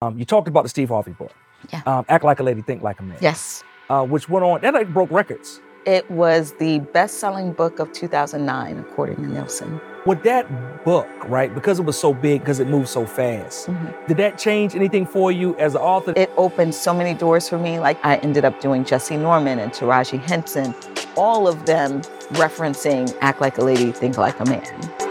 Um, 0.00 0.16
you 0.16 0.24
talked 0.24 0.46
about 0.46 0.62
the 0.62 0.68
Steve 0.68 0.90
Harvey 0.90 1.10
book. 1.12 1.32
Yeah. 1.72 1.82
Um, 1.84 2.04
Act 2.08 2.22
Like 2.24 2.38
a 2.38 2.42
Lady, 2.44 2.62
Think 2.62 2.82
Like 2.82 3.00
a 3.00 3.02
Man. 3.02 3.18
Yes. 3.20 3.64
Uh, 3.90 4.04
which 4.04 4.28
went 4.28 4.44
on, 4.44 4.60
that 4.60 4.74
like 4.74 4.92
broke 4.94 5.10
records. 5.10 5.60
It 5.86 6.08
was 6.10 6.52
the 6.60 6.78
best 6.80 7.18
selling 7.18 7.52
book 7.52 7.78
of 7.80 7.90
2009, 7.92 8.78
according 8.78 9.16
to 9.16 9.22
Nielsen. 9.26 9.80
With 10.06 10.22
that 10.24 10.84
book, 10.84 11.08
right, 11.28 11.52
because 11.52 11.78
it 11.80 11.84
was 11.84 11.98
so 11.98 12.12
big, 12.14 12.40
because 12.42 12.60
it 12.60 12.68
moved 12.68 12.88
so 12.88 13.06
fast, 13.06 13.68
Mhm. 13.68 14.06
did 14.06 14.16
that 14.18 14.38
change 14.38 14.76
anything 14.76 15.04
for 15.06 15.32
you 15.32 15.56
as 15.56 15.74
an 15.74 15.80
author? 15.80 16.12
It 16.14 16.30
opened 16.36 16.74
so 16.74 16.94
many 16.94 17.14
doors 17.14 17.48
for 17.48 17.58
me. 17.58 17.80
Like 17.80 17.98
I 18.04 18.16
ended 18.18 18.44
up 18.44 18.60
doing 18.60 18.84
Jessye 18.84 19.18
Norman 19.18 19.58
and 19.58 19.72
Taraji 19.72 20.20
Henson, 20.20 20.74
all 21.16 21.48
of 21.48 21.66
them 21.66 22.02
referencing 22.34 23.12
Act 23.20 23.40
Like 23.40 23.58
a 23.58 23.62
Lady, 23.64 23.90
Think 23.90 24.16
Like 24.18 24.38
a 24.38 24.44
Man. 24.44 25.07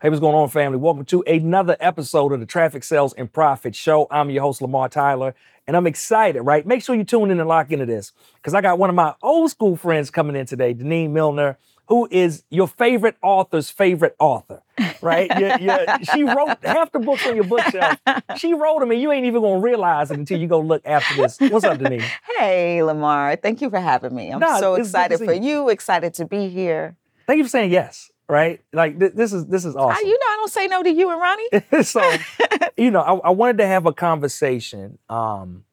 Hey, 0.00 0.10
what's 0.10 0.20
going 0.20 0.36
on, 0.36 0.48
family? 0.48 0.78
Welcome 0.78 1.06
to 1.06 1.24
another 1.26 1.76
episode 1.80 2.30
of 2.32 2.38
the 2.38 2.46
Traffic 2.46 2.84
Sales 2.84 3.14
and 3.14 3.32
Profit 3.32 3.74
Show. 3.74 4.06
I'm 4.12 4.30
your 4.30 4.42
host, 4.42 4.62
Lamar 4.62 4.88
Tyler, 4.88 5.34
and 5.66 5.76
I'm 5.76 5.88
excited, 5.88 6.40
right? 6.42 6.64
Make 6.64 6.84
sure 6.84 6.94
you 6.94 7.02
tune 7.02 7.32
in 7.32 7.40
and 7.40 7.48
lock 7.48 7.72
into 7.72 7.84
this 7.84 8.12
because 8.36 8.54
I 8.54 8.60
got 8.60 8.78
one 8.78 8.90
of 8.90 8.94
my 8.94 9.16
old 9.24 9.50
school 9.50 9.74
friends 9.74 10.08
coming 10.08 10.36
in 10.36 10.46
today, 10.46 10.72
Denene 10.72 11.10
Millner, 11.10 11.58
who 11.86 12.06
is 12.12 12.44
your 12.48 12.68
favorite 12.68 13.16
author's 13.24 13.70
favorite 13.70 14.14
author, 14.20 14.62
right? 15.02 15.28
Yeah, 15.36 15.58
yeah. 15.58 15.98
She 16.14 16.22
wrote 16.22 16.58
half 16.62 16.92
the 16.92 17.00
books 17.00 17.26
on 17.26 17.34
your 17.34 17.46
bookshelf. 17.46 17.98
She 18.36 18.54
wrote 18.54 18.78
them, 18.78 18.92
and 18.92 19.02
you 19.02 19.10
ain't 19.10 19.26
even 19.26 19.42
gonna 19.42 19.58
realize 19.58 20.12
it 20.12 20.18
until 20.20 20.38
you 20.38 20.46
go 20.46 20.60
look 20.60 20.82
after 20.84 21.16
this. 21.16 21.40
What's 21.40 21.64
up, 21.64 21.78
Denene? 21.78 22.08
Hey, 22.36 22.84
Lamar, 22.84 23.34
thank 23.34 23.60
you 23.60 23.68
for 23.68 23.80
having 23.80 24.14
me. 24.14 24.30
I'm 24.30 24.40
so 24.60 24.76
to 24.76 24.80
excited 24.80 25.18
for 25.18 25.32
you, 25.32 25.70
excited 25.70 26.14
to 26.14 26.24
be 26.24 26.48
here. 26.50 26.94
Thank 27.26 27.38
you 27.38 27.44
for 27.44 27.50
saying 27.50 27.72
yes, 27.72 28.12
right? 28.28 28.60
Like 28.72 28.98
th- 28.98 29.12
this 29.14 29.32
is 29.32 29.46
this 29.46 29.64
is 29.64 29.74
I, 29.76 29.80
awesome. 29.80 30.06
you 30.06 30.12
know, 30.12 30.26
I 30.26 30.36
don't 30.38 30.50
say 30.52 30.66
no 30.66 30.82
to 30.82 30.90
you 30.90 31.10
and 31.10 31.20
Ronnie. 31.20 31.82
so, 31.84 32.12
you 32.76 32.90
know, 32.90 33.00
I, 33.00 33.28
I 33.28 33.30
wanted 33.30 33.58
to 33.58 33.66
have 33.66 33.86
a 33.86 33.92
conversation 33.92 34.98
um, 35.08 35.64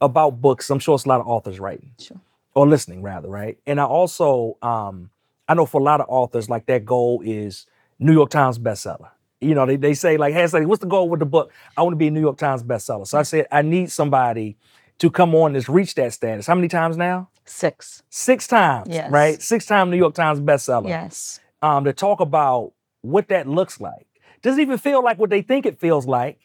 about 0.00 0.40
books. 0.40 0.70
I'm 0.70 0.78
sure 0.78 0.94
it's 0.94 1.04
a 1.04 1.08
lot 1.08 1.20
of 1.20 1.26
authors 1.28 1.60
writing 1.60 1.92
Sure. 1.98 2.18
or 2.54 2.66
listening, 2.66 3.02
rather, 3.02 3.28
right? 3.28 3.58
And 3.66 3.80
I 3.80 3.84
also, 3.84 4.56
um, 4.62 5.10
I 5.48 5.54
know 5.54 5.66
for 5.66 5.80
a 5.80 5.84
lot 5.84 6.00
of 6.00 6.06
authors, 6.08 6.48
like 6.48 6.66
that 6.66 6.84
goal 6.84 7.22
is 7.24 7.66
New 7.98 8.12
York 8.12 8.30
Times 8.30 8.58
bestseller. 8.58 9.08
You 9.42 9.54
know, 9.54 9.64
they, 9.66 9.76
they 9.76 9.94
say 9.94 10.16
like, 10.18 10.34
hey, 10.34 10.46
like, 10.48 10.66
what's 10.66 10.80
the 10.80 10.86
goal 10.86 11.08
with 11.08 11.20
the 11.20 11.26
book? 11.26 11.50
I 11.76 11.82
want 11.82 11.92
to 11.92 11.96
be 11.96 12.08
a 12.08 12.10
New 12.10 12.20
York 12.20 12.36
Times 12.38 12.62
bestseller. 12.62 13.06
So 13.06 13.18
I 13.18 13.22
said, 13.22 13.46
I 13.50 13.62
need 13.62 13.90
somebody 13.90 14.56
to 14.98 15.10
come 15.10 15.34
on 15.34 15.54
that's 15.54 15.68
reached 15.68 15.96
that 15.96 16.12
status. 16.12 16.46
How 16.46 16.54
many 16.54 16.68
times 16.68 16.96
now? 16.98 17.30
Six. 17.46 18.02
Six 18.10 18.46
times, 18.46 18.88
Yes. 18.90 19.10
right? 19.10 19.40
Six 19.40 19.64
time 19.64 19.90
New 19.90 19.96
York 19.96 20.14
Times 20.14 20.40
bestseller 20.40 20.88
Yes. 20.88 21.40
Um, 21.62 21.84
to 21.84 21.92
talk 21.92 22.20
about 22.20 22.72
what 23.02 23.28
that 23.28 23.46
looks 23.46 23.80
like. 23.80 24.06
Doesn't 24.42 24.60
even 24.60 24.78
feel 24.78 25.02
like 25.02 25.18
what 25.18 25.30
they 25.30 25.42
think 25.42 25.66
it 25.66 25.78
feels 25.78 26.06
like. 26.06 26.38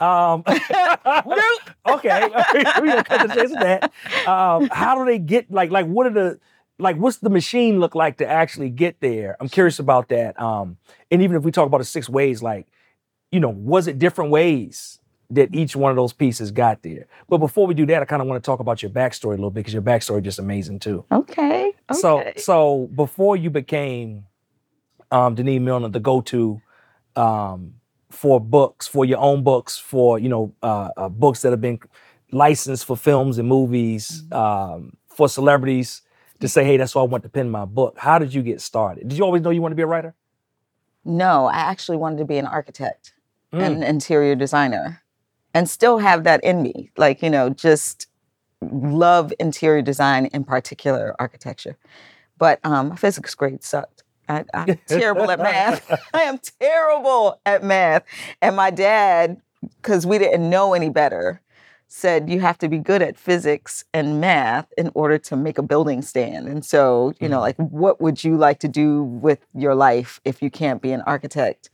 Um, 0.00 0.42
okay, 0.46 2.28
we 2.54 2.62
gonna 2.64 3.04
cut 3.04 3.28
the 3.28 3.34
chase 3.34 3.52
of 3.52 3.60
that. 3.60 3.92
Um, 4.26 4.68
how 4.72 4.98
do 4.98 5.04
they 5.04 5.18
get 5.18 5.50
like 5.50 5.70
like 5.70 5.86
what 5.86 6.06
are 6.06 6.10
the 6.10 6.40
like 6.78 6.96
what's 6.96 7.18
the 7.18 7.30
machine 7.30 7.78
look 7.78 7.94
like 7.94 8.18
to 8.18 8.26
actually 8.26 8.70
get 8.70 9.00
there? 9.00 9.36
I'm 9.40 9.48
curious 9.48 9.78
about 9.78 10.08
that. 10.08 10.40
Um, 10.40 10.78
and 11.10 11.22
even 11.22 11.36
if 11.36 11.42
we 11.42 11.52
talk 11.52 11.66
about 11.66 11.78
the 11.78 11.84
six 11.84 12.08
ways, 12.08 12.42
like 12.42 12.66
you 13.30 13.40
know, 13.40 13.50
was 13.50 13.86
it 13.86 13.98
different 13.98 14.30
ways 14.30 14.98
that 15.30 15.54
each 15.54 15.74
one 15.74 15.90
of 15.90 15.96
those 15.96 16.12
pieces 16.12 16.50
got 16.50 16.82
there? 16.82 17.06
But 17.28 17.38
before 17.38 17.66
we 17.66 17.74
do 17.74 17.86
that, 17.86 18.02
I 18.02 18.04
kind 18.04 18.22
of 18.22 18.28
want 18.28 18.42
to 18.42 18.46
talk 18.46 18.60
about 18.60 18.82
your 18.82 18.90
backstory 18.90 19.28
a 19.28 19.36
little 19.36 19.50
bit 19.50 19.60
because 19.60 19.74
your 19.74 19.82
backstory 19.82 20.18
is 20.18 20.24
just 20.24 20.38
amazing 20.38 20.80
too. 20.80 21.04
Okay. 21.12 21.72
okay. 21.90 22.00
So 22.00 22.32
so 22.36 22.90
before 22.94 23.36
you 23.36 23.50
became 23.50 24.24
um 25.14 25.36
Denene 25.36 25.62
Millner, 25.62 25.88
the 25.90 26.00
go-to 26.00 26.60
um 27.16 27.74
for 28.10 28.40
books, 28.40 28.86
for 28.94 29.04
your 29.04 29.18
own 29.28 29.42
books, 29.44 29.78
for 29.78 30.18
you 30.24 30.28
know, 30.28 30.44
uh, 30.62 30.90
uh 30.96 31.08
books 31.08 31.42
that 31.42 31.50
have 31.54 31.60
been 31.68 31.78
licensed 32.32 32.84
for 32.88 32.96
films 32.96 33.38
and 33.38 33.48
movies, 33.48 34.04
Mm-hmm. 34.30 34.34
um, 34.44 34.96
for 35.16 35.28
celebrities 35.28 36.02
to 36.40 36.48
say, 36.48 36.64
hey, 36.64 36.76
that's 36.78 36.94
why 36.94 37.02
I 37.02 37.06
want 37.06 37.22
to 37.24 37.28
pen 37.30 37.48
my 37.50 37.64
book. 37.64 37.96
How 37.98 38.18
did 38.18 38.34
you 38.34 38.42
get 38.42 38.60
started? 38.60 39.08
Did 39.08 39.16
you 39.18 39.24
always 39.24 39.42
know 39.42 39.50
you 39.50 39.62
wanted 39.62 39.74
to 39.76 39.82
be 39.82 39.82
a 39.90 39.92
writer? 39.94 40.14
no, 41.04 41.46
I 41.46 41.58
actually 41.58 41.98
wanted 41.98 42.18
to 42.18 42.24
be 42.24 42.38
an 42.38 42.46
architect. 42.46 43.14
Mm. 43.52 43.66
an 43.66 43.82
interior 43.84 44.34
designer 44.36 45.02
and 45.54 45.70
still 45.70 45.98
have 45.98 46.24
that 46.24 46.42
in 46.44 46.62
me. 46.62 46.90
Like, 46.96 47.22
you 47.22 47.30
know, 47.30 47.50
just 47.50 48.08
love 48.62 49.32
interior 49.40 49.82
design, 49.82 50.26
in 50.26 50.44
particular 50.44 51.14
architecture. 51.20 51.76
But 52.38 52.60
um, 52.64 52.88
my 52.90 52.96
physics 52.96 53.34
grade 53.34 53.62
sucked. 53.64 54.03
I, 54.28 54.44
I'm 54.54 54.78
terrible 54.86 55.30
at 55.30 55.38
math. 55.38 55.90
I 56.14 56.22
am 56.22 56.38
terrible 56.60 57.40
at 57.44 57.62
math. 57.62 58.04
And 58.42 58.56
my 58.56 58.70
dad, 58.70 59.40
because 59.82 60.06
we 60.06 60.18
didn't 60.18 60.48
know 60.48 60.74
any 60.74 60.88
better, 60.90 61.40
said 61.88 62.28
you 62.28 62.40
have 62.40 62.58
to 62.58 62.68
be 62.68 62.78
good 62.78 63.02
at 63.02 63.16
physics 63.18 63.84
and 63.94 64.20
math 64.20 64.72
in 64.76 64.90
order 64.94 65.16
to 65.18 65.36
make 65.36 65.58
a 65.58 65.62
building 65.62 66.02
stand. 66.02 66.48
And 66.48 66.64
so, 66.64 67.12
you 67.20 67.28
know, 67.28 67.38
Mhm. 67.38 67.42
like, 67.42 67.56
what 67.56 68.00
would 68.00 68.24
you 68.24 68.36
like 68.36 68.58
to 68.60 68.68
do 68.68 69.02
with 69.04 69.46
your 69.54 69.74
life 69.74 70.20
if 70.24 70.42
you 70.42 70.50
can't 70.50 70.82
be 70.82 70.90
an 70.92 71.02
architect? 71.02 71.70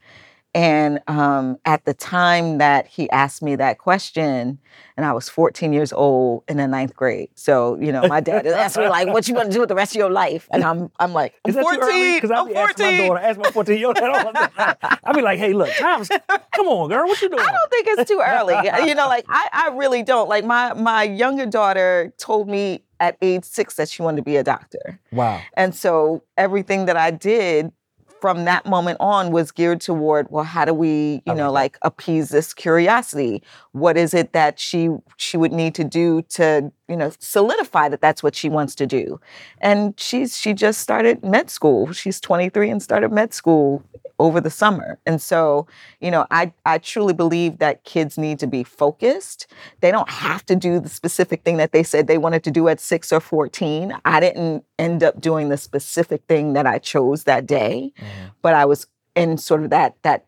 And 0.53 1.00
um, 1.06 1.59
at 1.65 1.84
the 1.84 1.94
time 1.94 2.59
that 2.59 2.88
he 2.88 3.09
asked 3.11 3.41
me 3.41 3.55
that 3.56 3.78
question, 3.78 4.59
and 4.97 5.06
I 5.06 5.12
was 5.12 5.28
14 5.28 5.72
years 5.72 5.93
old 5.93 6.43
in 6.49 6.56
the 6.56 6.66
ninth 6.66 6.97
grade. 6.97 7.31
So, 7.37 7.78
you 7.81 7.93
know, 7.93 8.06
my 8.09 8.21
dad 8.21 8.47
asked 8.47 8.77
me 8.77 8.89
like, 8.89 9.09
"What 9.09 9.28
you 9.28 9.34
gonna 9.34 9.49
do 9.50 9.60
with 9.60 9.69
the 9.69 9.77
rest 9.77 9.93
of 9.93 9.99
your 9.99 10.10
life?" 10.10 10.49
And 10.50 10.65
I'm, 10.65 10.91
I'm 10.99 11.12
like, 11.12 11.34
"I'm 11.44 11.50
Is 11.50 11.56
14. 11.56 12.16
Because 12.16 12.33
I 12.33 12.41
I'm 12.41 12.49
be 12.49 12.56
asking 12.56 12.84
my 12.84 12.91
14." 12.97 13.09
daughter, 13.09 13.21
ask 13.21 13.39
my 13.39 13.50
14 13.50 13.78
year 13.78 13.87
old 13.87 13.97
that 13.97 14.10
all 14.10 14.33
the 14.33 14.50
time. 14.56 14.99
I 15.05 15.12
be 15.12 15.22
like, 15.22 15.39
hey, 15.39 15.53
look, 15.53 15.72
times, 15.75 16.09
come 16.53 16.66
on, 16.66 16.89
girl, 16.89 17.06
what 17.06 17.22
you 17.22 17.28
doing? 17.28 17.41
I 17.41 17.53
don't 17.53 17.71
think 17.71 17.87
it's 17.89 18.10
too 18.10 18.21
early. 18.25 18.55
you 18.89 18.94
know, 18.94 19.06
like 19.06 19.27
I, 19.28 19.49
I 19.53 19.69
really 19.77 20.03
don't. 20.03 20.28
Like 20.28 20.44
my 20.44 20.75
my 20.75 21.05
younger 21.05 21.47
daughter 21.47 22.12
told 22.19 22.49
me 22.49 22.84
at 22.99 23.16
age 23.22 23.44
six 23.44 23.75
that 23.77 23.89
she 23.89 24.03
wanted 24.03 24.19
to 24.19 24.22
be 24.22 24.37
a 24.37 24.44
doctor. 24.44 25.00
Wow. 25.12 25.41
And 25.55 25.75
so 25.75 26.22
everything 26.37 26.84
that 26.84 26.97
I 26.97 27.10
did 27.10 27.72
from 28.20 28.44
that 28.44 28.66
moment 28.66 28.98
on 29.00 29.31
was 29.32 29.50
geared 29.50 29.81
toward, 29.81 30.31
well, 30.31 30.44
how 30.44 30.64
do 30.64 30.75
we, 30.75 31.22
you 31.26 31.34
know, 31.34 31.50
like 31.50 31.78
appease 31.82 32.28
this 32.28 32.53
curiosity? 32.53 33.42
What 33.72 33.97
is 33.97 34.14
it 34.14 34.32
that 34.32 34.58
she 34.58 34.91
she 35.16 35.36
would 35.36 35.53
need 35.53 35.75
to 35.76 35.84
do 35.84 36.22
to, 36.30 36.72
you 36.91 36.97
know, 36.97 37.12
solidify 37.21 37.89
that 37.89 38.01
that's 38.03 38.23
what 38.23 38.34
she 38.34 38.49
wants 38.51 38.75
to 38.75 38.87
do? 38.87 39.21
And 39.61 39.99
she's 39.99 40.37
she 40.37 40.53
just 40.53 40.81
started 40.81 41.25
med 41.25 41.49
school. 41.51 41.93
She's 41.93 42.21
23 42.21 42.69
and 42.71 42.83
started 42.83 43.12
med 43.12 43.33
school 43.33 43.83
over 44.19 44.41
the 44.41 44.51
summer. 44.51 44.99
And 45.06 45.23
so, 45.23 45.67
you 46.01 46.11
know, 46.11 46.27
I 46.31 46.53
I 46.67 46.78
truly 46.78 47.15
believe 47.15 47.59
that 47.59 47.84
kids 47.84 48.19
need 48.19 48.39
to 48.41 48.47
be 48.47 48.65
focused. 48.65 49.47
They 49.81 49.91
don't 49.93 50.11
have 50.11 50.45
to 50.47 50.56
do 50.56 50.81
the 50.81 50.89
specific 50.91 51.43
thing 51.45 51.56
that 51.59 51.73
they 51.73 51.83
said 51.84 52.06
they 52.06 52.19
wanted 52.19 52.45
to 52.45 52.51
do 52.51 52.69
at 52.69 52.81
6 52.81 53.12
or 53.12 53.21
14. 53.21 53.97
I 54.05 54.21
didn't 54.21 54.65
end 54.78 55.03
up 55.05 55.21
doing 55.21 55.49
the 55.49 55.57
specific 55.57 56.22
thing 56.28 56.53
that 56.55 56.67
I 56.67 56.78
chose 56.78 57.25
that 57.25 57.47
day, 57.47 57.93
Mhm. 57.99 58.33
but 58.43 58.55
I 58.55 58.65
was 58.67 58.87
in 59.17 59.39
sort 59.39 59.62
of 59.65 59.71
that 59.71 59.95
that 60.03 60.27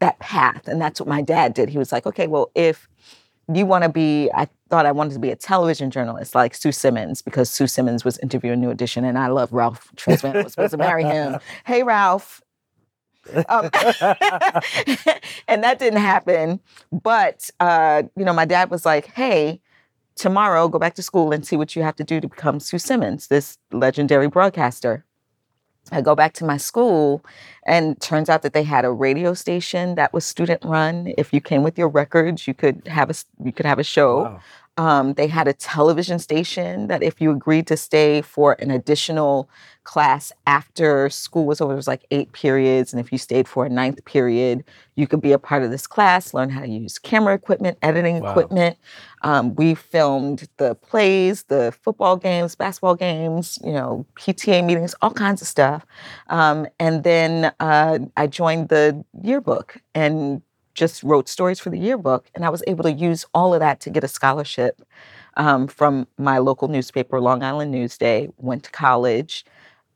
that 0.00 0.18
path 0.18 0.66
and 0.66 0.80
that's 0.82 0.98
what 1.00 1.08
my 1.08 1.22
dad 1.22 1.54
did. 1.54 1.68
He 1.68 1.78
was 1.78 1.92
like, 1.92 2.06
"Okay, 2.06 2.26
well, 2.26 2.50
if 2.56 2.88
you 3.52 3.66
want 3.66 3.84
to 3.84 3.90
be 3.90 4.30
I 4.34 4.48
thought 4.68 4.86
I 4.86 4.92
wanted 4.92 5.14
to 5.14 5.18
be 5.18 5.30
a 5.30 5.36
television 5.36 5.90
journalist 5.90 6.34
like 6.34 6.54
Sue 6.54 6.72
Simmons 6.72 7.22
because 7.22 7.50
Sue 7.50 7.66
Simmons 7.66 8.04
was 8.04 8.18
interviewing 8.18 8.60
New 8.60 8.70
Edition 8.70 9.04
and 9.04 9.18
I 9.18 9.28
love 9.28 9.52
Ralph 9.52 9.90
Tresvant. 9.96 10.36
I 10.36 10.42
was 10.42 10.52
supposed 10.52 10.72
to 10.72 10.76
marry 10.78 11.04
him. 11.04 11.38
Hey, 11.64 11.82
Ralph. 11.82 12.42
Um, 13.48 13.70
and 15.48 15.62
that 15.62 15.76
didn't 15.78 16.00
happen. 16.00 16.60
But 16.90 17.50
uh, 17.60 18.04
you 18.16 18.24
know, 18.24 18.32
my 18.32 18.44
dad 18.44 18.70
was 18.70 18.84
like, 18.84 19.06
"Hey, 19.06 19.60
tomorrow 20.16 20.68
go 20.68 20.78
back 20.78 20.94
to 20.94 21.02
school 21.02 21.32
and 21.32 21.46
see 21.46 21.56
what 21.56 21.76
you 21.76 21.82
have 21.82 21.96
to 21.96 22.04
do 22.04 22.20
to 22.20 22.28
become 22.28 22.58
Sue 22.58 22.78
Simmons, 22.78 23.28
this 23.28 23.58
legendary 23.70 24.28
broadcaster." 24.28 25.04
I 25.92 26.00
go 26.00 26.14
back 26.14 26.32
to 26.34 26.44
my 26.44 26.56
school, 26.56 27.24
and 27.66 28.00
turns 28.00 28.28
out 28.28 28.42
that 28.42 28.52
they 28.54 28.62
had 28.64 28.84
a 28.84 28.90
radio 28.90 29.34
station 29.34 29.94
that 29.96 30.12
was 30.12 30.24
student 30.24 30.64
run. 30.64 31.12
If 31.18 31.32
you 31.32 31.40
came 31.40 31.62
with 31.62 31.78
your 31.78 31.88
records, 31.88 32.46
you 32.48 32.54
could 32.54 32.86
have 32.88 33.10
a 33.10 33.14
you 33.44 33.52
could 33.52 33.66
have 33.66 33.78
a 33.78 33.84
show. 33.84 34.22
Wow. 34.24 34.40
Um, 34.78 35.12
they 35.14 35.26
had 35.26 35.48
a 35.48 35.52
television 35.52 36.18
station 36.18 36.86
that 36.88 37.02
if 37.02 37.20
you 37.20 37.30
agreed 37.30 37.66
to 37.66 37.76
stay 37.76 38.22
for 38.22 38.56
an 38.58 38.70
additional 38.70 39.50
class 39.84 40.32
after 40.46 41.10
school 41.10 41.44
was 41.44 41.60
over, 41.60 41.74
it 41.74 41.76
was 41.76 41.86
like 41.86 42.06
eight 42.10 42.32
periods. 42.32 42.92
And 42.94 42.98
if 42.98 43.12
you 43.12 43.18
stayed 43.18 43.46
for 43.46 43.66
a 43.66 43.68
ninth 43.68 44.02
period, 44.06 44.64
you 44.96 45.06
could 45.06 45.20
be 45.20 45.32
a 45.32 45.38
part 45.38 45.62
of 45.62 45.70
this 45.70 45.86
class, 45.86 46.32
learn 46.32 46.48
how 46.48 46.60
to 46.62 46.68
use 46.68 46.98
camera 46.98 47.34
equipment, 47.34 47.76
editing 47.82 48.20
Wow. 48.20 48.30
equipment. 48.30 48.78
Um, 49.22 49.54
we 49.54 49.74
filmed 49.74 50.48
the 50.56 50.74
plays, 50.74 51.44
the 51.44 51.72
football 51.82 52.16
games, 52.16 52.54
basketball 52.54 52.96
games, 52.96 53.58
you 53.64 53.72
know, 53.72 54.04
PTA 54.16 54.62
meetings, 54.62 54.94
all 55.00 55.12
kinds 55.12 55.40
of 55.40 55.48
stuff. 55.48 55.86
Um, 56.28 56.66
and 56.80 57.04
then 57.04 57.52
uh, 57.60 58.00
I 58.16 58.26
joined 58.26 58.68
the 58.68 59.04
yearbook 59.22 59.80
and 59.94 60.42
just 60.74 61.02
wrote 61.02 61.28
stories 61.28 61.60
for 61.60 61.70
the 61.70 61.78
yearbook, 61.78 62.30
and 62.34 62.44
I 62.44 62.48
was 62.48 62.62
able 62.66 62.82
to 62.84 62.92
use 62.92 63.26
all 63.34 63.54
of 63.54 63.60
that 63.60 63.80
to 63.80 63.90
get 63.90 64.04
a 64.04 64.08
scholarship 64.08 64.82
um, 65.36 65.66
from 65.66 66.06
my 66.18 66.38
local 66.38 66.68
newspaper, 66.68 67.20
Long 67.20 67.42
Island 67.42 67.74
Newsday. 67.74 68.32
Went 68.38 68.64
to 68.64 68.70
college, 68.70 69.44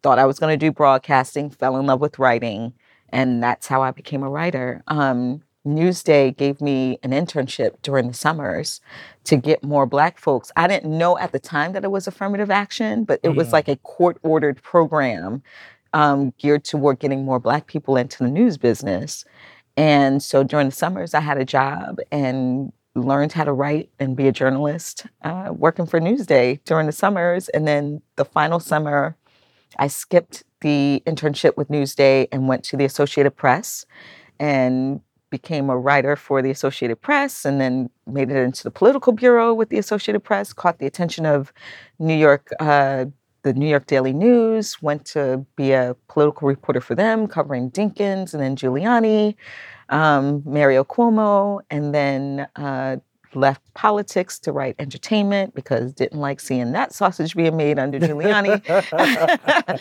thought 0.02 0.18
I 0.18 0.26
was 0.26 0.38
going 0.38 0.52
to 0.52 0.66
do 0.66 0.70
broadcasting, 0.70 1.50
fell 1.50 1.76
in 1.78 1.86
love 1.86 2.00
with 2.00 2.18
writing, 2.18 2.74
and 3.08 3.42
that's 3.42 3.66
how 3.66 3.82
I 3.82 3.90
became 3.90 4.22
a 4.22 4.28
writer. 4.30 4.82
Um, 4.86 5.42
Newsday 5.66 6.34
gave 6.36 6.60
me 6.60 6.98
an 7.02 7.10
internship 7.10 7.82
during 7.82 8.08
the 8.08 8.14
summers 8.14 8.80
to 9.24 9.36
get 9.36 9.62
more 9.64 9.84
Black 9.86 10.18
folks. 10.18 10.52
I 10.56 10.66
didn't 10.68 10.96
know 10.96 11.18
at 11.18 11.32
the 11.32 11.38
time 11.40 11.72
that 11.72 11.84
it 11.84 11.90
was 11.90 12.06
affirmative 12.06 12.50
action, 12.50 13.04
but 13.04 13.20
it 13.22 13.30
was 13.30 13.48
Mm. 13.48 13.52
like 13.52 13.68
a 13.68 13.76
court 13.76 14.18
ordered 14.22 14.62
program 14.62 15.42
um, 15.92 16.32
geared 16.38 16.64
toward 16.64 16.98
getting 16.98 17.24
more 17.24 17.40
Black 17.40 17.66
people 17.66 17.96
into 17.96 18.22
the 18.22 18.30
news 18.30 18.58
business. 18.58 19.24
And 19.76 20.22
so 20.22 20.42
during 20.42 20.66
the 20.68 20.74
summers, 20.74 21.14
I 21.14 21.20
had 21.20 21.38
a 21.38 21.44
job 21.44 21.98
and 22.12 22.72
learned 22.94 23.32
how 23.32 23.44
to 23.44 23.52
write 23.52 23.90
and 23.98 24.16
be 24.16 24.26
a 24.28 24.32
journalist 24.32 25.06
uh, 25.22 25.52
working 25.54 25.86
for 25.86 26.00
Newsday 26.00 26.60
during 26.64 26.86
the 26.86 26.92
summers. 26.92 27.48
And 27.50 27.66
then 27.66 28.02
the 28.16 28.24
final 28.24 28.58
summer, 28.60 29.16
I 29.78 29.88
skipped 29.88 30.44
the 30.60 31.02
internship 31.06 31.56
with 31.56 31.68
Newsday 31.68 32.28
and 32.32 32.48
went 32.48 32.64
to 32.64 32.76
the 32.76 32.84
Associated 32.84 33.32
Press 33.36 33.84
and 34.38 35.00
became 35.30 35.70
a 35.70 35.76
writer 35.76 36.16
for 36.16 36.42
the 36.42 36.50
Associated 36.50 37.00
Press 37.00 37.44
and 37.44 37.60
then 37.60 37.90
made 38.06 38.30
it 38.30 38.36
into 38.36 38.62
the 38.62 38.70
political 38.70 39.12
bureau 39.12 39.52
with 39.54 39.68
the 39.68 39.78
Associated 39.78 40.20
Press, 40.20 40.52
caught 40.52 40.78
the 40.78 40.86
attention 40.86 41.26
of 41.26 41.52
New 41.98 42.14
York, 42.14 42.50
uh, 42.60 43.06
the 43.42 43.52
New 43.52 43.68
York 43.68 43.86
Daily 43.86 44.12
News, 44.12 44.80
went 44.82 45.04
to 45.06 45.44
be 45.56 45.72
a 45.72 45.96
political 46.08 46.48
reporter 46.48 46.80
for 46.80 46.94
them, 46.94 47.26
covering 47.26 47.70
Dinkins 47.70 48.34
and 48.34 48.42
then 48.42 48.56
Giuliani, 48.56 49.34
um, 49.88 50.42
Mario 50.44 50.84
Cuomo, 50.84 51.60
and 51.70 51.94
then 51.94 52.48
uh, 52.56 52.96
left 53.34 53.62
politics 53.74 54.38
to 54.40 54.52
write 54.52 54.74
entertainment 54.78 55.54
because 55.54 55.92
didn't 55.92 56.20
like 56.20 56.40
seeing 56.40 56.72
that 56.72 56.92
sausage 56.92 57.36
being 57.36 57.56
made 57.56 57.78
under 57.78 58.00
Giuliani. 58.00 58.60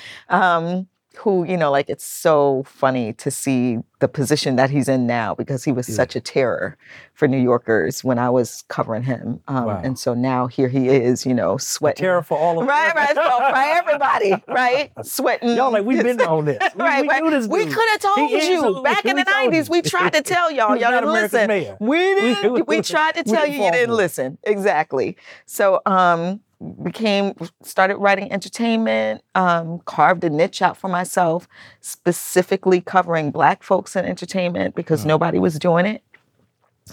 um, 0.30 0.88
who, 1.18 1.44
you 1.46 1.58
know, 1.58 1.72
like 1.72 1.90
it's 1.90 2.06
so 2.06 2.64
funny 2.66 3.14
to 3.14 3.30
see 3.32 3.80
the 4.00 4.08
position 4.08 4.56
that 4.58 4.70
he's 4.70 4.88
in 4.90 5.08
now 5.08 5.34
because 5.34 5.64
he 5.64 5.72
was 5.72 5.88
Yeah. 5.88 5.96
such 5.96 6.16
a 6.16 6.20
terror 6.20 6.78
for 7.14 7.28
New 7.28 7.38
Yorkers 7.40 8.04
when 8.04 8.20
I 8.20 8.30
was 8.30 8.64
covering 8.68 9.04
him. 9.04 9.40
Um, 9.48 9.66
Wow. 9.66 9.82
And 9.84 9.98
so 9.98 10.14
now 10.14 10.48
here 10.48 10.68
he 10.68 10.90
is, 10.90 11.26
you 11.26 11.34
know, 11.34 11.58
sweating. 11.58 12.04
Terror 12.04 12.22
for 12.22 12.38
all 12.38 12.58
of 12.62 12.64
us. 12.68 12.70
Right, 12.70 12.94
right, 12.94 13.16
so 13.16 13.24
for 13.24 13.56
everybody, 13.56 14.44
right? 14.48 14.92
Sweating. 15.04 15.56
Y'all 15.56 15.72
like 15.72 15.86
we've 15.86 16.04
been 16.04 16.20
on 16.36 16.46
this. 16.46 16.58
We, 16.76 16.82
right, 16.84 17.02
we 17.04 17.08
right. 17.08 17.30
this 17.32 17.48
We 17.48 17.66
could 17.66 17.90
have 17.92 18.00
told 18.02 18.30
He 18.30 18.52
you 18.52 18.82
back 18.84 19.06
in 19.06 19.16
the 19.16 19.24
'90s. 19.26 19.70
We 19.70 19.82
tried 19.94 20.14
to 20.14 20.22
tell 20.22 20.52
y'all. 20.52 20.76
Y'all 20.76 20.92
didn't 20.92 21.10
America's 21.10 21.34
listen. 21.34 21.48
mayor. 21.48 21.78
We 21.80 21.98
didn't. 21.98 22.68
We, 22.68 22.82
tried 22.82 23.16
to 23.16 23.24
tell 23.24 23.48
you. 23.48 23.64
You 23.64 23.72
didn't 23.72 23.96
listen. 23.96 24.38
Exactly. 24.44 25.18
So, 25.46 25.82
um, 25.86 26.42
became 26.84 27.34
started 27.64 27.98
writing 27.98 28.32
entertainment. 28.32 29.24
Um, 29.36 29.80
carved 29.86 30.24
a 30.24 30.30
niche 30.30 30.62
out 30.62 30.78
for 30.78 30.88
myself, 30.88 31.48
specifically 31.82 32.82
covering 32.82 33.32
Black 33.32 33.64
folks 33.64 33.96
in 33.96 34.06
entertainment 34.06 34.76
because 34.76 35.06
nobody 35.06 35.40
was 35.40 35.60
doing 35.60 35.86
it. 35.86 36.04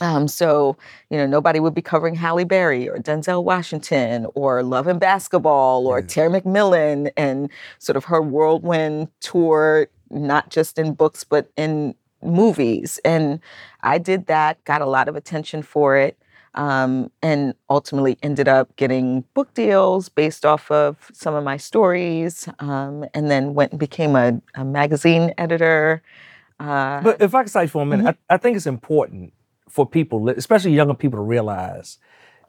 Um, 0.01 0.27
so, 0.27 0.77
you 1.11 1.19
know, 1.19 1.27
nobody 1.27 1.61
would 1.61 1.75
be 1.75 1.83
covering 1.83 2.15
Halle 2.15 2.45
Berry 2.45 2.89
or 2.89 2.97
Denzel 2.97 3.45
Washington 3.45 4.27
or 4.35 4.63
Love 4.63 4.87
and 4.87 4.99
Basketball 4.99 5.87
or 5.87 6.01
Yeah. 6.01 6.07
Terry 6.07 6.41
McMillan 6.41 7.11
and 7.17 7.51
sort 7.79 7.97
of 7.97 8.05
her 8.07 8.23
whirlwind 8.23 9.09
tour, 9.21 9.89
not 10.11 10.49
just 10.49 10.79
in 10.79 10.95
books, 10.95 11.25
but 11.25 11.51
in 11.57 11.95
movies. 12.23 13.01
And 13.05 13.41
I 13.83 13.99
did 13.99 14.27
that, 14.27 14.65
got 14.65 14.81
a 14.81 14.87
lot 14.87 15.09
of 15.09 15.17
attention 15.17 15.63
for 15.63 15.97
it, 15.97 16.17
um, 16.55 17.11
and 17.23 17.55
ultimately 17.71 18.19
ended 18.23 18.49
up 18.49 18.75
getting 18.77 19.25
book 19.35 19.53
deals 19.55 20.09
based 20.09 20.45
off 20.45 20.71
of 20.71 21.11
some 21.13 21.35
of 21.35 21.45
my 21.45 21.57
stories, 21.57 22.49
um, 22.59 23.05
and 23.15 23.31
then 23.31 23.55
went 23.55 23.73
and 23.73 23.81
became 23.81 24.17
a, 24.17 24.41
a 24.55 24.65
magazine 24.65 25.33
editor. 25.39 26.03
Uh, 26.61 27.01
But 27.03 27.21
if 27.23 27.35
I 27.35 27.43
could 27.43 27.53
say 27.53 27.67
for 27.67 27.83
a 27.83 27.87
minute, 27.87 28.05
Mm-hmm. 28.05 28.25
I, 28.31 28.35
I 28.35 28.37
think 28.37 28.57
it's 28.57 28.67
important 28.67 29.33
for 29.69 29.87
people, 29.87 30.29
especially 30.29 30.73
younger 30.73 30.95
people, 30.95 31.19
to 31.19 31.23
realize 31.23 31.99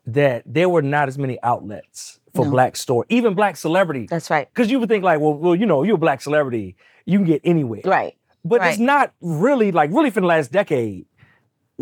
that 0.05 0.43
there 0.45 0.67
were 0.67 0.81
not 0.81 1.07
as 1.07 1.17
many 1.17 1.37
outlets 1.43 2.19
for 2.35 2.43
No. 2.45 2.51
black 2.51 2.75
story, 2.75 3.05
even 3.09 3.33
black 3.35 3.55
celebrity. 3.55 4.07
that's 4.09 4.29
right. 4.29 4.49
Because 4.53 4.69
you 4.69 4.79
would 4.79 4.89
think 4.89 5.03
like, 5.03 5.19
well, 5.21 5.33
well, 5.33 5.55
you 5.55 5.65
know, 5.65 5.83
you're 5.83 5.95
a 5.95 5.97
black 5.97 6.19
celebrity, 6.21 6.75
you 7.05 7.17
can 7.19 7.25
get 7.25 7.41
anywhere. 7.45 7.81
Right. 7.85 8.15
But 8.43 8.61
it's 8.65 8.77
not 8.79 9.13
really 9.21 9.71
like 9.71 9.89
really 9.91 10.09
for 10.09 10.19
the 10.19 10.27
last 10.27 10.51
decade 10.51 11.05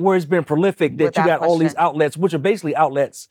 where 0.02 0.16
it's 0.16 0.26
been 0.26 0.44
prolific 0.44 0.98
that 0.98 1.04
Without 1.06 1.22
you 1.24 1.28
got 1.28 1.40
all 1.42 1.58
these 1.58 1.76
outlets, 1.76 2.18
which 2.18 2.34
are 2.34 2.40
basically 2.40 2.76
outlets 2.76 3.28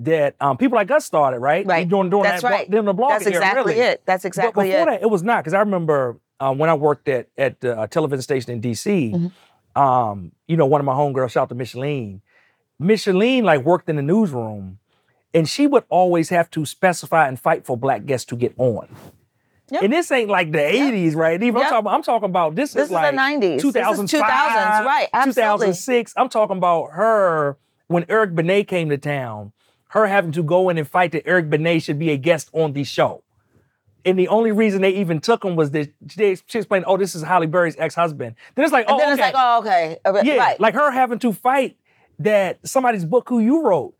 that 0.00 0.34
um, 0.40 0.56
people 0.56 0.76
like 0.76 0.90
us 0.90 1.04
started, 1.04 1.38
right? 1.38 1.66
Right. 1.66 1.88
During, 1.88 2.10
during 2.10 2.24
That's 2.24 2.42
that, 2.42 2.50
right. 2.50 2.70
During 2.70 2.86
the 2.86 2.92
blog 2.92 3.10
That's 3.10 3.26
era, 3.26 3.36
exactly 3.36 3.74
really. 3.74 3.84
it. 3.86 4.02
That's 4.06 4.22
But 4.22 4.28
exactly 4.28 4.68
before 4.70 4.82
it. 4.82 4.86
that, 4.86 5.02
it 5.02 5.10
was 5.10 5.22
not 5.22 5.44
because 5.44 5.54
I 5.54 5.60
remember 5.60 6.18
uh, 6.40 6.52
when 6.52 6.68
I 6.68 6.74
worked 6.74 7.08
at 7.08 7.28
at 7.38 7.64
uh, 7.64 7.86
television 7.86 8.22
station 8.22 8.52
in 8.52 8.60
DC. 8.60 9.12
Mm-hmm. 9.12 9.80
Um, 9.80 10.32
you 10.46 10.56
know, 10.56 10.66
one 10.66 10.80
of 10.80 10.84
my 10.84 10.92
homegirls, 10.94 11.32
shout 11.32 11.44
out 11.44 11.48
to 11.48 11.54
Micheline. 11.56 12.22
Micheline 12.78 13.44
like 13.44 13.64
worked 13.64 13.88
in 13.88 13.96
the 13.96 14.02
newsroom, 14.02 14.78
and 15.32 15.48
she 15.48 15.66
would 15.66 15.84
always 15.88 16.28
have 16.28 16.50
to 16.50 16.64
specify 16.64 17.26
and 17.26 17.38
fight 17.40 17.64
for 17.66 17.76
black 17.76 18.06
guests 18.06 18.26
to 18.26 18.36
get 18.36 18.54
on. 18.56 18.88
Yep. 19.70 19.82
And 19.82 19.92
this 19.92 20.10
ain't 20.12 20.28
like 20.28 20.52
the 20.52 20.58
80s, 20.58 21.16
right? 21.16 21.42
Even 21.42 21.62
I'm, 21.62 21.70
talking, 21.70 21.90
I'm 21.90 22.02
talking 22.02 22.28
about 22.28 22.54
this, 22.54 22.74
This 22.74 22.82
is 22.82 22.84
is 22.84 22.88
the 22.90 22.94
like 22.94 23.14
90s. 23.14 23.40
This 23.40 23.64
is 23.64 23.72
2005, 23.72 24.20
2000s, 24.20 24.84
right, 24.84 25.08
absolutely. 25.12 25.42
2006. 25.66 26.12
I'm 26.16 26.28
talking 26.28 26.58
about 26.58 26.90
her 26.92 27.56
when 27.86 28.04
Eric 28.08 28.34
Benet 28.34 28.64
came 28.64 28.90
to 28.90 28.98
town, 28.98 29.52
her 29.88 30.06
having 30.06 30.32
to 30.32 30.42
go 30.42 30.68
in 30.68 30.76
and 30.76 30.86
fight 30.86 31.12
that 31.12 31.26
Eric 31.26 31.48
Benet 31.48 31.80
should 31.80 31.98
be 31.98 32.10
a 32.10 32.16
guest 32.18 32.50
on 32.52 32.74
the 32.74 32.84
show. 32.84 33.22
And 34.04 34.18
the 34.18 34.28
only 34.28 34.52
reason 34.52 34.82
they 34.82 34.90
even 34.90 35.18
took 35.18 35.42
him 35.42 35.56
was 35.56 35.70
that 35.70 35.90
they, 36.14 36.36
she 36.46 36.58
explained, 36.58 36.84
oh, 36.86 36.98
this 36.98 37.14
is 37.14 37.22
Halle 37.22 37.46
Berry's 37.46 37.74
ex-husband. 37.78 38.36
Then 38.54 38.64
it's 38.64 38.72
like, 38.72 38.86
And 38.86 38.96
oh, 38.96 38.98
then 38.98 39.14
okay. 39.14 39.28
it's 39.28 39.34
like, 39.34 39.42
oh, 39.42 39.58
okay. 39.60 39.96
Uh, 40.04 40.20
yeah, 40.22 40.36
Right. 40.36 40.60
like 40.60 40.74
her 40.74 40.90
having 40.90 41.18
to 41.20 41.32
fight 41.32 41.78
that 42.18 42.58
somebody's 42.68 43.06
book 43.06 43.30
who 43.30 43.38
you 43.38 43.62
wrote, 43.62 43.94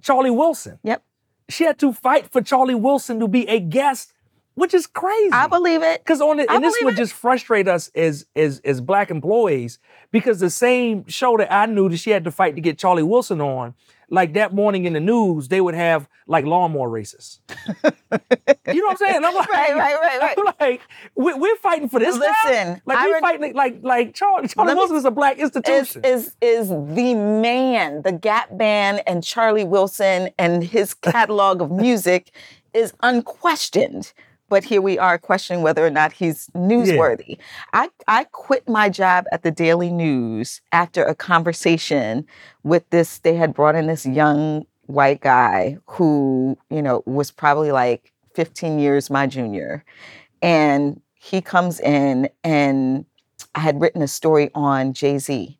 Charlie 0.00 0.30
Wilson. 0.30 0.78
yep. 0.82 1.02
She 1.50 1.64
had 1.64 1.78
to 1.80 1.92
fight 1.92 2.32
for 2.32 2.40
Charlie 2.40 2.74
Wilson 2.74 3.20
to 3.20 3.28
be 3.28 3.46
a 3.50 3.60
guest, 3.60 4.13
which 4.54 4.74
is 4.74 4.86
crazy. 4.86 5.30
I 5.32 5.46
believe 5.46 5.82
it. 5.82 6.00
Because 6.02 6.20
on 6.20 6.40
it, 6.40 6.48
and 6.50 6.62
this 6.62 6.76
would 6.82 6.94
it. 6.94 6.96
just 6.96 7.12
frustrate 7.12 7.68
us 7.68 7.90
as 7.94 8.26
as 8.36 8.60
as 8.64 8.80
black 8.80 9.10
employees 9.10 9.78
because 10.10 10.40
the 10.40 10.50
same 10.50 11.06
show 11.08 11.36
that 11.36 11.52
I 11.52 11.66
knew 11.66 11.88
that 11.88 11.96
she 11.98 12.10
had 12.10 12.24
to 12.24 12.30
fight 12.30 12.54
to 12.56 12.60
get 12.60 12.78
Charlie 12.78 13.02
Wilson 13.02 13.40
on, 13.40 13.74
like 14.10 14.34
that 14.34 14.54
morning 14.54 14.84
in 14.84 14.92
the 14.92 15.00
news, 15.00 15.48
they 15.48 15.60
would 15.60 15.74
have 15.74 16.08
like 16.26 16.44
lawnmower 16.44 16.88
races. 16.88 17.40
you 17.68 18.80
know 18.80 18.86
what 18.86 18.90
I'm 18.92 18.96
saying? 18.96 19.24
I'm 19.24 19.34
like, 19.34 19.48
Right, 19.48 19.74
right, 19.74 19.94
right, 20.00 20.20
right. 20.20 20.38
I'm 20.38 20.54
like, 20.60 20.80
we, 21.14 21.34
we're 21.34 21.56
fighting 21.56 21.88
for 21.88 21.98
this. 22.00 22.16
now? 22.16 22.26
Listen, 22.46 22.80
like 22.86 22.98
I 22.98 23.06
we're 23.06 23.14
re- 23.14 23.20
fighting 23.20 23.54
like 23.54 23.78
like 23.82 24.14
Charlie 24.14 24.48
Charlie 24.48 24.68
Let 24.68 24.74
me- 24.74 24.78
Wilson 24.78 24.96
is 24.96 25.04
a 25.04 25.10
black 25.10 25.36
Is 25.38 25.44
institution. 25.54 26.04
is 26.04 26.34
is 26.40 26.68
the 26.68 27.14
man, 27.14 28.02
the 28.02 28.12
Gap 28.12 28.56
Band, 28.56 29.02
and 29.06 29.22
Charlie 29.24 29.64
Wilson 29.64 30.30
and 30.38 30.62
his 30.62 30.94
catalog 30.94 31.60
of 31.60 31.70
music 31.70 32.30
is 32.72 32.92
unquestioned. 33.02 34.12
But 34.48 34.64
here 34.64 34.82
we 34.82 34.98
are 34.98 35.18
questioning 35.18 35.62
whether 35.62 35.84
or 35.84 35.90
not 35.90 36.12
he's 36.12 36.48
newsworthy. 36.48 37.38
I, 37.72 37.88
I 38.06 38.24
quit 38.24 38.68
my 38.68 38.88
job 38.88 39.24
at 39.32 39.42
the 39.42 39.50
Daily 39.50 39.90
News 39.90 40.60
after 40.70 41.04
a 41.04 41.14
conversation 41.14 42.26
with 42.62 42.88
this. 42.90 43.18
They 43.18 43.34
had 43.36 43.54
brought 43.54 43.74
in 43.74 43.86
this 43.86 44.04
young 44.04 44.66
white 44.86 45.20
guy 45.20 45.78
who, 45.86 46.58
you 46.70 46.82
know, 46.82 47.02
was 47.06 47.30
probably 47.30 47.72
like 47.72 48.12
15 48.34 48.78
years 48.78 49.10
my 49.10 49.26
junior. 49.26 49.84
And 50.42 51.00
he 51.14 51.40
comes 51.40 51.80
in, 51.80 52.28
and 52.42 53.06
I 53.54 53.60
had 53.60 53.80
written 53.80 54.02
a 54.02 54.08
story 54.08 54.50
on 54.54 54.92
Jay 54.92 55.18
Z, 55.18 55.58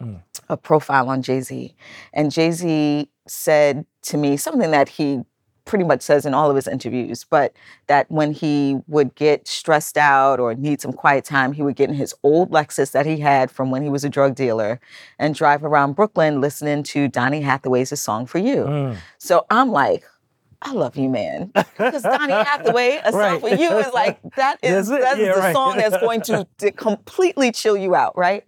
hmm. 0.00 0.16
a 0.48 0.56
profile 0.56 1.10
on 1.10 1.22
Jay 1.22 1.42
Z. 1.42 1.74
And 2.14 2.30
Jay 2.30 2.50
Z 2.50 3.10
said 3.26 3.84
to 4.02 4.16
me 4.16 4.36
something 4.36 4.70
that 4.70 4.88
he 4.88 5.20
pretty 5.64 5.84
much 5.84 6.02
says 6.02 6.26
in 6.26 6.34
all 6.34 6.50
of 6.50 6.56
his 6.56 6.66
interviews, 6.66 7.24
but 7.28 7.52
that 7.86 8.10
when 8.10 8.32
he 8.32 8.78
would 8.88 9.14
get 9.14 9.46
stressed 9.46 9.96
out 9.96 10.40
or 10.40 10.54
need 10.54 10.80
some 10.80 10.92
quiet 10.92 11.24
time, 11.24 11.52
he 11.52 11.62
would 11.62 11.76
get 11.76 11.88
in 11.88 11.94
his 11.94 12.14
old 12.22 12.50
Lexus 12.50 12.90
that 12.92 13.06
he 13.06 13.18
had 13.20 13.50
from 13.50 13.70
when 13.70 13.82
he 13.82 13.88
was 13.88 14.04
a 14.04 14.08
drug 14.08 14.34
dealer 14.34 14.80
and 15.18 15.34
drive 15.34 15.62
around 15.64 15.94
Brooklyn 15.94 16.40
listening 16.40 16.82
to 16.84 17.08
Donny 17.08 17.40
Hathaway's 17.42 17.92
A 17.92 17.96
Song 17.96 18.26
for 18.26 18.38
You. 18.38 18.64
Mm. 18.64 18.96
So 19.18 19.46
I'm 19.50 19.70
like, 19.70 20.04
I 20.64 20.72
love 20.72 20.96
you, 20.96 21.08
man. 21.08 21.50
Because 21.54 22.02
Donny 22.02 22.32
Hathaway, 22.44 23.00
a 23.04 23.10
song 23.10 23.20
Right. 23.20 23.40
for 23.40 23.48
you 23.48 23.78
is 23.78 23.92
like 23.92 24.18
that 24.36 24.58
is 24.62 24.90
it. 24.90 25.00
that's 25.00 25.18
Yeah, 25.18 25.34
the 25.34 25.40
right. 25.40 25.52
song 25.54 25.76
that's 25.76 25.98
going 25.98 26.20
to, 26.22 26.46
to 26.58 26.70
completely 26.70 27.50
chill 27.50 27.76
you 27.76 27.94
out, 27.96 28.16
right? 28.16 28.44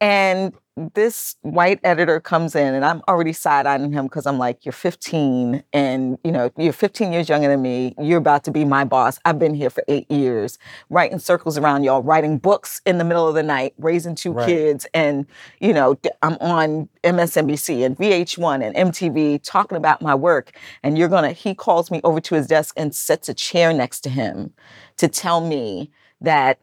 And 0.00 0.54
this 0.94 1.34
white 1.42 1.80
editor 1.82 2.20
comes 2.20 2.54
in 2.54 2.72
and 2.74 2.84
I'm 2.84 3.02
already 3.08 3.32
side 3.32 3.66
eyeing 3.66 3.92
him 3.92 4.06
because 4.06 4.26
I'm 4.26 4.38
like, 4.38 4.64
you're 4.64 4.72
15 4.72 5.64
and 5.72 6.18
you 6.22 6.30
know, 6.30 6.52
you're 6.56 6.72
15 6.72 7.12
years 7.12 7.28
younger 7.28 7.48
than 7.48 7.62
me. 7.62 7.94
You're 8.00 8.18
about 8.18 8.44
to 8.44 8.52
be 8.52 8.64
my 8.64 8.84
boss. 8.84 9.18
I've 9.24 9.40
been 9.40 9.54
here 9.54 9.70
for 9.70 9.82
eight 9.88 10.08
years, 10.08 10.56
writing 10.88 11.18
circles 11.18 11.58
around 11.58 11.82
y'all, 11.82 12.02
writing 12.02 12.38
books 12.38 12.80
in 12.86 12.98
the 12.98 13.04
middle 13.04 13.26
of 13.26 13.34
the 13.34 13.42
night, 13.42 13.74
raising 13.78 14.14
two 14.14 14.32
Right. 14.32 14.46
kids. 14.46 14.86
And, 14.94 15.26
you 15.60 15.72
know, 15.72 15.98
I'm 16.22 16.34
on 16.34 16.88
MSNBC 17.02 17.84
and 17.84 17.96
VH1 17.96 18.62
and 18.62 18.76
MTV 18.76 19.40
talking 19.42 19.76
about 19.76 20.00
my 20.00 20.14
work. 20.14 20.52
And 20.84 20.96
you're 20.96 21.08
gonna, 21.08 21.32
he 21.32 21.54
calls 21.54 21.90
me 21.90 22.00
over 22.04 22.20
to 22.20 22.34
his 22.36 22.46
desk 22.46 22.74
and 22.76 22.94
sets 22.94 23.28
a 23.28 23.34
chair 23.34 23.72
next 23.72 24.00
to 24.02 24.10
him 24.10 24.52
to 24.98 25.08
tell 25.08 25.40
me 25.40 25.90
that 26.20 26.60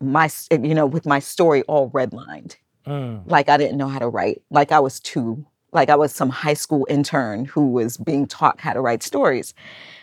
my, 0.00 0.28
you 0.50 0.74
know, 0.74 0.86
with 0.86 1.06
my 1.06 1.18
story 1.18 1.62
all 1.62 1.90
redlined 1.90 2.56
Mm. 2.86 3.22
like 3.26 3.48
I 3.48 3.56
didn't 3.56 3.78
know 3.78 3.88
how 3.88 3.98
to 3.98 4.08
write, 4.08 4.42
like 4.50 4.70
I 4.70 4.78
was 4.78 5.00
two, 5.00 5.44
like 5.72 5.90
I 5.90 5.96
was 5.96 6.14
some 6.14 6.30
high 6.30 6.54
school 6.54 6.86
intern 6.88 7.44
who 7.44 7.66
was 7.72 7.96
being 7.96 8.26
taught 8.28 8.60
how 8.60 8.72
to 8.74 8.80
write 8.80 9.02
stories. 9.02 9.54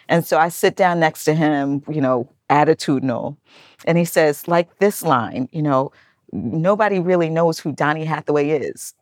And 0.09 0.25
so 0.25 0.37
I 0.37 0.49
sit 0.49 0.75
down 0.75 0.99
next 0.99 1.23
to 1.23 1.33
him, 1.33 1.81
you 1.89 2.01
know, 2.01 2.29
attitudinal, 2.49 3.37
and 3.85 3.97
he 3.97 4.03
says, 4.03 4.49
like 4.49 4.79
this 4.79 5.01
line, 5.01 5.47
you 5.53 5.61
know, 5.61 5.93
nobody 6.33 6.99
really 6.99 7.29
knows 7.29 7.57
who 7.57 7.71
Donny 7.71 8.03
Hathaway 8.03 8.49
is. 8.49 8.93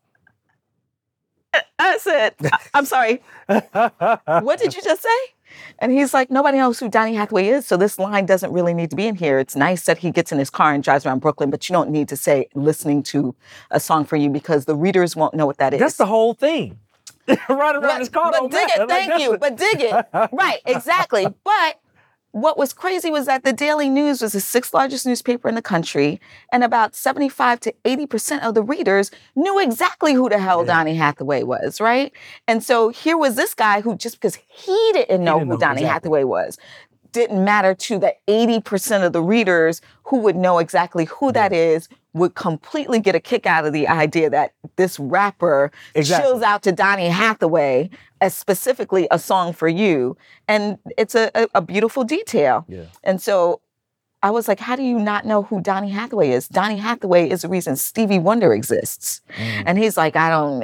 I 1.79 1.97
said, 1.97 2.35
I'm 2.75 2.85
sorry, 2.85 3.23
what 3.47 4.59
did 4.59 4.75
you 4.75 4.81
just 4.83 5.01
say? 5.01 5.09
And 5.79 5.91
he's 5.91 6.13
like, 6.13 6.29
nobody 6.29 6.57
knows 6.57 6.79
who 6.79 6.89
Donny 6.89 7.15
Hathaway 7.15 7.47
is, 7.47 7.65
so 7.65 7.77
this 7.77 7.97
line 7.97 8.25
doesn't 8.25 8.51
really 8.51 8.73
need 8.73 8.89
to 8.91 8.95
be 8.95 9.07
in 9.07 9.15
here. 9.15 9.39
It's 9.39 9.55
nice 9.55 9.85
that 9.85 9.97
he 9.97 10.11
gets 10.11 10.31
in 10.31 10.39
his 10.39 10.49
car 10.49 10.73
and 10.73 10.83
drives 10.83 11.05
around 11.05 11.19
Brooklyn, 11.19 11.49
but 11.49 11.67
you 11.67 11.73
don't 11.73 11.89
need 11.89 12.07
to 12.09 12.15
say 12.15 12.47
listening 12.53 13.03
to 13.03 13.35
a 13.71 13.79
song 13.79 14.05
for 14.05 14.15
you 14.15 14.29
because 14.29 14.65
the 14.65 14.75
readers 14.75 15.15
won't 15.15 15.33
know 15.33 15.45
what 15.45 15.57
that 15.57 15.73
is. 15.73 15.79
That's 15.79 15.97
the 15.97 16.05
whole 16.05 16.33
thing. 16.33 16.79
right 17.27 17.75
around 17.75 17.81
but, 17.81 17.99
this 17.99 18.09
car. 18.09 18.31
but 18.31 18.51
dig 18.51 18.67
matter. 18.67 18.83
it, 18.83 18.89
thank 18.89 19.09
that's 19.09 19.23
you. 19.23 19.37
But 19.37 19.57
dig 19.57 19.81
it. 19.81 20.05
right, 20.31 20.59
exactly. 20.65 21.27
But 21.43 21.79
what 22.31 22.57
was 22.57 22.73
crazy 22.73 23.11
was 23.11 23.25
that 23.25 23.43
the 23.43 23.53
Daily 23.53 23.89
News 23.89 24.21
was 24.21 24.31
the 24.31 24.39
sixth 24.39 24.73
largest 24.73 25.05
newspaper 25.05 25.49
in 25.49 25.55
the 25.55 25.61
country, 25.61 26.19
and 26.51 26.63
about 26.63 26.95
75 26.95 27.59
to 27.61 27.73
80% 27.83 28.41
of 28.41 28.53
the 28.53 28.63
readers 28.63 29.11
knew 29.35 29.59
exactly 29.59 30.13
who 30.13 30.29
the 30.29 30.39
hell 30.39 30.61
Yeah. 30.61 30.73
Donny 30.77 30.95
Hathaway 30.95 31.43
was, 31.43 31.81
right? 31.81 32.13
And 32.47 32.63
so 32.63 32.89
here 32.89 33.17
was 33.17 33.35
this 33.35 33.53
guy 33.53 33.81
who, 33.81 33.95
just 33.95 34.15
because 34.15 34.35
he 34.47 34.91
didn't 34.93 35.23
know 35.23 35.39
didn't 35.39 35.47
who 35.47 35.53
know, 35.53 35.59
Donny 35.59 35.81
exactly. 35.81 35.89
Hathaway 35.89 36.23
was, 36.23 36.57
didn't 37.11 37.43
matter 37.43 37.75
to 37.75 37.99
the 37.99 38.15
80% 38.27 39.05
of 39.05 39.11
the 39.13 39.21
readers 39.21 39.81
who 40.03 40.17
would 40.19 40.35
know 40.35 40.59
exactly 40.59 41.05
who 41.05 41.31
that 41.33 41.51
is, 41.51 41.89
would 42.13 42.35
completely 42.35 42.99
get 42.99 43.15
a 43.15 43.19
kick 43.19 43.45
out 43.45 43.65
of 43.65 43.73
the 43.73 43.87
idea 43.87 44.29
that 44.29 44.53
this 44.75 44.99
rapper 44.99 45.71
Exactly. 45.95 46.29
chills 46.29 46.41
out 46.43 46.61
to 46.63 46.71
Donny 46.71 47.07
Hathaway 47.07 47.89
as 48.19 48.35
specifically 48.35 49.07
a 49.11 49.19
song 49.19 49.53
for 49.53 49.67
you. 49.67 50.17
And 50.47 50.77
it's 50.97 51.15
a, 51.15 51.31
a, 51.35 51.47
a 51.55 51.61
beautiful 51.61 52.03
detail. 52.03 52.65
Yeah. 52.67 52.85
And 53.03 53.21
so 53.21 53.61
I 54.23 54.29
was 54.29 54.47
like, 54.47 54.59
how 54.59 54.75
do 54.75 54.83
you 54.83 54.99
not 54.99 55.25
know 55.25 55.43
who 55.43 55.61
Donny 55.61 55.89
Hathaway 55.89 56.29
is? 56.29 56.47
Donny 56.47 56.77
Hathaway 56.77 57.27
is 57.29 57.41
the 57.41 57.49
reason 57.49 57.75
Stevie 57.75 58.19
Wonder 58.19 58.53
exists. 58.53 59.21
Mm. 59.35 59.63
And 59.65 59.77
he's 59.79 59.97
like, 59.97 60.15
I 60.15 60.29
don't. 60.29 60.61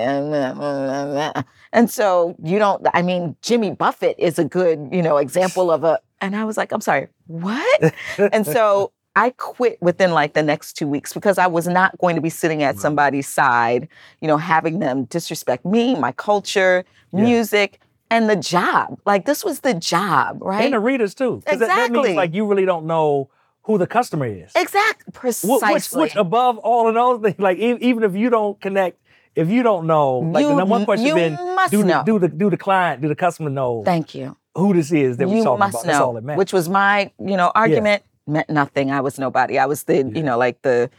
And 1.73 1.89
so 1.89 2.35
you 2.43 2.59
don't, 2.59 2.85
I 2.93 3.01
mean, 3.01 3.35
Jimmy 3.41 3.71
Buffett 3.71 4.15
is 4.19 4.37
a 4.37 4.45
good, 4.45 4.89
you 4.91 5.01
know, 5.01 5.17
example 5.17 5.71
of 5.71 5.83
a, 5.83 5.99
and 6.21 6.35
I 6.35 6.43
was 6.45 6.55
like, 6.55 6.71
I'm 6.71 6.81
sorry, 6.81 7.07
what? 7.25 7.93
and 8.17 8.45
so 8.45 8.91
I 9.17 9.31
quit 9.37 9.81
within 9.81 10.11
like 10.11 10.33
the 10.33 10.43
next 10.43 10.73
two 10.73 10.87
weeks 10.87 11.13
because 11.13 11.37
I 11.37 11.47
was 11.47 11.67
not 11.67 11.97
going 11.97 12.15
to 12.15 12.21
be 12.21 12.29
sitting 12.29 12.61
at 12.63 12.77
somebody's 12.77 13.27
side, 13.27 13.87
you 14.21 14.27
know, 14.27 14.37
having 14.37 14.79
them 14.79 15.05
disrespect 15.05 15.65
me, 15.65 15.95
my 15.95 16.11
culture, 16.11 16.85
Yeah. 17.11 17.23
music, 17.23 17.79
and 18.11 18.29
the 18.29 18.35
job. 18.35 18.99
Like 19.05 19.25
this 19.25 19.43
was 19.43 19.61
the 19.61 19.73
job, 19.73 20.37
right? 20.41 20.65
And 20.65 20.73
the 20.73 20.79
readers 20.79 21.13
too. 21.15 21.41
'Cause 21.45 21.59
that- 21.59 21.67
That, 21.67 21.91
means 21.91 22.05
Exactly. 22.05 22.13
like 22.15 22.33
you 22.33 22.45
really 22.45 22.65
don't 22.65 22.85
know 22.85 23.29
who 23.63 23.77
the 23.77 23.87
customer 23.87 24.25
is. 24.27 24.51
Exactly. 24.55 25.11
Precisely. 25.13 25.73
Which, 25.73 25.91
which 25.91 26.15
above 26.15 26.57
all 26.59 26.87
of 26.87 26.93
those 26.93 27.19
things, 27.21 27.39
like 27.39 27.57
even 27.57 28.03
if 28.03 28.15
you 28.15 28.29
don't 28.29 28.59
connect, 28.61 28.97
if 29.35 29.49
you 29.49 29.61
don't 29.63 29.85
know, 29.87 30.19
like 30.19 30.45
the 30.45 30.55
number 30.55 30.71
one 30.71 30.85
question 30.85 31.07
you 31.07 31.15
been, 31.15 31.33
must 31.55 31.71
do 31.71 31.79
the, 31.79 31.83
know. 31.85 32.03
do 32.05 32.17
the 32.19 32.27
do 32.29 32.49
the 32.49 32.57
client, 32.57 33.01
do 33.01 33.07
the 33.07 33.15
customer 33.15 33.49
know 33.49 33.81
Thank 33.83 34.15
you. 34.15 34.35
who 34.55 34.73
this 34.73 34.91
is 34.91 35.17
that 35.17 35.27
we're 35.27 35.37
you 35.37 35.43
talking 35.43 35.61
about? 35.67 35.83
That's 35.83 35.99
all 35.99 36.13
know, 36.13 36.19
that 36.19 36.23
matters. 36.23 36.37
which 36.37 36.53
was 36.53 36.69
my, 36.69 37.11
you 37.19 37.35
know, 37.37 37.51
argument 37.55 38.03
meant 38.27 38.49
nothing. 38.49 38.91
I 38.91 39.01
was 39.01 39.17
nobody. 39.19 39.57
I 39.57 39.65
was 39.65 39.83
the, 39.83 39.97
Yeah. 39.97 40.03
you 40.15 40.23
know, 40.23 40.37
like 40.37 40.61
the, 40.61 40.89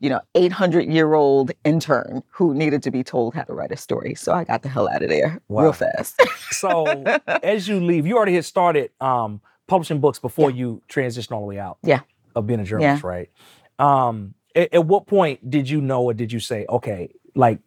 you 0.00 0.08
know, 0.10 0.20
800 0.34 0.86
year 0.88 1.14
old 1.14 1.50
intern 1.64 2.22
who 2.30 2.54
needed 2.54 2.82
to 2.84 2.90
be 2.90 3.02
told 3.02 3.34
how 3.34 3.42
to 3.42 3.52
write 3.52 3.72
a 3.72 3.76
story. 3.76 4.14
So 4.14 4.32
I 4.32 4.44
got 4.44 4.62
the 4.62 4.68
hell 4.68 4.88
out 4.88 5.02
of 5.02 5.08
there 5.08 5.40
Wow. 5.48 5.62
real 5.64 5.72
fast. 5.72 6.20
so 6.50 6.86
as 7.42 7.68
you 7.68 7.80
leave, 7.80 8.06
you 8.06 8.16
already 8.16 8.34
had 8.34 8.44
started 8.44 8.90
um, 9.00 9.40
publishing 9.66 10.00
books 10.00 10.18
before 10.18 10.50
you 10.50 10.82
transitioned 10.88 11.32
all 11.32 11.40
the 11.40 11.46
way 11.46 11.58
out. 11.58 11.78
Yeah. 11.82 12.00
Of 12.34 12.46
being 12.46 12.60
a 12.60 12.64
journalist, 12.64 13.02
right? 13.02 13.30
Um, 13.78 14.34
at, 14.54 14.72
at 14.74 14.84
what 14.86 15.06
point 15.06 15.50
did 15.50 15.68
you 15.68 15.80
know, 15.80 16.02
or 16.02 16.14
did 16.14 16.32
you 16.32 16.40
say, 16.40 16.66
okay, 16.68 17.10
like 17.34 17.60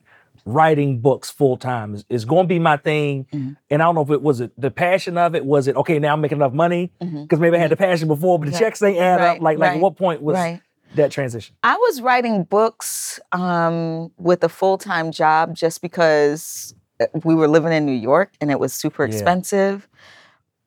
writing 0.45 0.99
books 0.99 1.29
full 1.31 1.57
time 1.57 1.95
is, 1.95 2.05
is 2.09 2.25
going 2.25 2.43
to 2.45 2.47
be 2.47 2.59
my 2.59 2.77
thing? 2.77 3.25
Mhm. 3.33 3.57
And 3.69 3.81
I 3.81 3.85
don't 3.85 3.95
know 3.95 4.01
if 4.01 4.09
it 4.11 4.21
was 4.21 4.41
it 4.41 4.51
the 4.57 4.71
passion 4.71 5.17
of 5.17 5.35
it. 5.35 5.45
Was 5.45 5.67
it 5.67 5.75
okay? 5.75 5.99
Now 5.99 6.13
I'm 6.13 6.21
making 6.21 6.37
enough 6.39 6.53
money 6.53 6.91
because 6.99 7.39
maybe 7.39 7.57
I 7.57 7.59
had 7.59 7.71
the 7.71 7.77
passion 7.77 8.07
before, 8.07 8.39
but 8.39 8.45
the 8.45 8.51
Right. 8.51 8.59
checks 8.59 8.81
ain't 8.81 8.97
add 8.97 9.19
Right, 9.19 9.35
up. 9.37 9.41
Like, 9.41 9.57
like 9.57 9.73
at 9.75 9.79
what 9.79 9.95
point 9.95 10.21
was 10.21 10.35
right. 10.35 10.61
that 10.95 11.11
transition? 11.11 11.55
I 11.63 11.75
was 11.75 12.01
writing 12.01 12.43
books 12.43 13.19
um, 13.31 14.11
with 14.17 14.43
a 14.43 14.49
full 14.49 14.77
time 14.77 15.11
job 15.11 15.55
just 15.55 15.81
because 15.81 16.73
uh, 16.99 17.05
we 17.23 17.35
were 17.35 17.47
living 17.47 17.71
in 17.73 17.85
New 17.85 17.91
York 17.93 18.33
and 18.41 18.49
it 18.51 18.59
was 18.59 18.73
super 18.73 19.03
Yeah. 19.03 19.09
expensive. 19.13 19.87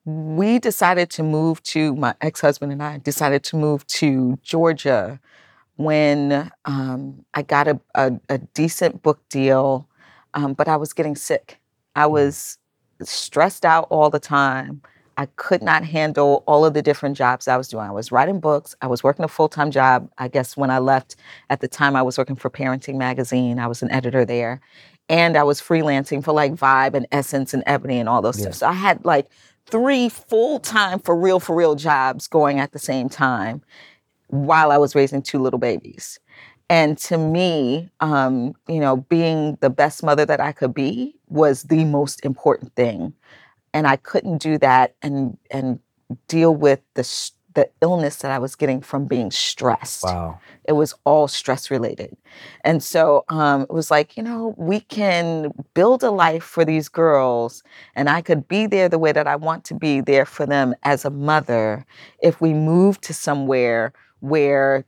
We 0.05 0.59
decided 0.59 1.09
to 1.11 1.23
move 1.23 1.63
to, 1.63 1.95
my 1.95 2.13
ex 2.19 2.41
husband 2.41 2.71
and 2.73 2.83
I 2.83 2.97
decided 2.97 3.43
to 3.45 3.55
move 3.55 3.87
to 3.87 4.37
Georgia 4.43 5.19
when 5.77 6.51
um, 6.65 7.25
I 7.33 7.41
got 7.41 7.67
a, 7.67 7.79
a, 7.95 8.13
a 8.29 8.37
decent 8.37 9.01
book 9.01 9.19
deal, 9.29 9.87
um, 10.33 10.53
but 10.53 10.67
I 10.67 10.77
was 10.77 10.93
getting 10.93 11.15
sick. 11.15 11.59
I 11.95 12.05
was 12.07 12.57
stressed 13.01 13.65
out 13.65 13.87
all 13.89 14.09
the 14.09 14.19
time. 14.19 14.81
I 15.17 15.27
could 15.35 15.61
not 15.61 15.83
handle 15.85 16.43
all 16.47 16.65
of 16.65 16.73
the 16.73 16.81
different 16.81 17.15
jobs 17.15 17.47
I 17.47 17.55
was 17.55 17.67
doing. 17.67 17.85
I 17.85 17.91
was 17.91 18.11
writing 18.11 18.39
books. 18.39 18.75
I 18.81 18.87
was 18.87 19.03
working 19.03 19.23
a 19.23 19.27
full 19.27 19.49
time 19.49 19.69
job. 19.69 20.09
I 20.17 20.27
guess 20.27 20.57
when 20.57 20.71
I 20.71 20.79
left, 20.79 21.15
at 21.49 21.59
the 21.61 21.67
time, 21.67 21.95
I 21.95 22.01
was 22.01 22.17
working 22.17 22.35
for 22.35 22.49
Parenting 22.49 22.95
Magazine. 22.95 23.59
I 23.59 23.67
was 23.67 23.83
an 23.83 23.91
editor 23.91 24.25
there. 24.25 24.59
And 25.09 25.37
I 25.37 25.43
was 25.43 25.61
freelancing 25.61 26.23
for 26.23 26.33
like 26.33 26.53
Vibe 26.53 26.95
and 26.95 27.05
Essence 27.11 27.53
and 27.53 27.61
Ebony 27.67 27.99
and 27.99 28.09
all 28.09 28.21
those 28.21 28.39
Yeah. 28.39 28.45
stuff. 28.45 28.55
So 28.55 28.67
I 28.67 28.73
had 28.73 29.05
like 29.05 29.27
three 29.67 30.09
full 30.09 30.59
time, 30.59 30.99
for 30.99 31.15
real, 31.15 31.39
for 31.39 31.55
real 31.55 31.75
jobs 31.75 32.27
going 32.27 32.59
at 32.59 32.71
the 32.71 32.79
same 32.79 33.09
time 33.09 33.61
while 34.33 34.71
I 34.71 34.77
was 34.77 34.95
raising 34.95 35.21
two 35.21 35.39
little 35.39 35.59
babies. 35.59 36.19
And 36.69 36.97
to 36.99 37.17
me, 37.17 37.91
um, 37.99 38.55
you 38.67 38.79
know, 38.79 38.97
being 38.97 39.57
the 39.61 39.69
best 39.69 40.03
mother 40.03 40.25
that 40.25 40.39
I 40.39 40.51
could 40.51 40.73
be 40.73 41.15
was 41.29 41.63
the 41.63 41.85
most 41.85 42.25
important 42.25 42.73
thing. 42.75 43.13
And 43.73 43.87
I 43.87 43.97
couldn't 43.97 44.39
do 44.41 44.57
that 44.59 44.95
and 45.01 45.37
and 45.51 45.79
deal 46.27 46.55
with 46.55 46.81
the 46.95 47.01
s- 47.01 47.31
the 47.55 47.69
illness 47.81 48.17
that 48.17 48.31
I 48.31 48.39
was 48.39 48.55
getting 48.55 48.81
from 48.81 49.05
being 49.05 49.29
stressed. 49.31 50.03
Wow. 50.03 50.39
It 50.65 50.73
was 50.73 50.95
all 51.05 51.27
stress 51.27 51.69
related. 51.69 52.17
And 52.63 52.81
so 52.81 53.25
um, 53.29 53.63
it 53.63 53.71
was 53.71 53.91
like, 53.91 54.17
you 54.17 54.23
know, 54.23 54.55
we 54.57 54.79
can 54.79 55.53
build 55.75 56.03
a 56.03 56.09
life 56.11 56.43
for 56.43 56.65
these 56.65 56.89
girls, 56.89 57.63
and 57.95 58.09
I 58.09 58.21
could 58.21 58.47
be 58.47 58.65
there 58.65 58.89
the 58.89 58.97
way 58.99 59.11
that 59.11 59.27
I 59.27 59.35
want 59.35 59.65
to 59.65 59.75
be 59.75 60.01
there 60.01 60.25
for 60.25 60.45
them 60.47 60.73
as 60.83 61.05
a 61.05 61.11
mother 61.11 61.85
if 62.23 62.41
we 62.41 62.53
move 62.53 62.99
to 63.01 63.13
somewhere 63.13 63.93
where 64.23 64.85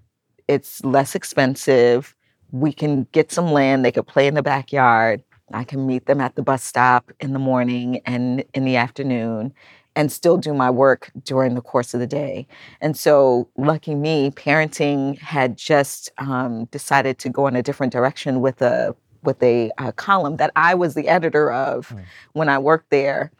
it's 0.47 0.83
less 0.85 1.13
expensive. 1.13 2.15
We 2.51 2.71
can 2.71 3.05
get 3.11 3.31
some 3.33 3.51
land, 3.51 3.83
they 3.83 3.91
could 3.91 4.07
play 4.07 4.27
in 4.27 4.33
the 4.33 4.41
backyard. 4.41 5.21
I 5.53 5.65
can 5.65 5.85
meet 5.85 6.05
them 6.05 6.21
at 6.21 6.35
the 6.35 6.41
bus 6.41 6.63
stop 6.63 7.11
in 7.19 7.33
the 7.33 7.39
morning 7.39 7.99
and 8.05 8.45
in 8.53 8.63
the 8.63 8.77
afternoon 8.77 9.53
and 9.95 10.09
still 10.11 10.37
do 10.37 10.53
my 10.53 10.69
work 10.71 11.11
during 11.23 11.53
the 11.55 11.61
course 11.61 11.93
of 11.93 11.99
the 11.99 12.07
day. 12.07 12.47
And 12.79 12.95
so, 12.97 13.49
lucky 13.57 13.93
me, 13.93 14.31
parenting 14.31 15.17
had 15.19 15.57
just 15.57 16.11
um, 16.17 16.65
decided 16.65 17.19
to 17.19 17.29
go 17.29 17.47
in 17.47 17.55
a 17.57 17.61
different 17.63 17.91
direction 17.93 18.39
with 18.39 18.61
a 18.61 18.95
with 19.23 19.41
a, 19.43 19.71
uh 19.79 19.91
column 19.93 20.37
that 20.37 20.51
I 20.55 20.75
was 20.75 20.93
the 20.93 21.07
editor 21.07 21.51
of 21.51 21.89
Mm. 21.89 22.03
when 22.33 22.47
I 22.47 22.57
worked 22.59 22.89
there. 22.89 23.31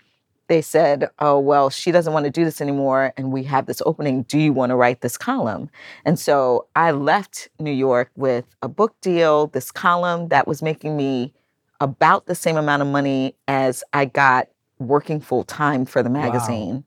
They 0.48 0.62
said, 0.62 1.10
"Oh 1.20 1.40
well, 1.40 1.70
she 1.70 1.92
doesn't 1.92 2.14
want 2.14 2.26
to 2.26 2.32
do 2.32 2.46
this 2.46 2.62
anymore, 2.62 3.14
and 3.18 3.32
we 3.32 3.44
have 3.44 3.66
this 3.66 3.82
opening. 3.86 4.24
Do 4.24 4.38
you 4.38 4.54
want 4.54 4.70
to 4.70 4.76
write 4.76 5.02
this 5.02 5.18
column?" 5.18 5.70
And 6.06 6.20
so 6.20 6.68
I 6.76 6.92
left 6.92 7.50
New 7.60 7.72
York 7.72 8.12
with 8.16 8.46
a 8.62 8.68
book 8.68 8.96
deal, 9.02 9.48
this 9.48 9.72
column 9.72 10.30
that 10.30 10.48
was 10.48 10.62
making 10.62 10.96
me 10.96 11.34
about 11.82 12.26
the 12.28 12.36
same 12.36 12.58
amount 12.58 12.82
of 12.82 12.88
money 12.88 13.36
as 13.48 13.84
I 13.94 14.06
got 14.06 14.48
working 14.80 15.20
full 15.20 15.44
time 15.44 15.86
for 15.86 16.04
the 16.04 16.10
magazine. 16.10 16.84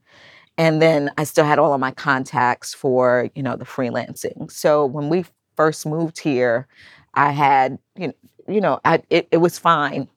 And 0.56 0.82
then 0.82 1.10
I 1.16 1.24
still 1.24 1.44
had 1.44 1.58
all 1.58 1.72
of 1.72 1.80
my 1.80 1.92
contacts 1.92 2.74
for, 2.74 3.30
you 3.34 3.42
know, 3.42 3.56
the 3.56 3.64
freelancing. 3.64 4.50
So 4.50 4.84
when 4.84 5.08
we 5.08 5.24
first 5.56 5.86
moved 5.86 6.18
here, 6.18 6.66
I 7.14 7.30
had, 7.30 7.78
you 7.96 8.08
know, 8.08 8.14
you 8.48 8.60
know, 8.60 8.80
I, 8.84 9.02
it, 9.10 9.28
it 9.30 9.36
was 9.38 9.58
fine. 9.58 10.08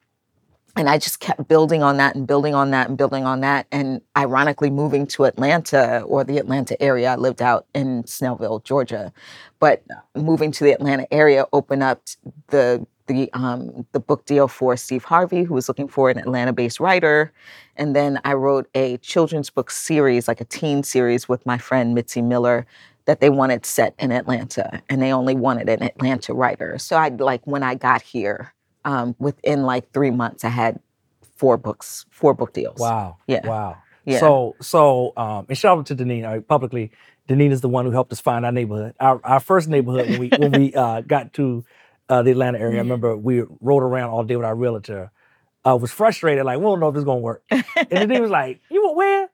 And 0.77 0.87
I 0.89 0.97
just 0.97 1.19
kept 1.19 1.47
building 1.47 1.83
on 1.83 1.97
that 1.97 2.15
and 2.15 2.25
building 2.25 2.55
on 2.55 2.71
that 2.71 2.87
and 2.87 2.97
building 2.97 3.25
on 3.25 3.41
that. 3.41 3.67
And 3.71 4.01
ironically, 4.17 4.69
moving 4.69 5.05
to 5.07 5.25
Atlanta 5.25 6.01
or 6.07 6.23
the 6.23 6.37
Atlanta 6.37 6.81
area, 6.81 7.11
I 7.11 7.15
lived 7.17 7.41
out 7.41 7.65
in 7.73 8.03
Snellville, 8.03 8.63
Georgia. 8.63 9.11
But 9.59 9.83
moving 10.15 10.51
to 10.53 10.63
the 10.63 10.71
Atlanta 10.71 11.11
area 11.13 11.45
opened 11.51 11.83
up 11.83 12.01
the 12.47 12.85
the 13.07 13.29
um, 13.33 13.85
the 13.91 13.99
book 13.99 14.25
deal 14.25 14.47
for 14.47 14.77
Steve 14.77 15.03
Harvey, 15.03 15.43
who 15.43 15.53
was 15.53 15.67
looking 15.67 15.87
for 15.87 16.09
an 16.09 16.17
Atlanta-based 16.17 16.79
writer, 16.79 17.33
and 17.75 17.95
then 17.95 18.19
I 18.23 18.33
wrote 18.33 18.69
a 18.73 18.97
children's 18.97 19.49
book 19.49 19.69
series, 19.71 20.27
like 20.27 20.39
a 20.39 20.45
teen 20.45 20.83
series, 20.83 21.27
with 21.27 21.45
my 21.45 21.57
friend 21.57 21.93
Mitzi 21.93 22.21
Miller, 22.21 22.65
that 23.05 23.19
they 23.19 23.29
wanted 23.29 23.65
set 23.65 23.95
in 23.99 24.11
Atlanta, 24.11 24.81
and 24.89 25.01
they 25.01 25.11
only 25.11 25.35
wanted 25.35 25.67
an 25.67 25.83
Atlanta 25.83 26.33
writer. 26.33 26.77
So 26.77 26.95
I 26.95 27.09
like 27.09 27.45
when 27.45 27.63
I 27.63 27.75
got 27.75 28.01
here, 28.01 28.53
um, 28.85 29.15
within 29.19 29.63
like 29.63 29.91
three 29.91 30.11
months, 30.11 30.43
I 30.43 30.49
had 30.49 30.79
four 31.35 31.57
books, 31.57 32.05
four 32.09 32.33
book 32.33 32.53
deals. 32.53 32.79
Wow. 32.79 33.17
Yeah. 33.27 33.47
Wow. 33.47 33.77
Yeah. 34.05 34.19
So 34.19 34.55
so 34.61 35.13
um, 35.17 35.45
and 35.49 35.57
shout 35.57 35.77
out 35.77 35.85
to 35.87 35.95
Denene. 35.95 36.25
Uh, 36.25 36.41
publicly, 36.41 36.91
Denene 37.27 37.51
is 37.51 37.61
the 37.61 37.69
one 37.69 37.85
who 37.85 37.91
helped 37.91 38.11
us 38.11 38.19
find 38.19 38.45
our 38.45 38.51
neighborhood. 38.51 38.95
Our 38.99 39.19
our 39.23 39.39
first 39.39 39.67
neighborhood 39.69 40.09
when 40.09 40.19
we 40.19 40.29
when 40.37 40.51
we 40.51 40.73
uh, 40.73 41.01
got 41.01 41.33
to 41.33 41.63
uh, 42.09 42.23
the 42.23 42.31
Atlanta 42.31 42.59
area. 42.59 42.77
I 42.77 42.81
remember 42.81 43.15
we 43.15 43.43
rode 43.59 43.83
around 43.83 44.09
all 44.09 44.23
day 44.23 44.35
with 44.35 44.45
our 44.45 44.55
realtor. 44.55 45.11
I 45.63 45.75
was 45.75 45.91
frustrated, 45.91 46.43
like 46.45 46.57
we 46.57 46.63
don't 46.63 46.79
know 46.79 46.87
if 46.87 46.95
this 46.95 47.01
is 47.01 47.05
gonna 47.05 47.19
work. 47.19 47.43
And 47.51 47.63
Denene 47.63 48.21
was 48.21 48.31
like, 48.31 48.61
"You 48.69 48.83
went 48.83 48.97
where?" 48.97 49.29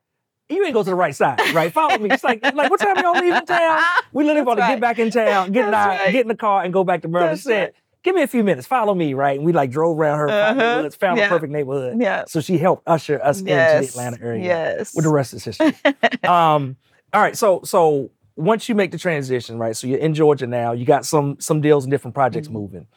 You 0.50 0.64
ain't 0.64 0.74
go 0.74 0.82
to 0.82 0.90
the 0.90 0.96
right 0.96 1.14
side, 1.14 1.42
right? 1.54 1.74
Follow 1.74 1.98
me. 1.98 2.10
It's 2.10 2.24
like, 2.24 2.42
like 2.42 2.72
what 2.72 2.80
time 2.80 2.96
y'all 3.00 3.20
leaving 3.20 3.46
town? 3.46 3.82
We 4.14 4.24
literally 4.24 4.44
about 4.44 4.56
to 4.56 4.60
That's 4.62 4.72
get 4.76 4.80
back 4.80 4.98
in 4.98 5.12
town, 5.12 5.52
get 5.52 5.66
in, 5.66 5.72
That's 5.72 6.00
our, 6.00 6.06
right. 6.06 6.12
get 6.14 6.22
in 6.22 6.30
the 6.30 6.38
car, 6.38 6.64
and 6.64 6.72
go 6.72 6.86
back 6.86 7.02
to 7.02 7.10
Maryland. 7.10 7.34
That's 7.36 7.44
said, 7.44 7.64
right. 7.64 7.74
"Give 8.08 8.16
me 8.16 8.22
a 8.24 8.28
few 8.28 8.44
minutes. 8.44 8.66
Follow 8.66 8.94
me, 8.96 9.14
right?" 9.14 9.38
And 9.38 9.46
we 9.46 9.52
like 9.52 9.70
drove 9.70 10.00
around 10.00 10.20
her 10.20 10.28
five 10.30 10.58
Uh-huh. 10.58 10.66
neighborhoods, 10.76 10.96
found 10.96 11.18
Yeah. 11.18 11.26
a 11.26 11.30
perfect 11.30 11.52
neighborhood. 11.52 11.98
Yeah. 12.00 12.24
So 12.28 12.40
she 12.40 12.58
helped 12.58 12.84
usher 12.88 13.22
us 13.22 13.40
into 13.40 13.52
the 13.52 13.86
Atlanta 13.90 14.18
area. 14.22 14.44
Yes. 14.46 14.96
With 14.96 15.04
the 15.04 15.12
rest 15.12 15.34
is 15.34 15.44
history. 15.44 15.74
um, 16.24 16.78
all 17.14 17.22
right. 17.22 17.36
So 17.36 17.62
so 17.64 18.10
once 18.38 18.70
you 18.70 18.76
make 18.76 18.92
the 18.92 18.98
transition, 18.98 19.58
right? 19.60 19.76
So 19.76 19.88
you're 19.88 20.00
in 20.00 20.14
Georgia 20.14 20.48
now. 20.48 20.72
You 20.72 20.86
got 20.86 21.06
some 21.06 21.36
some 21.40 21.60
deals 21.62 21.84
and 21.86 21.92
different 21.92 22.16
projects 22.16 22.50
moving. 22.50 22.88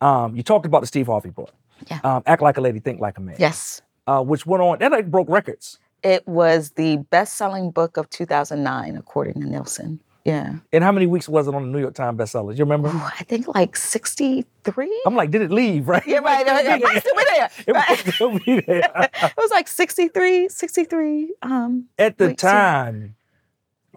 Um, 0.00 0.36
you 0.36 0.42
talked 0.42 0.66
about 0.66 0.80
the 0.82 0.86
Steve 0.86 1.06
Harvey 1.08 1.30
book. 1.30 1.50
Yeah. 1.90 1.98
Um, 2.04 2.22
Act 2.26 2.42
like 2.42 2.56
a 2.56 2.60
lady, 2.60 2.78
think 2.78 3.00
like 3.00 3.18
a 3.18 3.20
man. 3.20 3.36
yes. 3.38 3.82
Uh, 4.06 4.22
which 4.22 4.46
went 4.46 4.62
on 4.62 4.78
that 4.78 4.92
like 4.92 5.10
broke 5.10 5.28
records. 5.28 5.78
It 6.02 6.26
was 6.26 6.70
the 6.72 6.96
best-selling 7.10 7.70
book 7.72 7.96
of 7.98 8.08
2009, 8.08 8.96
according 8.96 9.34
to 9.42 9.46
Nielsen. 9.48 10.00
Yeah. 10.24 10.56
And 10.72 10.84
how 10.84 10.92
many 10.92 11.06
weeks 11.06 11.28
was 11.28 11.48
it 11.48 11.54
on 11.54 11.62
the 11.62 11.68
New 11.68 11.80
York 11.80 11.94
Times 11.94 12.18
bestsellers? 12.18 12.58
You 12.58 12.64
remember? 12.64 12.88
Ooh, 12.88 13.00
I 13.18 13.24
think 13.24 13.48
like 13.48 13.74
63. 13.76 15.02
I'm 15.06 15.16
like, 15.16 15.30
did 15.30 15.40
it 15.42 15.50
leave? 15.50 15.88
Right? 15.88 16.02
Yeah, 16.06 16.18
right. 16.18 16.46
It 16.46 16.82
might 16.82 17.00
still 17.00 17.14
be 17.16 17.24
there. 17.24 17.50
It 17.66 17.74
might 17.74 18.14
still 18.14 18.38
be 18.38 18.60
there. 18.60 19.10
it 19.22 19.32
was 19.36 19.50
like 19.50 19.66
63, 19.68 20.48
63. 20.48 21.34
Um, 21.42 21.86
At 21.98 22.18
the 22.18 22.28
so- 22.30 22.34
time, 22.34 23.16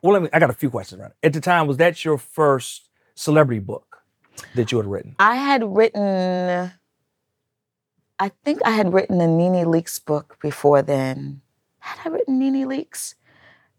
well, 0.01 0.13
let 0.13 0.22
me. 0.24 0.30
I 0.34 0.39
got 0.39 0.50
a 0.50 0.53
few 0.53 0.70
questions. 0.70 1.01
Right. 1.01 1.12
At 1.22 1.34
the 1.34 1.42
time, 1.42 1.68
was 1.68 1.77
that 1.77 2.03
your 2.03 2.18
first 2.18 2.89
celebrity 3.15 3.60
book 3.60 4.01
that 4.56 4.72
you 4.72 4.77
had 4.77 4.88
written? 4.88 5.15
I 5.20 5.36
had 5.36 5.63
written, 5.63 6.72
I 8.20 8.32
think 8.44 8.62
I 8.65 8.72
had 8.72 8.94
written 8.94 9.18
the 9.18 9.27
NeNe 9.27 9.65
Leakes 9.65 10.03
book 10.03 10.38
before 10.42 10.82
then. 10.82 11.42
Had 11.80 12.00
I 12.06 12.10
written 12.13 12.38
NeNe 12.39 12.65
Leakes? 12.68 13.15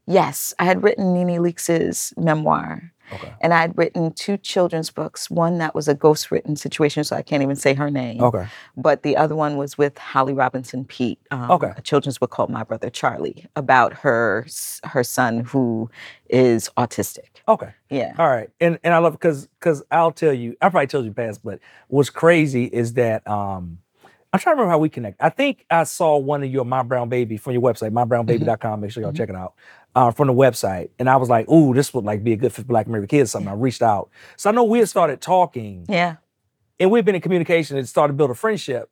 Yes, 0.06 0.54
I 0.58 0.64
had 0.64 0.82
written 0.82 1.14
NeNe 1.14 1.40
Leakes's 1.42 2.12
memoir. 2.16 2.92
Okay. 3.12 3.32
And 3.42 3.52
I 3.52 3.60
had 3.60 3.76
written 3.76 4.12
two 4.12 4.36
children's 4.38 4.90
books. 4.90 5.30
One 5.30 5.58
that 5.58 5.74
was 5.74 5.88
a 5.88 5.94
ghost 5.94 6.30
written 6.30 6.56
situation, 6.56 7.04
so 7.04 7.14
I 7.14 7.22
can't 7.22 7.42
even 7.42 7.56
say 7.56 7.74
her 7.74 7.90
name. 7.90 8.22
Okay. 8.22 8.46
But 8.76 9.02
the 9.02 9.16
other 9.16 9.36
one 9.36 9.56
was 9.56 9.76
with 9.76 9.98
Holly 9.98 10.32
Robinson 10.32 10.84
Peete. 10.84 11.20
Um, 11.30 11.50
Okay. 11.50 11.72
A 11.76 11.82
children's 11.82 12.18
book 12.18 12.30
called 12.30 12.50
My 12.50 12.64
Brother 12.64 12.90
Charlie 12.90 13.46
about 13.56 13.92
her 13.92 14.46
her 14.84 15.04
son 15.04 15.40
who 15.40 15.90
is 16.30 16.70
autistic. 16.78 17.42
Okay. 17.46 17.70
Yeah. 17.90 18.14
All 18.18 18.28
right, 18.28 18.48
and 18.60 18.78
and 18.82 18.94
I 18.94 18.98
love 18.98 19.12
because 19.12 19.48
because 19.60 19.82
I'll 19.90 20.12
tell 20.12 20.32
you, 20.32 20.56
I 20.62 20.70
probably 20.70 20.86
told 20.86 21.04
you 21.04 21.12
past, 21.12 21.42
but 21.44 21.60
what's 21.88 22.10
crazy 22.10 22.64
is 22.64 22.94
that 22.94 23.26
um 23.28 23.78
I'm 24.32 24.40
trying 24.40 24.56
to 24.56 24.62
remember 24.62 24.72
how 24.72 24.78
we 24.78 24.88
connect. 24.88 25.22
I 25.22 25.28
think 25.28 25.64
I 25.70 25.84
saw 25.84 26.16
one 26.16 26.42
of 26.42 26.50
your 26.50 26.64
My 26.64 26.82
Brown 26.82 27.08
Baby 27.08 27.36
from 27.36 27.52
your 27.52 27.62
website, 27.62 27.92
mybrownbaby.com. 27.92 28.80
Make 28.80 28.90
sure 28.90 29.02
y'all 29.04 29.12
check 29.12 29.28
it 29.28 29.36
out 29.36 29.54
uh, 29.94 30.10
from 30.10 30.26
the 30.28 30.34
website, 30.34 30.90
and 30.98 31.08
I 31.08 31.16
was 31.16 31.28
like, 31.28 31.48
"Ooh, 31.48 31.72
this 31.74 31.92
would 31.94 32.04
like 32.04 32.22
be 32.24 32.32
a 32.32 32.36
good 32.36 32.52
for 32.52 32.62
Black 32.64 32.86
American 32.86 33.08
kids." 33.08 33.30
Something 33.30 33.48
I 33.50 33.54
reached 33.54 33.82
out, 33.82 34.10
so 34.36 34.50
I 34.50 34.52
know 34.52 34.64
we 34.64 34.78
had 34.80 34.88
started 34.88 35.20
talking, 35.20 35.86
Yeah. 35.88 36.16
and 36.80 36.90
we've 36.90 37.04
been 37.04 37.14
in 37.14 37.20
communication 37.20 37.76
and 37.76 37.88
started 37.88 38.12
to 38.14 38.16
build 38.16 38.30
a 38.30 38.34
friendship. 38.34 38.90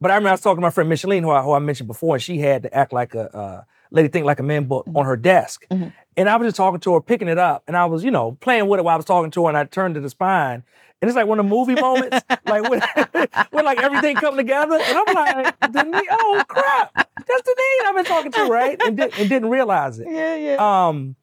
But 0.00 0.10
I 0.10 0.14
remember 0.14 0.28
I 0.30 0.32
was 0.32 0.40
talking 0.42 0.58
to 0.58 0.62
my 0.62 0.70
friend 0.70 0.88
Micheline, 0.88 1.22
who 1.24 1.30
I, 1.30 1.42
who 1.42 1.52
I 1.52 1.58
mentioned 1.58 1.88
before, 1.88 2.14
and 2.16 2.22
she 2.22 2.38
had 2.38 2.62
to 2.62 2.72
act 2.74 2.92
like 2.92 3.14
a 3.14 3.36
uh, 3.36 3.62
lady 3.90 4.08
think 4.08 4.26
like 4.26 4.40
a 4.40 4.42
man 4.42 4.64
book 4.64 4.86
on 4.94 5.04
her 5.04 5.16
desk. 5.16 5.64
Mhm. 5.70 5.92
And 6.16 6.28
I 6.28 6.36
was 6.36 6.46
just 6.48 6.56
talking 6.56 6.80
to 6.80 6.94
her, 6.94 7.00
picking 7.00 7.28
it 7.28 7.38
up, 7.38 7.62
and 7.68 7.76
I 7.76 7.84
was, 7.84 8.02
you 8.02 8.10
know, 8.10 8.32
playing 8.40 8.66
with 8.68 8.80
it 8.80 8.82
while 8.82 8.94
I 8.94 8.96
was 8.96 9.04
talking 9.04 9.30
to 9.30 9.42
her, 9.44 9.48
and 9.48 9.56
I 9.56 9.64
turned 9.64 9.94
to 9.94 10.00
the 10.00 10.10
spine. 10.10 10.64
And 11.00 11.08
it's 11.08 11.14
like 11.14 11.28
one 11.28 11.38
of 11.38 11.46
the 11.46 11.48
movie 11.48 11.76
moments, 11.76 12.18
like 12.46 12.68
when, 12.68 12.82
when 13.50 13.64
like 13.64 13.78
everything 13.78 14.16
come 14.16 14.36
together, 14.36 14.74
and 14.82 14.98
I'm 15.06 15.14
like, 15.14 15.60
Denene, 15.60 16.02
oh 16.10 16.42
crap, 16.48 16.92
that's 16.94 17.42
Denene 17.48 17.86
I've 17.86 17.94
been 17.94 18.04
talking 18.04 18.32
to, 18.32 18.44
right? 18.46 18.80
And, 18.84 18.96
did, 18.96 19.16
and 19.16 19.28
didn't 19.28 19.48
realize 19.50 20.00
it. 20.00 20.08
Yeah. 20.10 20.34
Yeah. 20.34 20.88
Um, 20.88 21.14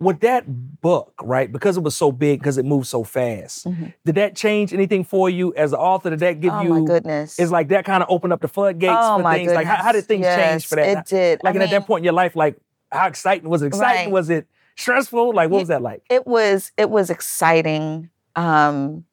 with 0.00 0.20
that 0.20 0.44
book, 0.80 1.12
right? 1.22 1.50
Because 1.50 1.76
it 1.76 1.82
was 1.82 1.96
so 1.96 2.12
big, 2.12 2.38
because 2.38 2.56
it 2.56 2.64
moved 2.64 2.86
so 2.86 3.02
fast. 3.02 3.66
Mhm. 3.66 3.92
Did 4.04 4.14
that 4.14 4.36
change 4.36 4.72
anything 4.72 5.02
for 5.04 5.28
you 5.28 5.52
as 5.54 5.72
an 5.72 5.78
author? 5.80 6.10
Did 6.10 6.20
that 6.20 6.40
give 6.40 6.52
oh 6.52 6.62
you? 6.62 6.68
my 6.70 6.80
goodness. 6.84 7.38
Is 7.38 7.50
like 7.50 7.68
that 7.68 7.84
kind 7.84 8.02
of 8.02 8.08
opened 8.10 8.32
up 8.32 8.40
the 8.40 8.48
floodgates 8.48 8.94
oh 8.96 9.16
for 9.16 9.22
my 9.24 9.38
things? 9.38 9.52
Like 9.52 9.66
how, 9.66 9.82
how 9.82 9.92
did 9.92 10.04
things 10.04 10.24
goodness. 10.24 10.50
change 10.50 10.66
for 10.66 10.76
that? 10.76 10.86
Yes, 10.86 10.98
It 11.12 11.14
did. 11.16 11.40
like 11.42 11.52
I 11.52 11.54
and 11.56 11.62
at 11.64 11.70
that 11.70 11.86
point 11.86 12.00
in 12.02 12.04
your 12.04 12.12
life, 12.14 12.36
like 12.36 12.56
how 12.92 13.06
exciting 13.08 13.48
was 13.48 13.62
it? 13.62 13.66
Exciting? 13.66 14.06
Right. 14.06 14.12
Was 14.12 14.30
it 14.30 14.46
stressful? 14.76 15.34
Like 15.34 15.50
what 15.50 15.56
Ye- 15.58 15.62
was 15.62 15.68
that 15.68 15.82
like? 15.82 16.02
it 16.08 16.26
was 16.26 16.70
it 16.76 16.90
was 16.90 17.10
exciting 17.10 18.08
um 18.36 19.04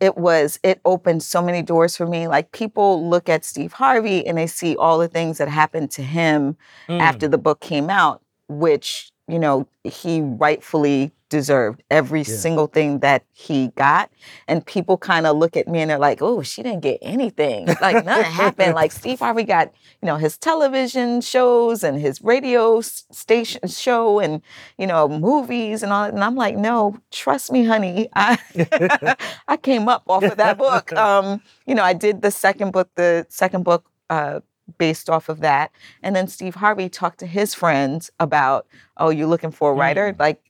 it 0.00 0.18
was 0.18 0.60
it 0.62 0.80
opened 0.84 1.22
so 1.22 1.40
many 1.42 1.62
doors 1.62 1.96
for 1.96 2.06
me 2.06 2.28
like 2.28 2.52
people 2.52 3.08
look 3.08 3.28
at 3.30 3.44
steve 3.44 3.72
harvey 3.72 4.26
and 4.26 4.36
they 4.36 4.46
see 4.46 4.76
all 4.76 4.98
the 4.98 5.08
things 5.08 5.38
that 5.38 5.48
happened 5.48 5.90
to 5.90 6.02
him 6.02 6.56
Mm. 6.88 7.00
after 7.00 7.26
the 7.28 7.38
book 7.38 7.60
came 7.60 7.88
out 7.88 8.20
which 8.48 9.09
you 9.30 9.38
know 9.38 9.66
he 9.84 10.20
rightfully 10.22 11.12
deserved 11.30 11.80
every 11.92 12.22
Yeah. 12.22 12.34
single 12.36 12.66
thing 12.66 12.98
that 13.00 13.22
he 13.32 13.68
got. 13.76 14.10
And 14.48 14.66
people 14.66 14.98
kind 14.98 15.28
of 15.28 15.36
look 15.36 15.56
at 15.56 15.68
me 15.68 15.78
and 15.80 15.88
they're 15.90 15.98
like 15.98 16.20
oh 16.20 16.42
she 16.42 16.62
didn't 16.62 16.80
get 16.82 16.98
anything. 17.02 17.66
Like 17.80 18.04
nothing 18.04 18.32
happened. 18.32 18.74
Like 18.74 18.90
steve 19.00 19.20
harvey 19.20 19.44
got 19.44 19.72
you 20.02 20.06
know 20.06 20.16
his 20.16 20.36
television 20.36 21.20
shows 21.20 21.84
and 21.84 22.00
his 22.00 22.20
radio 22.22 22.80
station 22.80 23.68
show 23.68 24.18
and 24.18 24.42
you 24.76 24.86
know 24.88 25.08
movies 25.08 25.82
and 25.84 25.92
all 25.92 26.04
that. 26.04 26.14
and 26.14 26.24
i'm 26.24 26.34
like 26.36 26.56
no 26.56 26.98
trust 27.12 27.52
me 27.52 27.64
honey. 27.64 28.08
I 28.14 28.38
i 29.48 29.56
came 29.56 29.88
up 29.88 30.02
off 30.08 30.24
of 30.24 30.36
that 30.38 30.58
book. 30.58 30.92
Um 30.94 31.40
you 31.66 31.74
know 31.76 31.84
i 31.84 31.92
did 31.92 32.22
the 32.22 32.30
second 32.32 32.72
book 32.72 32.88
the 32.96 33.24
second 33.28 33.64
book 33.64 33.84
uh 34.10 34.40
based 34.78 35.08
off 35.10 35.28
of 35.28 35.40
that 35.40 35.70
and 36.02 36.14
then 36.16 36.26
steve 36.26 36.54
harvey 36.56 36.88
talked 36.88 37.18
to 37.18 37.26
his 37.26 37.54
friends 37.54 38.10
about 38.20 38.66
oh 38.96 39.10
you're 39.10 39.26
looking 39.26 39.50
for 39.50 39.70
a 39.70 39.74
writer 39.74 40.14
like 40.18 40.40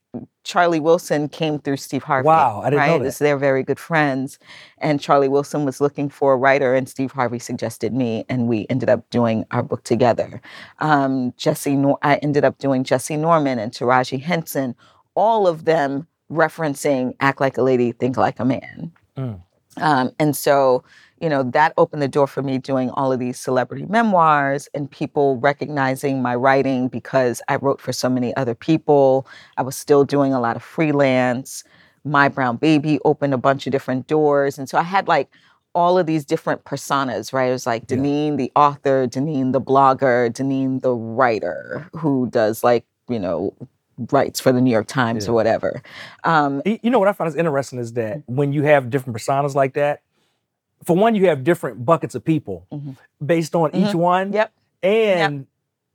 Charlie 0.43 0.81
Wilson 0.81 1.29
came 1.29 1.61
through 1.61 1.77
Steve 1.77 2.03
Harvey. 2.03 2.27
Wow, 2.27 2.63
I 2.63 2.71
didn't 2.71 2.85
know 2.87 2.93
right? 2.95 2.99
that. 2.99 3.05
It's- 3.05 3.19
They're 3.19 3.37
very 3.37 3.63
good 3.63 3.79
friends. 3.79 4.41
And 4.79 5.01
Charlie 5.01 5.29
Wilson 5.29 5.65
was 5.65 5.81
looking 5.81 6.09
for 6.09 6.33
a 6.33 6.37
writer, 6.37 6.75
and 6.75 6.89
Steve 6.89 7.13
Harvey 7.13 7.39
suggested 7.39 7.93
me, 7.93 8.25
and 8.29 8.49
we 8.49 8.67
ended 8.69 8.89
up 8.89 9.09
doing 9.11 9.45
our 9.53 9.63
book 9.63 9.85
together. 9.85 10.41
Um, 10.81 11.33
Jesse, 11.37 11.77
Nor- 11.77 11.99
I 12.03 12.17
ended 12.17 12.45
up 12.45 12.59
doing 12.59 12.83
Jessye 12.83 13.19
Norman 13.21 13.61
and 13.61 13.71
Taraji 13.71 14.21
Henson, 14.21 14.75
all 15.15 15.47
of 15.47 15.65
them 15.65 16.09
referencing 16.33 17.15
"Act 17.21 17.41
Like 17.41 17.57
a 17.57 17.63
Lady, 17.63 17.93
Think 17.93 18.17
Like 18.17 18.41
a 18.41 18.45
Man." 18.45 18.91
Mm. 19.17 19.41
Um, 19.77 20.11
and 20.19 20.35
so, 20.37 20.83
you 21.21 21.29
know, 21.29 21.43
that 21.43 21.75
opened 21.77 22.01
the 22.03 22.09
door 22.09 22.27
for 22.27 22.43
me 22.43 22.59
doing 22.59 22.91
all 22.91 23.13
of 23.13 23.19
these 23.19 23.39
celebrity 23.39 23.85
memoirs 23.87 24.69
and 24.75 24.91
people 24.91 25.37
recognizing 25.39 26.23
my 26.23 26.35
writing 26.35 26.89
because 26.89 27.43
I 27.49 27.57
wrote 27.57 27.81
for 27.81 27.93
so 27.93 28.09
many 28.09 28.35
other 28.37 28.55
people. 28.55 29.27
I 29.59 29.63
was 29.63 29.77
still 29.77 30.05
doing 30.05 30.33
a 30.33 30.41
lot 30.41 30.57
of 30.57 30.63
freelance. 30.63 31.63
My 32.05 32.29
Brown 32.29 32.57
Baby 32.57 32.99
opened 33.05 33.35
a 33.35 33.39
bunch 33.39 33.67
of 33.67 33.73
different 33.73 34.07
doors. 34.07 34.59
And 34.59 34.69
so 34.69 34.79
I 34.79 34.83
had 34.83 35.09
like 35.09 35.29
all 35.75 35.99
of 35.99 36.07
these 36.07 36.25
different 36.25 36.65
personas, 36.65 37.33
right? 37.33 37.51
It 37.51 37.53
was 37.53 37.67
like 37.67 37.85
Yeah. 37.89 37.99
Denene, 37.99 38.37
the 38.39 38.51
author, 38.57 39.07
Denene, 39.07 39.53
the 39.53 39.61
blogger, 39.61 40.31
Denene, 40.33 40.81
the 40.81 40.95
writer 40.95 41.89
who 41.97 42.29
does 42.31 42.65
like, 42.65 42.85
you 43.09 43.19
know, 43.19 43.53
writes 44.11 44.41
for 44.41 44.51
the 44.53 44.61
New 44.63 44.71
York 44.71 44.87
Times 44.87 45.27
Yeah. 45.27 45.31
or 45.33 45.35
whatever. 45.35 45.83
Um, 46.25 46.63
You 46.65 46.91
know 46.91 46.99
what 46.99 47.09
I 47.09 47.13
find 47.13 47.29
is 47.29 47.37
interesting 47.37 47.79
is 47.79 47.93
that 47.93 48.23
when 48.27 48.55
you 48.55 48.63
have 48.63 48.89
different 48.89 49.15
personas 49.17 49.55
like 49.55 49.75
that, 49.75 50.01
for 50.85 50.97
one, 50.97 51.15
you 51.15 51.27
have 51.29 51.45
different 51.45 51.85
buckets 51.85 52.15
of 52.15 52.25
people 52.25 52.67
Mhm. 52.73 52.97
based 53.25 53.55
on 53.55 53.75
each 53.75 53.95
one. 53.95 54.33
Yep. 54.33 54.53
And 54.83 55.47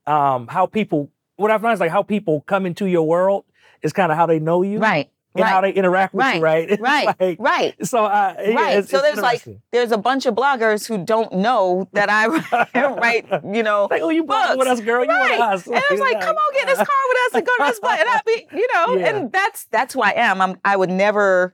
um, 0.06 0.48
how 0.48 0.66
people, 0.68 1.10
what 1.38 1.50
I 1.52 1.58
find 1.58 1.74
is 1.74 1.80
like 1.80 1.92
how 1.92 2.04
people 2.04 2.42
come 2.42 2.66
into 2.66 2.86
your 2.86 3.08
world 3.08 3.46
is 3.82 3.94
kind 3.94 4.12
of 4.12 4.18
how 4.18 4.26
they 4.28 4.40
know 4.40 4.62
you. 4.62 4.80
right, 4.80 5.10
and 5.36 5.44
how 5.44 5.60
they 5.60 5.72
interact 5.72 6.14
with 6.14 6.24
Right. 6.24 6.36
you, 6.38 6.42
right? 6.42 6.70
It's 6.74 6.82
Right. 6.82 7.08
like- 7.20 7.38
right. 7.40 7.74
so, 7.86 8.06
uh, 8.06 8.36
yeah, 8.40 8.54
Right. 8.54 8.70
it's- 8.78 8.90
so 8.90 8.98
it's 9.00 9.04
there's 9.16 9.22
like 9.22 9.44
there's 9.72 9.92
a 9.92 9.98
bunch 9.98 10.26
of 10.28 10.34
bloggers 10.36 10.88
who 10.88 10.98
don't 11.04 11.34
know 11.34 11.90
that 11.94 12.10
I 12.10 12.28
write, 12.28 13.26
you 13.44 13.64
know, 13.64 13.88
like, 13.92 14.02
oh, 14.02 14.10
you 14.10 14.24
blogging 14.24 14.58
with 14.58 14.68
books. 14.68 14.80
us, 14.80 14.86
girl. 14.86 15.04
You 15.04 15.10
right. 15.10 15.38
want 15.40 15.54
us? 15.56 15.66
And 15.68 15.76
I 15.76 15.82
was 15.92 16.00
like, 16.00 16.22
come 16.22 16.36
on, 16.38 16.54
get 16.54 16.62
in 16.62 16.68
this 16.70 16.78
car 16.78 17.04
with 17.10 17.18
us 17.26 17.38
and 17.40 17.46
go 17.46 17.52
to 17.58 17.64
this 17.72 17.80
place. 17.86 18.00
And 18.00 18.10
I 18.10 18.22
be, 18.26 18.48
you 18.54 18.68
know, 18.74 18.96
Yeah. 18.98 19.08
and 19.10 19.32
that's 19.32 19.66
that's 19.66 19.94
who 19.94 20.02
I 20.02 20.12
am. 20.16 20.40
I'm 20.42 20.60
I 20.64 20.76
would 20.78 20.90
never 20.92 21.54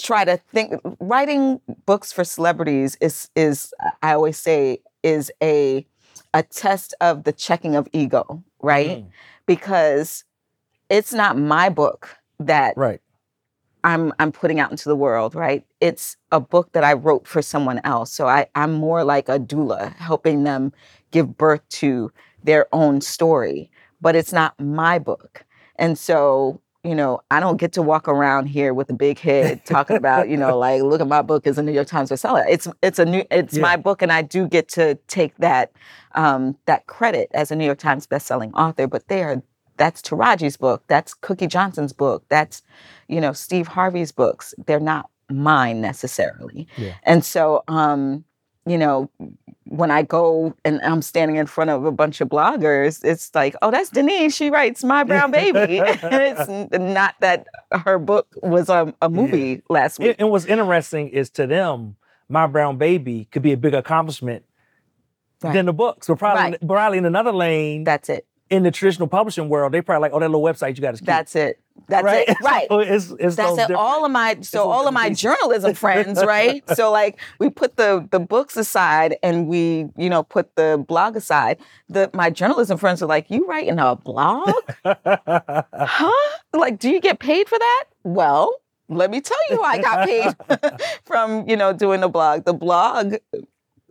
try 0.00 0.24
to 0.24 0.36
think 0.36 0.74
writing 0.98 1.60
books 1.86 2.12
for 2.12 2.24
celebrities 2.24 2.96
is 3.00 3.28
is 3.36 3.72
I 4.02 4.14
always 4.14 4.38
say 4.38 4.80
is 5.02 5.30
a 5.42 5.86
a 6.32 6.42
test 6.42 6.94
of 7.00 7.24
the 7.24 7.32
checking 7.32 7.76
of 7.76 7.88
ego, 7.92 8.42
right? 8.62 8.98
Mm, 8.98 9.06
Because 9.46 10.24
it's 10.88 11.12
not 11.12 11.38
my 11.38 11.68
book 11.68 12.16
that 12.38 12.76
right. 12.76 13.00
I'm 13.84 14.12
I'm 14.18 14.32
putting 14.32 14.60
out 14.60 14.70
into 14.70 14.88
the 14.88 14.96
world, 14.96 15.34
right? 15.34 15.64
It's 15.80 16.16
a 16.32 16.40
book 16.40 16.72
that 16.72 16.84
I 16.84 16.92
wrote 16.92 17.26
for 17.26 17.42
someone 17.42 17.80
else. 17.84 18.12
So 18.12 18.26
I, 18.26 18.46
I'm 18.54 18.72
more 18.72 19.04
like 19.04 19.28
a 19.28 19.38
doula, 19.38 19.94
helping 19.96 20.44
them 20.44 20.72
give 21.10 21.36
birth 21.36 21.66
to 21.80 22.12
their 22.44 22.66
own 22.74 23.00
story. 23.00 23.70
But 24.00 24.16
it's 24.16 24.32
not 24.32 24.58
my 24.60 24.98
book. 24.98 25.44
And 25.76 25.98
so, 25.98 26.60
you 26.82 26.94
know, 26.94 27.20
I 27.30 27.40
don't 27.40 27.58
get 27.58 27.72
to 27.74 27.82
walk 27.82 28.08
around 28.08 28.46
here 28.46 28.72
with 28.72 28.88
a 28.88 28.94
big 28.94 29.18
head 29.18 29.64
talking 29.66 29.96
about, 29.96 30.28
you 30.30 30.36
know, 30.36 30.56
like, 30.58 30.82
look 30.82 31.00
at 31.00 31.06
my 31.08 31.20
book 31.22 31.46
is 31.46 31.58
a 31.58 31.62
New 31.62 31.72
York 31.72 31.88
Times 31.88 32.10
bestseller. 32.10 32.44
It's 32.48 32.66
it's 32.82 32.98
a 32.98 33.04
new 33.04 33.24
it's 33.30 33.54
Yeah. 33.56 33.62
my 33.62 33.76
book 33.76 34.00
and 34.02 34.10
I 34.10 34.22
do 34.22 34.48
get 34.48 34.68
to 34.70 34.94
take 35.06 35.36
that 35.38 35.72
um 36.14 36.56
that 36.66 36.86
credit 36.86 37.28
as 37.34 37.50
a 37.50 37.56
New 37.56 37.66
York 37.66 37.78
Times 37.78 38.06
bestselling 38.06 38.52
author, 38.54 38.86
but 38.86 39.08
they 39.08 39.22
are 39.22 39.42
that's 39.76 40.00
Taraji's 40.02 40.56
book, 40.56 40.82
that's 40.88 41.12
Cookie 41.14 41.46
Johnson's 41.46 41.92
book, 41.92 42.24
that's 42.28 42.62
you 43.08 43.20
know 43.20 43.32
Steve 43.32 43.68
Harvey's 43.68 44.12
books. 44.12 44.54
They're 44.66 44.80
not 44.80 45.10
mine 45.30 45.80
necessarily. 45.82 46.66
Yeah. 46.78 46.94
And 47.02 47.24
so 47.24 47.62
um 47.68 48.24
you 48.70 48.78
know 48.78 49.10
when 49.64 49.90
I 49.90 50.02
go 50.02 50.54
and 50.64 50.80
I'm 50.82 51.00
standing 51.02 51.36
in 51.36 51.46
front 51.46 51.70
of 51.70 51.84
a 51.84 51.92
bunch 51.92 52.20
of 52.20 52.28
bloggers, 52.28 53.04
it's 53.04 53.32
like, 53.34 53.54
oh, 53.62 53.70
that's 53.70 53.90
Denene. 53.90 54.34
She 54.34 54.50
writes 54.50 54.82
My 54.82 55.04
Brown 55.04 55.30
Baby. 55.30 55.78
and 55.80 55.98
it's 56.02 56.72
not 56.72 57.14
that 57.20 57.46
her 57.72 57.98
book 57.98 58.26
was 58.42 58.68
a, 58.68 58.92
a 59.00 59.08
movie 59.08 59.62
last 59.68 59.98
week. 60.00 60.16
and 60.18 60.28
what's 60.30 60.44
interesting 60.46 61.08
is 61.08 61.30
to 61.30 61.46
them, 61.46 61.96
My 62.28 62.46
Brown 62.46 62.78
Baby 62.78 63.28
could 63.30 63.42
be 63.42 63.52
a 63.52 63.56
big 63.56 63.74
accomplishment 63.74 64.44
Right. 65.42 65.54
than 65.54 65.66
the 65.66 65.72
book. 65.72 66.04
So 66.04 66.16
probably, 66.16 66.42
Right. 66.42 66.66
probably 66.66 66.98
in 66.98 67.06
another 67.06 67.32
lane, 67.32 67.84
That's 67.84 68.10
it. 68.10 68.26
in 68.50 68.62
the 68.62 68.70
traditional 68.70 69.08
publishing 69.08 69.48
world, 69.48 69.72
they 69.72 69.80
probably 69.80 70.02
like, 70.02 70.12
oh, 70.12 70.20
that 70.20 70.28
little 70.30 70.42
website 70.42 70.76
you 70.76 70.82
got 70.82 70.96
to. 70.96 71.04
That's 71.04 71.34
it. 71.34 71.58
That's 71.88 72.04
right. 72.04 72.28
it. 72.28 72.36
Right. 72.42 72.66
So 72.68 72.78
it's, 72.80 73.10
it's 73.18 73.36
That's 73.36 73.58
it. 73.58 73.72
All 73.72 74.04
of 74.04 74.10
my 74.10 74.38
so 74.40 74.70
all 74.70 74.86
of 74.88 74.94
my 74.94 75.10
journalism 75.10 75.74
friends, 75.84 76.24
right? 76.24 76.62
so 76.74 76.90
like 76.90 77.18
we 77.38 77.50
put 77.50 77.76
the 77.76 78.06
the 78.10 78.20
books 78.20 78.56
aside 78.56 79.16
and 79.22 79.46
we 79.46 79.88
you 79.96 80.10
know 80.10 80.22
put 80.22 80.54
the 80.56 80.82
blog 80.86 81.16
aside. 81.16 81.58
The 81.88 82.10
my 82.14 82.30
journalism 82.30 82.78
friends 82.78 83.02
are 83.02 83.06
like, 83.06 83.30
"You 83.30 83.46
writing 83.46 83.78
a 83.78 83.96
blog? 83.96 84.52
huh? 84.84 86.30
Like, 86.52 86.78
do 86.78 86.88
you 86.90 87.00
get 87.00 87.18
paid 87.18 87.48
for 87.48 87.58
that?" 87.58 87.84
Well, 88.02 88.54
let 88.88 89.10
me 89.10 89.20
tell 89.20 89.38
you, 89.50 89.62
how 89.62 89.62
I 89.62 89.78
got 89.78 90.06
paid 90.06 90.80
from 91.04 91.48
you 91.48 91.56
know 91.56 91.72
doing 91.72 92.00
the 92.00 92.08
blog. 92.08 92.44
The 92.44 92.54
blog 92.54 93.14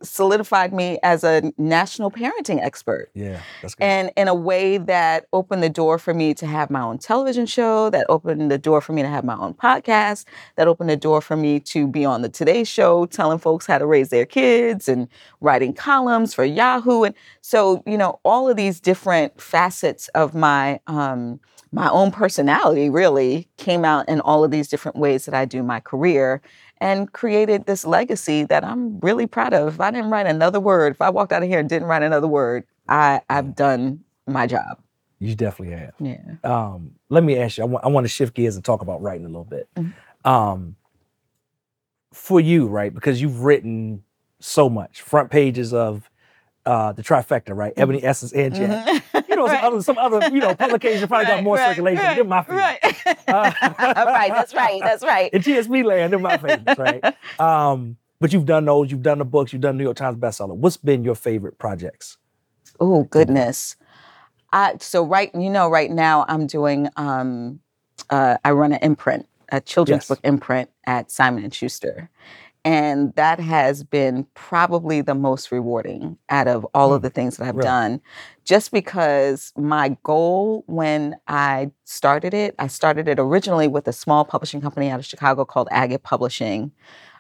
solidified 0.04 0.74
me 0.74 1.00
as 1.04 1.24
a 1.24 1.52
national 1.58 2.12
parenting 2.12 2.62
expert. 2.62 3.10
Yeah, 3.14 3.42
that's 3.62 3.76
good. 3.76 3.84
and 3.84 4.12
in 4.16 4.28
a 4.28 4.34
way 4.36 4.78
that 4.78 5.28
opened 5.34 5.64
the 5.64 5.70
door 5.70 5.98
for 5.98 6.14
me 6.14 6.34
to 6.36 6.46
have 6.46 6.70
my 6.70 6.82
own 6.82 6.98
television 6.98 7.46
show 7.46 7.90
that 7.90 8.06
opened 8.10 8.52
the 8.52 8.58
door 8.58 8.82
for 8.82 8.94
me 8.94 9.02
to 9.02 9.08
have 9.08 9.24
my 9.24 9.36
own 9.36 9.54
podcast 9.54 10.26
that 10.56 10.68
opened 10.68 10.90
the 10.90 10.98
door 10.98 11.22
for 11.22 11.36
me 11.36 11.60
to 11.60 11.88
be 11.88 12.06
on 12.06 12.22
the 12.22 12.30
today 12.30 12.64
show 12.64 13.06
telling 13.06 13.40
folks 13.40 13.66
how 13.66 13.78
to 13.78 13.86
raise 13.86 14.10
their 14.10 14.26
kids 14.26 14.88
and 14.88 15.08
writing 15.42 15.74
columns 15.74 16.34
for 16.34 16.44
yahoo. 16.44 17.04
And 17.04 17.16
so 17.42 17.84
you 17.86 17.98
know 17.98 18.20
all 18.24 18.50
of 18.50 18.58
these 18.58 18.80
different 18.80 19.40
facets 19.42 20.08
of 20.10 20.34
my 20.36 20.80
um 20.88 21.40
my 21.72 21.90
own 21.90 22.12
personality 22.12 22.90
really 22.90 23.48
came 23.58 23.86
out 23.86 24.10
in 24.10 24.22
all 24.22 24.44
of 24.44 24.52
these 24.52 24.68
different 24.68 24.98
ways 24.98 25.26
that 25.26 25.36
I 25.36 25.46
do 25.46 25.62
my 25.62 25.80
career 25.80 26.42
and 26.82 27.12
created 27.12 27.66
this 27.66 27.86
legacy 27.86 28.44
that 28.46 28.64
I'm 28.64 29.00
really 29.00 29.28
proud 29.28 29.54
of. 29.54 29.76
If 29.76 29.82
I 29.82 29.92
didn't 29.92 30.10
write 30.10 30.28
another 30.28 30.60
word, 30.60 30.94
if 30.94 31.02
I 31.02 31.10
walked 31.10 31.32
out 31.34 31.44
of 31.44 31.50
here 31.50 31.60
and 31.60 31.68
didn't 31.68 31.88
write 31.88 32.04
another 32.04 32.28
word, 32.28 32.64
I, 32.88 33.22
I've 33.30 33.56
done 33.56 34.02
my 34.28 34.48
job. 34.48 34.80
you 35.20 35.36
definitely 35.36 35.76
have. 35.76 35.94
Yeah. 36.00 36.36
um, 36.44 36.92
let 37.10 37.24
me 37.24 37.38
ask 37.38 37.58
you. 37.58 37.64
I 37.64 37.88
want, 37.88 38.06
to 38.06 38.08
shift 38.10 38.34
gears 38.34 38.56
and 38.56 38.64
talk 38.64 38.82
about 38.82 39.02
writing 39.02 39.26
a 39.26 39.30
little 39.30 39.44
bit. 39.44 39.68
Mhm. 39.76 39.94
Um, 40.26 40.76
for 42.14 42.40
you, 42.40 42.68
right? 42.68 42.94
Because 42.94 43.22
you've 43.22 43.44
written 43.44 44.04
so 44.40 44.70
much, 44.70 45.02
front 45.02 45.30
pages 45.30 45.74
of 45.74 46.09
uh, 46.70 46.92
the 46.94 47.02
trifecta, 47.04 47.56
right? 47.56 47.74
Ebony, 47.76 48.04
Essence, 48.04 48.32
and 48.34 48.54
Jet. 48.54 48.86
Mhm. 49.14 49.28
You 49.30 49.36
know, 49.36 49.48
some 49.48 49.56
Right. 49.56 49.64
other, 49.64 49.82
some 49.82 49.98
other, 49.98 50.30
you 50.30 50.40
know, 50.40 50.54
publications 50.56 51.08
probably 51.08 51.26
got 51.26 51.44
more 51.44 51.56
right, 51.56 51.70
circulation 51.70 52.04
right, 52.04 52.18
than 52.18 52.28
my 52.28 52.44
favorite. 52.44 52.60
Right. 52.62 53.18
Uh, 53.28 53.52
right. 53.80 54.32
That's 54.32 54.54
right. 54.54 54.82
That's 54.82 55.04
right. 55.04 55.34
In 55.34 55.42
GSP 55.42 55.84
land, 55.84 56.14
they're 56.14 56.20
my 56.20 56.38
favorites, 56.38 56.78
right? 56.88 57.04
Um, 57.40 57.98
but 58.20 58.34
you've 58.34 58.46
done 58.46 58.66
those, 58.66 58.92
you've 58.92 59.02
done 59.02 59.18
the 59.20 59.26
books, 59.26 59.52
you've 59.54 59.62
done 59.62 59.78
New 59.78 59.84
York 59.84 59.98
Times 59.98 60.18
bestseller. 60.18 60.56
What's 60.56 60.78
been 60.78 61.04
your 61.04 61.16
favorite 61.16 61.58
projects? 61.58 62.18
Oh 62.80 63.04
goodness. 63.06 63.76
I 64.54 64.76
so 64.80 65.04
right, 65.06 65.34
you 65.34 65.50
know, 65.50 65.70
right 65.70 65.90
now 65.92 66.26
I'm 66.28 66.48
doing 66.48 66.90
um 66.98 67.60
uh 68.10 68.38
I 68.44 68.52
run 68.52 68.74
an 68.74 68.80
imprint, 68.82 69.28
a 69.52 69.62
children's 69.62 70.04
Yes. 70.04 70.08
book 70.10 70.20
imprint 70.24 70.70
at 70.86 71.12
Simon 71.12 71.44
and 71.44 71.54
Schuster. 71.54 72.10
And 72.66 73.14
that 73.16 73.40
has 73.40 73.84
been 73.84 74.28
probably 74.36 75.02
the 75.02 75.16
most 75.16 75.52
rewarding 75.52 76.18
out 76.30 76.48
of 76.48 76.66
all 76.74 76.94
of 76.94 77.02
Mm, 77.02 77.04
the 77.04 77.10
things 77.10 77.38
that 77.38 77.48
I've 77.48 77.56
really? 77.56 77.62
done. 77.62 78.02
Just 78.44 78.72
because 78.72 79.54
my 79.58 79.98
goal 80.04 80.64
when 80.68 81.16
I 81.28 81.72
started 81.86 82.34
it, 82.34 82.56
I 82.60 82.68
started 82.68 83.08
it 83.08 83.18
originally 83.20 83.68
with 83.68 83.88
a 83.88 83.94
small 83.94 84.26
publishing 84.26 84.62
company 84.62 84.90
out 84.90 85.00
of 85.00 85.06
Chicago 85.06 85.46
called 85.46 85.70
Agate 85.72 86.04
Publishing. 86.04 86.72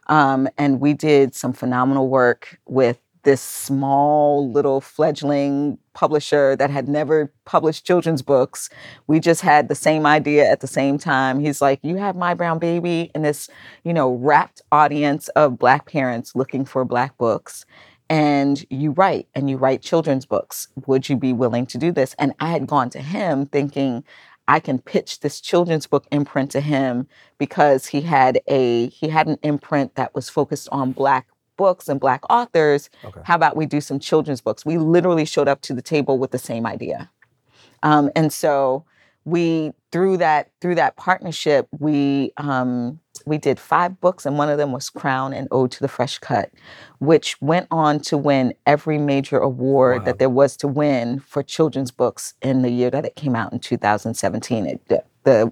Um, 0.07 0.47
and 0.57 0.79
we 0.79 0.93
did 0.93 1.35
some 1.35 1.53
phenomenal 1.53 2.09
work 2.09 2.59
with 2.67 2.99
this 3.23 3.41
small 3.41 4.51
little 4.51 4.81
fledgling 4.81 5.77
publisher 5.99 6.55
that 6.55 6.69
had 6.69 6.87
never 6.87 7.29
published 7.43 7.85
children's 7.85 8.21
books. 8.21 8.69
We 9.07 9.19
just 9.19 9.41
had 9.41 9.67
the 9.67 9.75
same 9.75 10.05
idea 10.05 10.49
at 10.49 10.61
the 10.61 10.67
same 10.67 10.97
time. 10.97 11.41
He's 11.41 11.61
like, 11.61 11.81
You 11.83 11.97
have 11.97 12.15
My 12.15 12.33
Brown 12.33 12.57
Baby 12.57 13.11
and 13.13 13.25
this, 13.25 13.49
you 13.83 13.93
know, 13.93 14.13
rapt 14.13 14.61
audience 14.71 15.27
of 15.29 15.59
Black 15.59 15.91
parents 15.91 16.37
looking 16.37 16.63
for 16.63 16.85
Black 16.85 17.17
books. 17.17 17.65
And 18.09 18.65
you 18.69 18.91
write 18.91 19.27
and 19.35 19.49
you 19.49 19.57
write 19.57 19.81
children's 19.81 20.25
books. 20.25 20.69
Would 20.87 21.09
you 21.09 21.17
be 21.17 21.33
willing 21.33 21.65
to 21.65 21.77
do 21.77 21.91
this? 21.91 22.15
And 22.17 22.33
I 22.39 22.51
had 22.51 22.65
gone 22.65 22.89
to 22.91 22.99
him 22.99 23.45
thinking, 23.45 24.05
I 24.47 24.61
can 24.61 24.79
pitch 24.79 25.19
this 25.19 25.41
children's 25.41 25.85
book 25.85 26.07
imprint 26.13 26.49
to 26.51 26.61
him 26.61 27.07
because 27.37 27.87
he 27.87 28.01
had 28.01 28.39
a 28.47 28.87
he 28.87 29.09
had 29.09 29.27
an 29.27 29.37
imprint 29.43 29.95
that 29.95 30.15
was 30.15 30.29
focused 30.29 30.69
on 30.71 30.93
black 30.93 31.27
books 31.63 31.89
and 31.89 31.99
black 31.99 32.21
authors. 32.29 32.89
Okay. 33.05 33.21
How 33.25 33.35
about 33.35 33.55
we 33.61 33.65
do 33.65 33.81
some 33.81 33.99
children's 33.99 34.41
books? 34.41 34.65
We 34.65 34.77
literally 34.77 35.25
showed 35.25 35.47
up 35.53 35.59
to 35.67 35.73
the 35.73 35.81
table 35.93 36.17
with 36.17 36.31
the 36.31 36.39
same 36.51 36.65
idea. 36.65 37.09
Um, 37.83 38.09
and 38.15 38.31
so 38.33 38.85
we 39.25 39.73
through 39.91 40.17
that 40.17 40.49
through 40.61 40.75
that 40.75 40.95
partnership, 40.95 41.67
we 41.87 42.31
um, 42.37 42.99
we 43.25 43.37
did 43.37 43.59
five 43.59 43.99
books, 43.99 44.25
and 44.25 44.37
one 44.37 44.49
of 44.49 44.57
them 44.57 44.71
was 44.71 44.89
Crown 44.89 45.33
and 45.33 45.47
Ode 45.51 45.71
to 45.71 45.79
the 45.81 45.87
Fresh 45.89 46.19
Cut, 46.19 46.49
which 46.99 47.39
went 47.41 47.67
on 47.69 47.99
to 48.09 48.17
win 48.17 48.53
every 48.65 48.97
major 48.97 49.37
award 49.37 49.99
Wow. 49.99 50.05
that 50.05 50.19
there 50.19 50.29
was 50.29 50.55
to 50.57 50.67
win 50.67 51.19
for 51.19 51.43
children's 51.43 51.91
books 51.91 52.33
in 52.41 52.61
the 52.61 52.71
year 52.71 52.89
that 52.89 53.05
it 53.05 53.15
came 53.15 53.35
out 53.35 53.51
in 53.53 53.59
2017. 53.59 54.65
It, 54.65 54.81
the, 54.87 55.03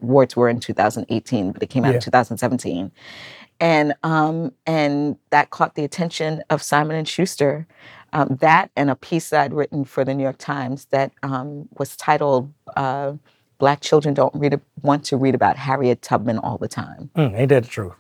awards 0.01 0.35
were 0.35 0.49
in 0.49 0.59
2018, 0.59 1.51
but 1.51 1.61
it 1.61 1.69
came 1.69 1.83
out 1.85 1.89
Yeah. 1.89 1.95
in 1.95 2.01
2017 2.01 2.89
and 3.59 3.93
um, 4.03 4.51
and 4.65 5.17
that 5.29 5.49
caught 5.49 5.75
the 5.75 5.83
attention 5.83 6.43
of 6.49 6.61
Simon 6.61 6.95
and 6.95 7.07
Schuster. 7.07 7.67
Um, 8.13 8.37
that 8.39 8.71
and 8.75 8.89
a 8.89 8.95
piece 8.95 9.29
that 9.31 9.41
I'd 9.43 9.53
written 9.53 9.83
for 9.83 10.05
the 10.05 10.13
New 10.13 10.23
York 10.23 10.37
Times 10.37 10.85
that 10.85 11.11
um, 11.23 11.67
was 11.77 11.97
titled 11.97 12.51
uh, 12.75 13.13
"Black 13.57 13.81
Children 13.81 14.13
Don't 14.13 14.33
read 14.35 14.59
Want 14.81 15.03
to 15.05 15.17
Read 15.17 15.35
About 15.35 15.57
Harriet 15.57 16.01
Tubman 16.01 16.37
All 16.39 16.57
the 16.57 16.67
Time," 16.69 17.09
Mm, 17.15 17.37
ain't 17.37 17.49
that 17.49 17.67
truth? 17.67 17.93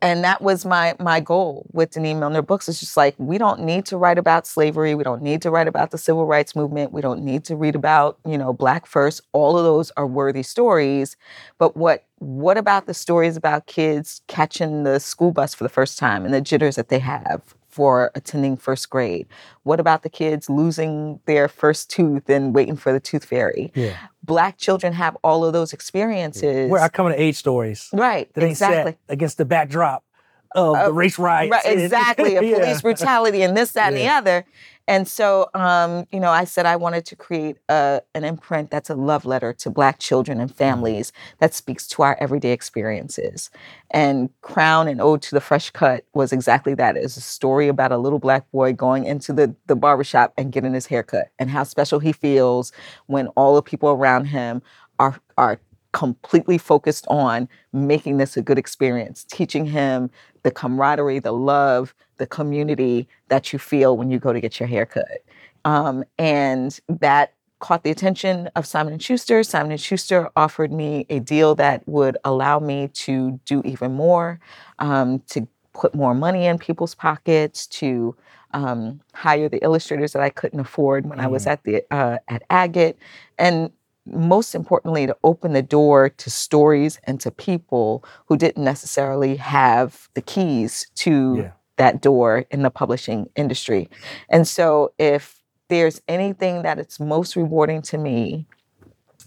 and 0.00 0.22
that 0.22 0.40
was 0.42 0.64
my 0.64 0.94
my 1.00 1.20
goal 1.20 1.66
with 1.72 1.90
Denene 1.90 2.18
Millner 2.18 2.42
Books. 2.42 2.68
It's 2.68 2.80
just 2.80 2.96
like 2.96 3.14
we 3.18 3.36
don't 3.38 3.60
need 3.60 3.84
to 3.86 3.96
write 3.96 4.18
about 4.18 4.46
slavery. 4.46 4.94
We 4.94 5.04
don't 5.04 5.22
need 5.22 5.42
to 5.42 5.50
write 5.50 5.68
about 5.68 5.90
the 5.90 5.98
civil 5.98 6.26
rights 6.26 6.54
movement. 6.56 6.92
We 6.92 7.00
don't 7.00 7.22
need 7.22 7.44
to 7.46 7.56
read 7.56 7.74
about 7.76 8.18
you 8.26 8.38
know 8.38 8.52
Black 8.52 8.86
first. 8.86 9.22
All 9.32 9.58
of 9.58 9.64
those 9.64 9.90
are 9.96 10.06
worthy 10.06 10.42
stories, 10.42 11.16
but 11.58 11.76
what 11.76 12.04
what 12.18 12.58
about 12.58 12.86
the 12.86 12.94
stories 12.94 13.36
about 13.36 13.66
kids 13.66 14.22
catching 14.26 14.82
the 14.84 14.98
school 14.98 15.32
bus 15.32 15.54
for 15.54 15.64
the 15.64 15.70
first 15.70 15.98
time 15.98 16.24
and 16.24 16.34
the 16.34 16.40
jitters 16.40 16.76
that 16.76 16.88
they 16.88 16.98
have 16.98 17.42
for 17.68 18.10
attending 18.14 18.56
first 18.56 18.90
grade? 18.90 19.26
What 19.62 19.78
about 19.78 20.02
the 20.02 20.08
kids 20.10 20.50
losing 20.50 21.20
their 21.26 21.48
first 21.48 21.90
tooth 21.90 22.28
and 22.28 22.54
waiting 22.54 22.76
for 22.76 22.92
the 22.92 23.00
tooth 23.00 23.24
fairy? 23.24 23.72
Yeah. 23.74 23.96
Black 24.24 24.58
children 24.58 24.92
have 24.94 25.16
all 25.22 25.44
of 25.44 25.52
those 25.52 25.72
experiences. 25.72 26.70
Where 26.70 26.82
I 26.82 26.88
come 26.88 27.08
to 27.08 27.20
age 27.20 27.36
stories. 27.36 27.88
right, 27.92 28.32
That 28.34 28.44
exactly. 28.44 28.92
set 28.92 28.98
against 29.08 29.38
the 29.38 29.44
backdrop 29.44 30.04
of 30.52 30.86
the 30.86 30.92
race 30.92 31.18
riots. 31.18 31.50
Right, 31.52 31.66
and- 31.66 31.80
exactly. 31.82 32.36
Of 32.36 32.44
Yeah. 32.44 32.58
police 32.58 32.82
brutality 32.82 33.42
and 33.42 33.56
this, 33.56 33.72
that, 33.72 33.88
and 33.88 33.96
the 33.96 34.08
other. 34.08 34.44
And 34.86 35.06
so, 35.06 35.50
um, 35.52 36.06
you 36.10 36.18
know, 36.18 36.30
I 36.30 36.44
said 36.44 36.64
I 36.64 36.76
wanted 36.76 37.04
to 37.06 37.16
create 37.16 37.58
a, 37.68 38.00
an 38.14 38.24
imprint 38.24 38.70
that's 38.70 38.88
a 38.88 38.94
love 38.94 39.26
letter 39.26 39.52
to 39.52 39.68
Black 39.68 39.98
children 39.98 40.40
and 40.40 40.50
families 40.54 41.12
that 41.40 41.52
speaks 41.52 41.86
to 41.88 42.00
our 42.02 42.16
everyday 42.18 42.52
experiences. 42.52 43.50
And 43.90 44.30
Crown 44.40 44.88
and 44.88 44.98
Ode 45.02 45.20
to 45.22 45.34
the 45.34 45.42
Fresh 45.42 45.72
Cut 45.72 46.06
was 46.14 46.32
exactly 46.32 46.72
that. 46.76 46.96
It's 46.96 47.18
a 47.18 47.20
story 47.20 47.68
about 47.68 47.92
a 47.92 47.98
little 47.98 48.18
Black 48.18 48.50
boy 48.50 48.72
going 48.72 49.04
into 49.04 49.34
the, 49.34 49.54
the 49.66 49.76
barbershop 49.76 50.32
and 50.38 50.50
getting 50.52 50.72
his 50.72 50.86
haircut 50.86 51.28
and 51.38 51.50
how 51.50 51.64
special 51.64 51.98
he 51.98 52.12
feels 52.12 52.72
when 53.08 53.26
all 53.28 53.56
the 53.56 53.62
people 53.62 53.90
around 53.90 54.24
him 54.24 54.62
are, 54.98 55.20
are 55.36 55.60
completely 55.92 56.58
focused 56.58 57.06
on 57.08 57.48
making 57.72 58.18
this 58.18 58.36
a 58.36 58.42
good 58.42 58.58
experience, 58.58 59.24
teaching 59.24 59.66
him 59.66 60.10
the 60.42 60.50
camaraderie, 60.50 61.18
the 61.18 61.32
love, 61.32 61.94
the 62.18 62.26
community 62.26 63.08
that 63.28 63.52
you 63.52 63.58
feel 63.58 63.96
when 63.96 64.10
you 64.10 64.18
go 64.18 64.32
to 64.32 64.40
get 64.40 64.60
your 64.60 64.68
hair 64.68 64.86
cut. 64.86 65.24
Um, 65.64 66.04
and 66.18 66.78
that 66.88 67.34
caught 67.60 67.82
the 67.82 67.90
attention 67.90 68.48
of 68.54 68.66
Simon 68.66 68.92
and 68.92 69.02
Schuster. 69.02 69.42
Simon 69.42 69.72
and 69.72 69.80
Schuster 69.80 70.30
offered 70.36 70.72
me 70.72 71.06
a 71.08 71.18
deal 71.20 71.54
that 71.56 71.86
would 71.88 72.16
allow 72.24 72.58
me 72.58 72.88
to 72.88 73.40
do 73.44 73.62
even 73.64 73.92
more, 73.92 74.38
um, 74.78 75.20
to 75.30 75.48
put 75.72 75.94
more 75.94 76.14
money 76.14 76.46
in 76.46 76.58
people's 76.58 76.94
pockets, 76.94 77.66
to 77.66 78.14
um, 78.54 79.00
hire 79.14 79.48
the 79.48 79.62
illustrators 79.62 80.12
that 80.12 80.22
I 80.22 80.30
couldn't 80.30 80.60
afford 80.60 81.06
when 81.06 81.20
I 81.20 81.26
was 81.26 81.46
at 81.46 81.64
the 81.64 81.84
uh, 81.90 82.18
at 82.28 82.42
Agate, 82.48 82.96
and 83.38 83.70
most 84.12 84.54
importantly, 84.54 85.06
to 85.06 85.16
open 85.24 85.52
the 85.52 85.62
door 85.62 86.08
to 86.08 86.30
stories 86.30 86.98
and 87.04 87.20
to 87.20 87.30
people 87.30 88.04
who 88.26 88.36
didn't 88.36 88.62
necessarily 88.64 89.36
have 89.36 90.08
the 90.14 90.22
keys 90.22 90.86
to 90.96 91.36
Yeah. 91.38 91.50
that 91.76 92.00
door 92.02 92.44
in 92.50 92.62
the 92.62 92.70
publishing 92.70 93.28
industry. 93.36 93.88
And 94.28 94.46
so, 94.46 94.92
if 94.98 95.40
there's 95.68 96.00
anything 96.08 96.62
that 96.62 96.78
it's 96.78 96.98
most 96.98 97.36
rewarding 97.36 97.82
to 97.82 97.98
me, 97.98 98.46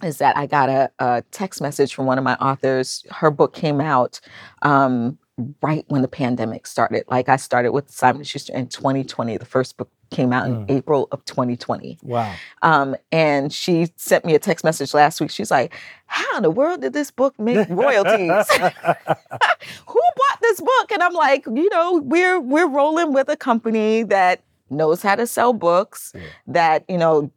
is 0.04 0.18
that 0.18 0.36
I 0.36 0.48
got 0.48 0.70
a, 0.70 0.90
a 1.00 1.24
text 1.32 1.62
message 1.62 1.94
from 1.94 2.08
one 2.08 2.18
of 2.18 2.24
my 2.24 2.36
authors. 2.36 3.06
Her 3.12 3.30
book 3.30 3.54
came 3.54 3.80
out 3.80 4.20
um, 4.64 5.20
right 5.62 5.86
when 5.88 6.02
the 6.02 6.08
pandemic 6.08 6.68
started. 6.68 7.04
Like 7.08 7.30
I 7.30 7.36
started 7.36 7.72
with 7.72 7.90
Simon 7.90 8.24
& 8.24 8.26
Schuster 8.26 8.54
in 8.54 8.68
2020. 8.68 9.38
The 9.38 9.46
first 9.46 9.78
book 9.78 9.90
came 10.12 10.34
out 10.34 10.46
in 10.46 10.66
April 10.70 11.08
of 11.12 11.24
2020. 11.26 11.98
Wow. 12.04 12.36
Um, 12.62 12.96
and 13.12 13.52
she 13.52 13.88
sent 13.96 14.26
me 14.26 14.36
a 14.36 14.40
text 14.40 14.64
message 14.64 14.94
last 14.94 15.22
week. 15.22 15.32
She's 15.32 15.50
like, 15.50 15.74
"How 16.06 16.38
in 16.38 16.44
the 16.44 16.52
world 16.52 16.82
did 16.82 16.94
this 16.94 17.12
book 17.12 17.38
make 17.40 17.68
royalties? 17.70 18.50
Who 18.58 20.02
bought 20.16 20.42
this 20.42 20.60
book?" 20.60 20.92
And 20.92 21.02
I'm 21.02 21.14
like, 21.14 21.46
"You 21.46 21.70
know, 21.70 22.02
we're 22.04 22.40
we're 22.40 22.68
rolling 22.68 23.14
with 23.14 23.30
a 23.30 23.38
company 23.38 24.04
that 24.04 24.44
knows 24.70 25.02
how 25.02 25.16
to 25.16 25.26
sell 25.26 25.54
books. 25.54 26.12
Yeah. 26.14 26.22
That 26.48 26.86
you 26.88 26.98
know." 26.98 27.32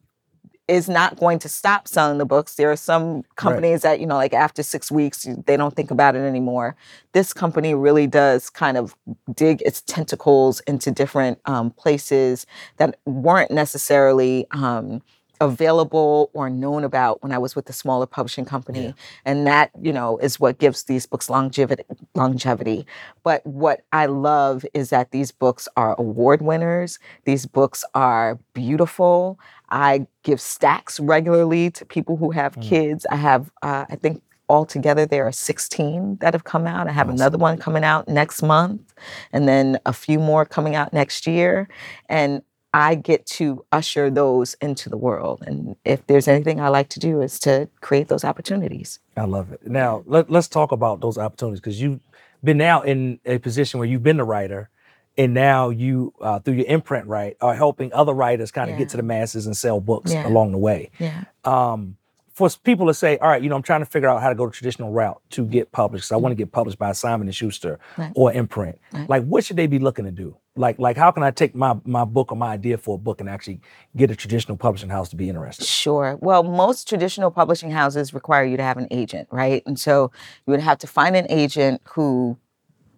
Is 0.67 0.89
not 0.89 1.19
going 1.19 1.39
to 1.41 1.49
stop 1.49 1.87
selling 1.87 2.17
the 2.17 2.25
books. 2.25 2.55
There 2.55 2.73
are 2.73 2.77
some 2.77 3.25
companies 3.37 3.83
that, 3.83 4.01
you 4.01 4.07
know, 4.07 4.15
like 4.15 4.33
after 4.33 4.63
six 4.63 4.91
weeks, 4.91 5.27
they 5.47 5.59
don't 5.59 5.77
think 5.77 5.91
about 5.91 6.17
it 6.17 6.21
anymore. 6.21 6.75
This 7.13 7.35
company 7.35 7.75
really 7.75 8.07
does 8.07 8.49
kind 8.49 8.79
of 8.79 8.97
dig 9.35 9.61
its 9.61 9.83
tentacles 9.83 10.61
into 10.61 10.91
different 10.91 11.39
um, 11.45 11.71
places 11.71 12.47
that 12.79 12.99
weren't 13.05 13.51
necessarily 13.51 14.47
um, 14.53 15.03
available 15.41 16.31
or 16.33 16.49
known 16.49 16.85
about 16.85 17.23
when 17.23 17.33
I 17.33 17.39
was 17.39 17.55
with 17.55 17.67
the 17.67 17.73
smaller 17.73 18.07
publishing 18.07 18.47
company. 18.47 18.95
And 19.27 19.47
that, 19.47 19.71
you 19.83 19.93
know, 19.93 20.17
is 20.19 20.41
what 20.41 20.59
gives 20.59 20.85
these 20.85 21.05
books 21.05 21.29
longevity 21.29 21.83
longevity. 22.15 22.87
But 23.23 23.45
what 23.45 23.83
I 23.93 24.07
love 24.07 24.65
is 24.73 24.89
that 24.91 25.11
these 25.11 25.31
books 25.33 25.69
are 25.77 25.95
award 25.99 26.41
winners. 26.41 26.99
These 27.25 27.45
books 27.47 27.85
are 27.95 28.39
beautiful. 28.55 29.39
I 29.75 30.07
give 30.23 30.41
stacks 30.41 31.01
regularly 31.01 31.69
to 31.73 31.85
people 31.85 32.17
who 32.17 32.31
have 32.31 32.59
kids. 32.61 33.05
I 33.11 33.17
have 33.17 33.51
uh, 33.61 33.87
I 33.91 33.97
think 33.97 34.23
altogether 34.49 35.05
there 35.05 35.27
are 35.27 35.33
16 35.33 36.19
that 36.21 36.33
have 36.33 36.45
come 36.45 36.69
out. 36.69 36.87
I 36.87 36.93
have 36.93 37.09
another 37.09 37.39
one 37.39 37.59
coming 37.59 37.83
out 37.83 38.07
next 38.07 38.41
month 38.41 38.95
and 39.33 39.49
then 39.49 39.79
a 39.85 39.93
few 39.93 40.21
more 40.21 40.45
coming 40.45 40.77
out 40.77 40.93
next 40.93 41.27
year. 41.27 41.69
And 42.09 42.43
I 42.73 42.95
get 42.95 43.27
to 43.27 43.65
usher 43.73 44.11
those 44.11 44.55
into 44.61 44.89
the 44.89 44.97
world. 44.97 45.43
And 45.45 45.75
if 45.85 46.07
there's 46.07 46.29
anything 46.29 46.61
I 46.61 46.69
like 46.69 46.89
to 46.91 47.01
do 47.01 47.21
is 47.21 47.41
to 47.41 47.69
create 47.81 48.07
those 48.07 48.25
opportunities. 48.25 49.01
I 49.17 49.25
love 49.25 49.51
it. 49.51 49.67
Now 49.67 50.05
let, 50.07 50.31
let's 50.31 50.49
talk 50.49 50.71
about 50.71 51.01
those 51.01 51.19
opportunities 51.19 51.61
because 51.61 51.81
you've 51.81 52.01
been 52.45 52.59
now 52.59 52.83
in 52.83 53.19
a 53.25 53.39
position 53.39 53.81
where 53.81 53.89
you've 53.89 54.05
been 54.05 54.19
the 54.19 54.25
writer, 54.25 54.71
and 55.17 55.33
now 55.35 55.71
you 55.71 56.13
uh, 56.21 56.39
through 56.41 56.55
your 56.55 56.67
imprint 56.67 57.07
right 57.07 57.37
are 57.41 57.55
helping 57.55 57.93
other 57.93 58.13
writers 58.13 58.51
kind 58.51 58.69
of 58.71 58.75
Yeah. 58.75 58.81
get 58.81 58.89
to 58.91 58.97
the 58.97 59.03
masses 59.03 59.47
and 59.47 59.57
sell 59.57 59.81
books 59.81 60.13
Yeah. 60.13 60.27
along 60.27 60.53
the 60.53 60.59
way. 60.59 60.91
Yeah. 60.99 61.25
Um, 61.45 61.97
for 62.33 62.51
people 62.65 62.89
to 62.89 62.95
say, 62.95 63.17
all 63.19 63.29
right, 63.29 63.41
you 63.41 63.49
know, 63.49 63.55
I'm 63.55 63.63
trying 63.63 63.79
to 63.83 63.87
figure 63.87 64.09
out 64.09 64.21
how 64.21 64.29
to 64.29 64.35
go 64.35 64.45
the 64.47 64.51
traditional 64.51 64.91
route 64.91 65.23
to 65.31 65.45
get 65.47 65.71
published. 65.71 66.09
So 66.09 66.17
I 66.17 66.19
want 66.19 66.33
to 66.33 66.37
get 66.37 66.51
published 66.51 66.81
by 66.81 66.91
Simon 66.91 67.29
and 67.29 67.35
Schuster 67.35 67.79
Right. 67.97 68.11
or 68.17 68.33
imprint. 68.33 68.81
Right. 68.93 69.09
Like, 69.09 69.23
what 69.25 69.45
should 69.45 69.57
they 69.57 69.69
be 69.69 69.79
looking 69.79 70.05
to 70.05 70.11
do? 70.11 70.37
Like, 70.57 70.81
like 70.81 70.97
how 70.97 71.13
can 71.13 71.23
I 71.23 71.31
take 71.31 71.55
my 71.55 71.77
my 71.85 72.05
book 72.05 72.33
or 72.33 72.37
my 72.37 72.49
idea 72.53 72.77
for 72.77 72.97
a 72.97 72.99
book 72.99 73.21
and 73.21 73.29
actually 73.31 73.61
get 73.97 74.11
a 74.11 74.17
traditional 74.17 74.57
publishing 74.57 74.89
house 74.89 75.09
to 75.11 75.17
be 75.17 75.29
interested? 75.29 75.65
Sure. 75.65 76.17
Well, 76.21 76.43
most 76.43 76.89
traditional 76.89 77.31
publishing 77.31 77.71
houses 77.71 78.13
require 78.13 78.45
you 78.45 78.57
to 78.57 78.63
have 78.65 78.79
an 78.79 78.89
agent, 78.91 79.29
right? 79.31 79.63
And 79.67 79.79
so 79.79 80.11
you 80.47 80.51
would 80.51 80.61
have 80.61 80.79
to 80.79 80.89
find 80.89 81.15
an 81.15 81.27
agent 81.29 81.83
who 81.85 82.37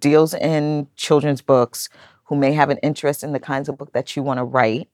deals 0.08 0.34
in 0.34 0.86
children's 0.94 1.42
books, 1.42 1.88
who 2.24 2.36
may 2.36 2.52
have 2.52 2.70
an 2.70 2.78
interest 2.78 3.24
in 3.24 3.32
the 3.32 3.40
kinds 3.40 3.68
of 3.68 3.76
book 3.76 3.92
that 3.92 4.14
you 4.14 4.22
want 4.22 4.38
to 4.38 4.44
write. 4.44 4.88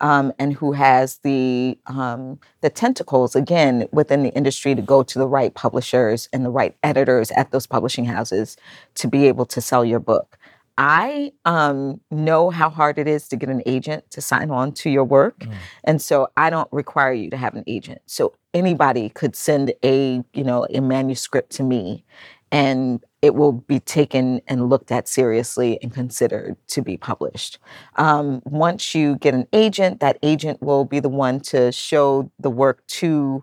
Um, 0.00 0.32
and 0.38 0.52
who 0.52 0.70
has 0.70 1.18
the 1.24 1.76
um, 1.86 2.38
the 2.60 2.70
tentacles 2.70 3.34
again 3.34 3.88
within 3.90 4.22
the 4.22 4.32
industry 4.32 4.76
to 4.76 4.82
go 4.82 5.02
to 5.02 5.18
the 5.18 5.26
right 5.26 5.52
publishers 5.52 6.28
and 6.32 6.44
the 6.44 6.50
right 6.50 6.76
editors 6.84 7.32
at 7.32 7.50
those 7.50 7.66
publishing 7.66 8.04
houses 8.04 8.56
to 8.94 9.08
be 9.08 9.26
able 9.26 9.44
to 9.46 9.60
sell 9.60 9.84
your 9.84 9.98
book. 9.98 10.38
I 10.76 11.32
um, 11.44 12.00
know 12.12 12.50
how 12.50 12.70
hard 12.70 12.96
it 13.00 13.08
is 13.08 13.26
to 13.30 13.36
get 13.36 13.48
an 13.48 13.62
agent 13.66 14.08
to 14.12 14.20
sign 14.20 14.52
on 14.52 14.70
to 14.74 14.88
your 14.88 15.02
work, 15.02 15.42
and 15.82 16.00
so 16.00 16.28
I 16.36 16.48
don't 16.48 16.72
require 16.72 17.12
you 17.12 17.28
to 17.30 17.36
have 17.36 17.56
an 17.56 17.64
agent. 17.66 18.00
So 18.06 18.34
anybody 18.54 19.08
could 19.08 19.34
send 19.34 19.72
a 19.82 20.22
you 20.32 20.44
know 20.44 20.64
a 20.72 20.80
manuscript 20.80 21.50
to 21.56 21.64
me, 21.64 22.04
and 22.52 23.02
it 23.20 23.34
will 23.34 23.52
be 23.52 23.80
taken 23.80 24.40
and 24.46 24.68
looked 24.68 24.92
at 24.92 25.08
seriously 25.08 25.78
and 25.82 25.92
considered 25.92 26.56
to 26.68 26.82
be 26.82 26.96
published. 26.96 27.58
Um, 27.96 28.42
once 28.44 28.94
you 28.94 29.16
get 29.16 29.34
an 29.34 29.48
agent, 29.52 30.00
that 30.00 30.18
agent 30.22 30.62
will 30.62 30.84
be 30.84 31.00
the 31.00 31.08
one 31.08 31.40
to 31.40 31.72
show 31.72 32.30
the 32.38 32.50
work 32.50 32.86
to 32.88 33.42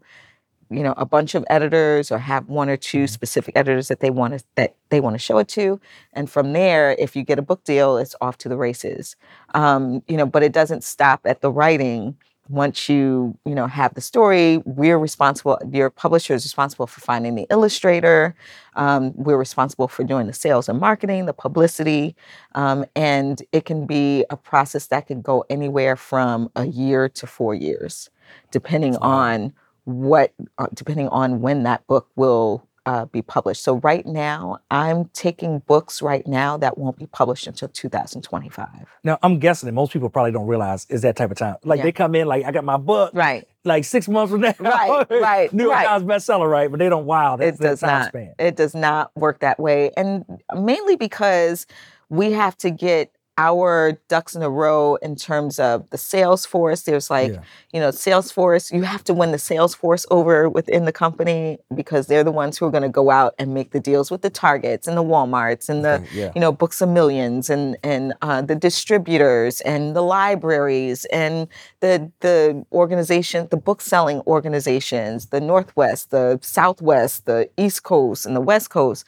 you 0.72 0.82
know 0.82 0.96
a 0.98 1.06
bunch 1.06 1.36
of 1.36 1.46
editors 1.50 2.12
or 2.12 2.18
have 2.18 2.48
one 2.50 2.70
or 2.70 2.78
2 2.78 3.06
specific 3.08 3.56
editors 3.56 3.88
that 3.88 4.00
they 4.00 4.10
want 4.10 4.38
to 4.38 4.44
that 4.56 4.76
they 4.90 5.00
want 5.00 5.14
to 5.14 5.20
show 5.20 5.38
it 5.38 5.48
to. 5.50 5.80
And 6.14 6.30
from 6.30 6.54
there 6.54 6.94
if 6.98 7.16
you 7.16 7.24
get 7.24 7.38
a 7.40 7.44
book 7.44 7.64
deal 7.64 7.98
it's 7.98 8.16
off 8.22 8.38
to 8.40 8.50
the 8.50 8.58
races. 8.58 9.16
Um, 9.54 10.02
you 10.08 10.18
know 10.18 10.26
but 10.26 10.42
it 10.44 10.54
doesn't 10.54 10.84
stop 10.84 11.22
at 11.26 11.42
the 11.42 11.52
writing 11.52 12.18
once 12.50 12.88
you 12.90 13.38
you 13.46 13.56
know 13.56 13.68
have 13.68 13.94
the 13.96 14.02
story 14.02 14.58
we're 14.66 15.00
responsible 15.00 15.58
your 15.72 15.90
publisher 15.90 16.34
is 16.34 16.46
responsible 16.46 16.88
for 16.88 17.02
finding 17.02 17.36
the 17.36 17.48
illustrator. 17.50 18.36
Um, 18.76 19.14
we're 19.16 19.38
responsible 19.38 19.88
for 19.88 20.04
doing 20.04 20.28
the 20.28 20.34
sales 20.34 20.70
and 20.70 20.80
marketing 20.80 21.26
the 21.26 21.34
publicity. 21.34 22.16
Um, 22.54 22.86
and 22.96 23.42
it 23.52 23.66
can 23.66 23.86
be 23.86 24.26
a 24.30 24.38
process 24.38 24.88
that 24.88 25.08
can 25.08 25.22
go 25.22 25.46
anywhere 25.50 25.96
from 25.96 26.50
a 26.56 26.66
year 26.66 27.10
to 27.10 27.28
four 27.28 27.56
years 27.56 28.10
depending 28.52 28.96
on 28.98 29.54
what 29.86 30.34
uh, 30.58 30.68
depending 30.74 31.08
on 31.10 31.42
when 31.42 31.64
that 31.64 31.86
book 31.88 32.10
will 32.16 32.68
uh, 32.86 33.06
be 33.06 33.22
published 33.22 33.64
so 33.64 33.78
right 33.78 34.06
now 34.06 34.58
i'm 34.72 35.06
taking 35.14 35.60
books 35.60 36.02
right 36.02 36.28
now 36.28 36.56
that 36.58 36.78
won't 36.78 36.98
be 36.98 37.08
published 37.08 37.48
until 37.48 37.68
2025 37.68 38.68
Now 39.04 39.18
I'm 39.24 39.40
guessing 39.40 39.68
that 39.68 39.74
most 39.74 39.92
people 39.94 40.10
probably 40.10 40.32
don't 40.32 40.48
realize 40.48 40.86
is 40.90 41.02
that 41.04 41.16
type 41.16 41.32
of 41.32 41.38
time. 41.38 41.56
Like 41.64 41.78
Yeah. 41.80 41.84
they 41.86 41.92
come 41.92 42.16
in, 42.16 42.28
like 42.28 42.46
I 42.46 42.52
got 42.52 42.64
my 42.64 42.78
book, 42.78 43.12
right 43.14 43.48
like 43.64 43.84
six 43.86 44.08
months 44.08 44.32
from 44.32 44.42
now, 44.42 44.54
Right, 44.60 45.06
right, 45.10 45.54
New 45.54 45.64
York 45.64 45.76
right. 45.76 45.88
Times 45.88 46.04
bestseller, 46.04 46.50
right? 46.50 46.70
But 46.70 46.80
they 46.80 46.90
don't. 46.90 47.06
Wow, 47.06 47.36
that's 47.38 47.60
it 47.60 47.64
does 47.64 47.80
that 47.80 47.88
time 47.88 48.00
not 48.02 48.08
span. 48.10 48.36
it 48.40 48.56
does 48.56 48.76
not 48.76 49.16
work 49.16 49.40
that 49.40 49.60
way 49.60 49.92
and 49.98 50.24
mainly 50.56 50.96
because 50.96 51.66
we 52.10 52.32
have 52.34 52.56
to 52.58 52.70
get 52.70 53.12
our 53.38 53.98
ducks 54.08 54.34
in 54.34 54.42
a 54.42 54.50
row 54.50 54.96
in 55.02 55.16
terms 55.16 55.60
of 55.60 55.90
the 55.90 55.98
sales 55.98 56.46
force. 56.46 56.84
There's 56.84 57.10
like, 57.10 57.34
Yeah. 57.34 57.40
you 57.74 57.80
know, 57.82 57.92
sales 57.92 58.32
force, 58.32 58.72
you 58.72 58.84
have 58.84 59.04
to 59.06 59.14
win 59.14 59.32
the 59.32 59.38
sales 59.40 59.76
force 59.76 60.06
over 60.10 60.50
within 60.50 60.86
the 60.86 60.94
company 60.94 61.58
because 61.74 62.08
they're 62.08 62.24
the 62.24 62.32
ones 62.32 62.58
who 62.58 62.66
are 62.66 62.72
going 62.72 62.84
to 62.84 62.90
go 62.90 63.12
out 63.12 63.36
and 63.38 63.54
make 63.54 63.72
the 63.72 63.80
deals 63.80 64.10
with 64.10 64.22
the 64.22 64.30
Targets 64.30 64.88
and 64.88 64.96
the 64.96 65.04
Walmarts 65.04 65.68
and 65.68 65.84
the, 65.84 66.02
yeah. 66.14 66.32
you 66.34 66.40
know, 66.40 66.52
Books-A-Millions 66.52 67.50
and 67.50 67.76
and 67.84 68.14
uh, 68.22 68.42
the 68.42 68.56
distributors 68.56 69.60
and 69.62 69.96
the 69.96 70.02
libraries 70.02 71.04
and 71.06 71.50
the 71.82 72.10
the 72.22 72.66
organization, 72.72 73.48
the 73.52 73.58
book 73.58 73.82
selling 73.82 74.22
organizations, 74.28 75.28
the 75.28 75.42
Northwest, 75.42 76.12
the 76.12 76.40
Southwest, 76.42 77.26
the 77.26 77.50
East 77.58 77.84
Coast, 77.84 78.26
and 78.26 78.36
the 78.36 78.42
West 78.42 78.70
Coast 78.70 79.06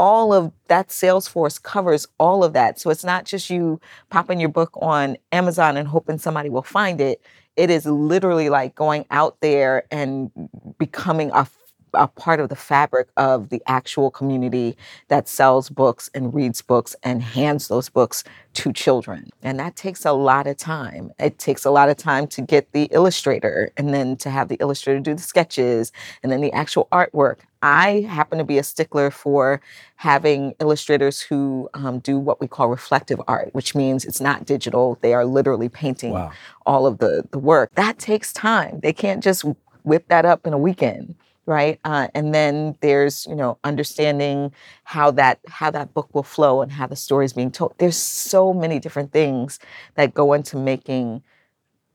all 0.00 0.32
of 0.32 0.50
that 0.68 0.88
Salesforce 0.88 1.62
covers 1.62 2.08
all 2.18 2.42
of 2.42 2.54
that. 2.54 2.80
So 2.80 2.88
it's 2.88 3.04
not 3.04 3.26
just 3.26 3.50
you 3.50 3.78
popping 4.08 4.40
your 4.40 4.48
book 4.48 4.72
on 4.80 5.18
Amazon 5.30 5.76
and 5.76 5.86
hoping 5.86 6.16
somebody 6.16 6.48
will 6.48 6.62
find 6.62 7.02
it. 7.02 7.20
It 7.56 7.68
is 7.68 7.84
literally 7.84 8.48
like 8.48 8.74
going 8.74 9.04
out 9.10 9.38
there 9.42 9.84
and 9.90 10.30
becoming 10.78 11.30
a, 11.32 11.46
a 11.92 12.08
part 12.08 12.40
of 12.40 12.48
the 12.48 12.56
fabric 12.56 13.08
of 13.18 13.50
the 13.50 13.62
actual 13.66 14.10
community 14.10 14.74
that 15.08 15.28
sells 15.28 15.68
books 15.68 16.08
and 16.14 16.32
reads 16.32 16.62
books 16.62 16.96
and 17.02 17.22
hands 17.22 17.68
those 17.68 17.90
books 17.90 18.24
to 18.54 18.72
children. 18.72 19.28
And 19.42 19.60
that 19.60 19.76
takes 19.76 20.06
a 20.06 20.12
lot 20.12 20.46
of 20.46 20.56
time. 20.56 21.12
It 21.18 21.38
takes 21.38 21.66
a 21.66 21.70
lot 21.70 21.90
of 21.90 21.98
time 21.98 22.26
to 22.28 22.40
get 22.40 22.72
the 22.72 22.84
illustrator 22.84 23.70
and 23.76 23.92
then 23.92 24.16
to 24.16 24.30
have 24.30 24.48
the 24.48 24.56
illustrator 24.60 24.98
do 25.00 25.14
the 25.14 25.20
sketches 25.20 25.92
and 26.22 26.32
then 26.32 26.40
the 26.40 26.52
actual 26.54 26.88
artwork. 26.90 27.40
I 27.62 28.06
happen 28.08 28.38
to 28.38 28.44
be 28.44 28.58
a 28.58 28.62
stickler 28.62 29.10
for 29.10 29.60
having 29.96 30.54
illustrators 30.60 31.20
who 31.20 31.68
um, 31.74 31.98
do 31.98 32.18
what 32.18 32.40
we 32.40 32.48
call 32.48 32.68
reflective 32.68 33.20
art, 33.28 33.50
which 33.54 33.74
means 33.74 34.04
it's 34.04 34.20
not 34.20 34.46
digital. 34.46 34.98
They 35.02 35.12
are 35.14 35.24
literally 35.24 35.68
painting 35.68 36.12
Wow. 36.12 36.32
all 36.64 36.86
of 36.86 36.98
the, 36.98 37.24
the 37.30 37.38
work. 37.38 37.70
That 37.74 37.98
takes 37.98 38.32
time. 38.32 38.80
They 38.80 38.92
can't 38.92 39.22
just 39.22 39.44
whip 39.84 40.08
that 40.08 40.24
up 40.24 40.46
in 40.46 40.52
a 40.52 40.58
weekend. 40.58 41.14
Right, 41.46 41.80
uh, 41.84 42.06
and 42.14 42.32
then 42.32 42.76
there's 42.80 43.26
you 43.26 43.34
know 43.34 43.58
understanding 43.64 44.52
how 44.84 45.10
that 45.12 45.40
how 45.48 45.70
that 45.72 45.92
book 45.94 46.08
will 46.14 46.22
flow 46.22 46.60
and 46.62 46.70
how 46.70 46.86
the 46.86 46.94
story 46.94 47.24
is 47.24 47.32
being 47.32 47.50
told. 47.50 47.74
There's 47.78 47.96
so 47.96 48.52
many 48.52 48.78
different 48.78 49.10
things 49.10 49.58
that 49.96 50.14
go 50.14 50.32
into 50.32 50.56
making 50.56 51.24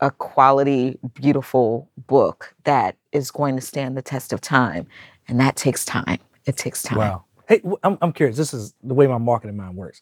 a 0.02 0.12
quality, 0.12 1.00
beautiful 1.14 1.88
book 2.08 2.54
that 2.66 2.98
is 3.14 3.32
going 3.32 3.56
to 3.56 3.62
stand 3.62 3.96
the 3.96 4.02
test 4.02 4.34
of 4.34 4.42
time, 4.42 4.88
and 5.28 5.40
that 5.40 5.56
takes 5.56 5.86
time. 5.86 6.20
It 6.46 6.58
takes 6.58 6.84
time. 6.84 6.98
Wow. 7.00 7.26
Hey, 7.48 7.62
I'm, 7.84 7.98
I'm 8.02 8.12
curious. 8.12 8.38
This 8.38 8.54
is 8.54 8.74
the 8.84 8.94
way 8.94 9.08
my 9.08 9.18
marketing 9.18 9.58
mind 9.58 9.76
works. 9.76 10.02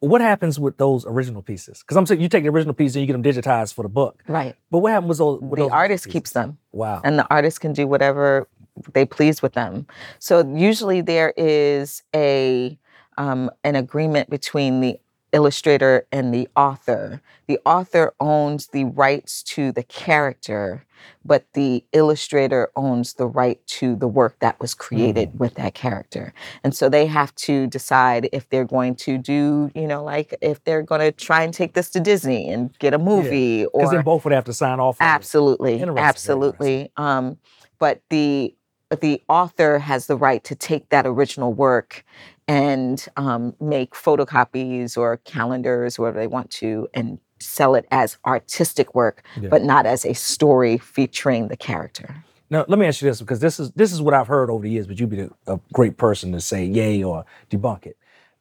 What 0.00 0.20
happens 0.20 0.58
with 0.58 0.78
those 0.78 1.04
original 1.04 1.42
pieces? 1.42 1.80
Because 1.80 1.96
I'm 1.96 2.06
saying 2.06 2.20
you 2.20 2.28
take 2.28 2.44
the 2.44 2.48
original 2.48 2.74
piece 2.74 2.94
and 2.94 3.02
you 3.02 3.06
get 3.06 3.12
them 3.12 3.22
digitized 3.22 3.74
for 3.74 3.82
the 3.82 3.88
book. 3.88 4.22
Right. 4.26 4.56
But 4.70 4.78
what 4.78 4.92
happens 4.92 5.08
with 5.08 5.18
those? 5.18 5.40
With 5.40 5.58
the 5.58 5.64
those 5.64 5.72
artist 5.72 6.04
pieces? 6.04 6.12
keeps 6.12 6.30
them. 6.32 6.58
Wow. 6.72 7.02
and 7.04 7.18
the 7.18 7.26
artist 7.28 7.60
can 7.60 7.72
do 7.72 7.86
whatever 7.86 8.48
they 8.94 9.04
please 9.04 9.42
with 9.42 9.52
them. 9.52 9.86
So 10.18 10.46
usually 10.54 11.00
there 11.02 11.34
is 11.36 12.02
a 12.14 12.78
um, 13.18 13.50
an 13.64 13.76
agreement 13.76 14.30
between 14.30 14.80
the 14.80 14.98
illustrator 15.32 16.06
and 16.12 16.32
the 16.34 16.48
author. 16.56 17.20
The 17.46 17.58
author 17.64 18.12
owns 18.20 18.68
the 18.68 18.84
rights 18.84 19.42
to 19.44 19.72
the 19.72 19.82
character, 19.82 20.84
but 21.24 21.44
the 21.54 21.84
illustrator 21.92 22.70
owns 22.76 23.14
the 23.14 23.26
right 23.26 23.64
to 23.66 23.96
the 23.96 24.08
work 24.08 24.38
that 24.40 24.60
was 24.60 24.74
created 24.74 25.38
with 25.38 25.54
that 25.54 25.74
character. 25.74 26.32
And 26.62 26.74
so 26.74 26.88
they 26.88 27.06
have 27.06 27.34
to 27.36 27.66
decide 27.66 28.28
if 28.32 28.48
they're 28.50 28.64
going 28.64 28.94
to 28.96 29.18
do, 29.18 29.70
you 29.74 29.86
know, 29.86 30.04
like 30.04 30.34
if 30.40 30.62
they're 30.64 30.82
going 30.82 31.00
to 31.00 31.12
try 31.12 31.42
and 31.42 31.52
take 31.54 31.74
this 31.74 31.90
to 31.90 32.00
Disney 32.00 32.48
and 32.50 32.76
get 32.78 32.94
a 32.94 32.98
movie 32.98 33.64
or 33.66 33.80
Because 33.80 33.92
then 33.92 34.04
both 34.04 34.24
would 34.24 34.32
have 34.32 34.44
to 34.44 34.52
sign 34.52 34.78
off. 34.80 35.00
on 35.00 35.06
it. 35.06 35.10
Absolutely, 35.10 35.82
absolutely. 35.82 36.92
Um, 36.96 37.38
but 37.78 38.02
the 38.10 38.54
the 39.00 39.22
author 39.28 39.78
has 39.78 40.08
the 40.08 40.16
right 40.16 40.42
to 40.42 40.56
take 40.56 40.88
that 40.88 41.06
original 41.06 41.52
work 41.52 42.04
and 42.50 43.06
um, 43.16 43.54
make 43.60 43.92
photocopies 43.94 44.96
or 44.98 45.18
calendars, 45.18 45.98
or 45.98 46.02
whatever 46.02 46.18
they 46.18 46.26
want 46.26 46.50
to, 46.50 46.88
and 46.94 47.18
sell 47.38 47.76
it 47.76 47.86
as 47.92 48.18
artistic 48.26 48.92
work, 48.92 49.22
Yeah. 49.40 49.50
but 49.50 49.62
not 49.62 49.86
as 49.86 50.04
a 50.04 50.14
story 50.14 50.76
featuring 50.76 51.46
the 51.46 51.56
character. 51.56 52.24
Now, 52.50 52.64
let 52.66 52.80
me 52.80 52.86
ask 52.86 53.00
you 53.00 53.08
this 53.08 53.20
because 53.20 53.38
this 53.38 53.60
is 53.60 53.70
this 53.72 53.92
is 53.92 54.02
what 54.02 54.14
I've 54.14 54.26
heard 54.26 54.50
over 54.50 54.64
the 54.64 54.70
years, 54.70 54.88
but 54.88 54.98
you'd 54.98 55.10
be 55.10 55.20
a, 55.20 55.30
a 55.46 55.60
great 55.72 55.96
person 55.96 56.32
to 56.32 56.40
say 56.40 56.64
yay 56.64 57.04
or 57.04 57.24
debunk 57.50 57.86
it. 57.86 57.96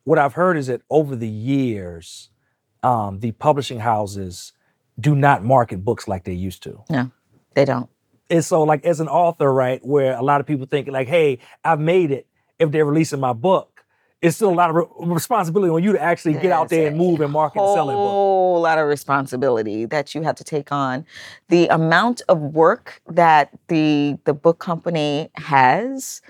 What 0.05 0.17
I've 0.17 0.33
heard 0.33 0.57
is 0.57 0.65
that 0.67 0.81
over 0.89 1.15
the 1.15 1.27
years, 1.27 2.29
um, 2.81 3.19
the 3.19 3.31
publishing 3.33 3.79
houses 3.79 4.53
do 4.99 5.13
not 5.15 5.43
market 5.43 5.85
books 5.85 6.07
like 6.07 6.23
they 6.23 6.33
used 6.33 6.63
to. 6.63 6.81
No, 6.89 7.11
they 7.53 7.63
don't. 7.65 7.89
And 8.31 8.43
so, 8.43 8.63
like 8.63 8.83
as 8.85 8.99
an 8.99 9.07
author, 9.07 9.53
right, 9.53 9.85
where 9.85 10.13
a 10.17 10.23
lot 10.23 10.41
of 10.41 10.47
people 10.47 10.65
think 10.65 10.87
like, 10.87 11.07
"Hey, 11.07 11.37
I've 11.63 11.79
made 11.79 12.09
it." 12.09 12.25
If 12.57 12.71
they're 12.71 12.85
releasing 12.85 13.19
my 13.21 13.33
book, 13.33 13.78
it's 14.21 14.35
still 14.35 14.49
a 14.49 14.53
lot 14.53 14.69
of 14.69 14.75
re- 14.75 14.85
responsibility 14.99 15.71
on 15.71 15.81
you 15.83 15.93
to 15.93 16.01
actually 16.01 16.33
get 16.33 16.51
out 16.51 16.69
there 16.69 16.87
and 16.87 16.97
move 16.97 17.21
and 17.21 17.31
market 17.31 17.59
and 17.61 17.73
sell 17.73 17.89
it. 17.89 17.93
book. 17.93 17.99
whole 17.99 18.61
lot 18.61 18.77
of 18.77 18.87
responsibility 18.87 19.85
that 19.85 20.13
you 20.13 20.21
have 20.23 20.35
to 20.35 20.43
take 20.43 20.71
on. 20.71 21.05
The 21.47 21.67
amount 21.67 22.21
of 22.27 22.39
work 22.39 23.01
that 23.07 23.57
the 23.67 24.17
the 24.25 24.33
book 24.33 24.59
company 24.59 25.29
has 25.35 26.21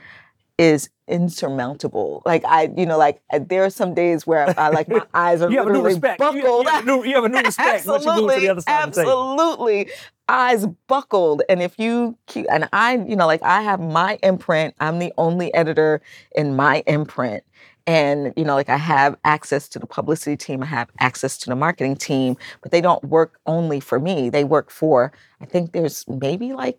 is 0.59 0.89
insurmountable. 1.07 2.21
Like 2.25 2.43
I, 2.45 2.69
you 2.77 2.85
know, 2.85 2.97
like 2.97 3.21
uh, 3.33 3.39
there 3.39 3.63
are 3.63 3.69
some 3.69 3.93
days 3.93 4.27
where 4.27 4.53
I 4.59 4.69
like 4.69 4.87
my 4.87 5.01
eyes 5.13 5.41
are 5.41 5.49
You 5.49 5.57
have 5.57 5.67
a 5.67 5.69
new 5.69 5.77
literally 5.77 5.95
respect. 5.95 6.19
You, 6.19 6.41
buckled. 6.43 6.65
you 6.65 6.71
have 6.71 6.83
a 6.83 6.85
new, 6.85 7.03
you 7.05 7.15
have 7.15 7.23
a 7.23 7.29
new 7.29 7.41
respect 7.45 7.87
once 7.87 8.05
you 8.05 8.15
move 8.15 8.33
to 8.33 8.39
the 8.39 8.49
other 8.49 8.61
side 8.61 8.87
of 8.87 8.93
the 8.93 9.01
absolutely. 9.01 9.89
Eyes 10.31 10.67
buckled, 10.87 11.41
and 11.49 11.59
if 11.59 11.79
you 11.79 12.15
keep, 12.27 12.45
and 12.51 12.69
I, 12.71 12.97
you 12.97 13.15
know, 13.15 13.25
like 13.25 13.41
I 13.41 13.63
have 13.63 13.79
my 13.79 14.19
imprint. 14.21 14.75
I'm 14.79 14.99
the 14.99 15.11
only 15.17 15.51
editor 15.55 16.01
in 16.35 16.55
my 16.55 16.83
imprint, 16.85 17.43
and 17.89 18.33
you 18.37 18.45
know, 18.47 18.55
like 18.59 18.69
I 18.69 18.77
have 18.95 19.11
access 19.35 19.63
to 19.69 19.79
the 19.79 19.87
publicity 19.97 20.37
team. 20.45 20.61
I 20.61 20.67
have 20.79 20.89
access 20.99 21.33
to 21.39 21.45
the 21.51 21.55
marketing 21.65 21.95
team, 22.09 22.37
but 22.61 22.71
they 22.71 22.81
don't 22.87 23.03
work 23.17 23.31
only 23.55 23.79
for 23.89 23.99
me. 23.99 24.29
They 24.29 24.43
work 24.57 24.69
for. 24.81 25.11
I 25.43 25.45
think 25.51 25.71
there's 25.73 25.97
maybe 26.07 26.53
like 26.63 26.77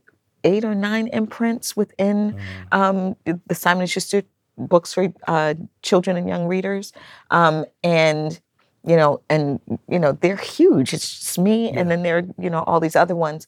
eight 0.50 0.64
or 0.64 0.74
nine 0.74 1.06
imprints 1.20 1.76
within 1.76 2.16
Mm. 2.34 2.78
um, 2.80 3.16
the 3.50 3.54
Simon 3.54 3.82
and 3.82 3.90
Schuster 3.90 4.22
books 4.56 4.94
for 4.94 5.12
uh, 5.26 5.54
children 5.82 6.16
and 6.16 6.28
young 6.28 6.44
readers, 6.54 6.92
um, 7.30 7.64
and 7.82 8.40
you 8.90 8.96
know, 9.00 9.20
and 9.28 9.60
you 9.88 9.98
know, 9.98 10.12
they're 10.22 10.36
huge. 10.56 10.94
It's 10.94 11.08
just 11.20 11.38
me, 11.38 11.70
and 11.76 11.90
then 11.90 12.02
there 12.04 12.18
are 12.18 12.26
you 12.44 12.50
know 12.54 12.62
all 12.68 12.80
these 12.80 12.96
other 13.02 13.16
ones, 13.28 13.46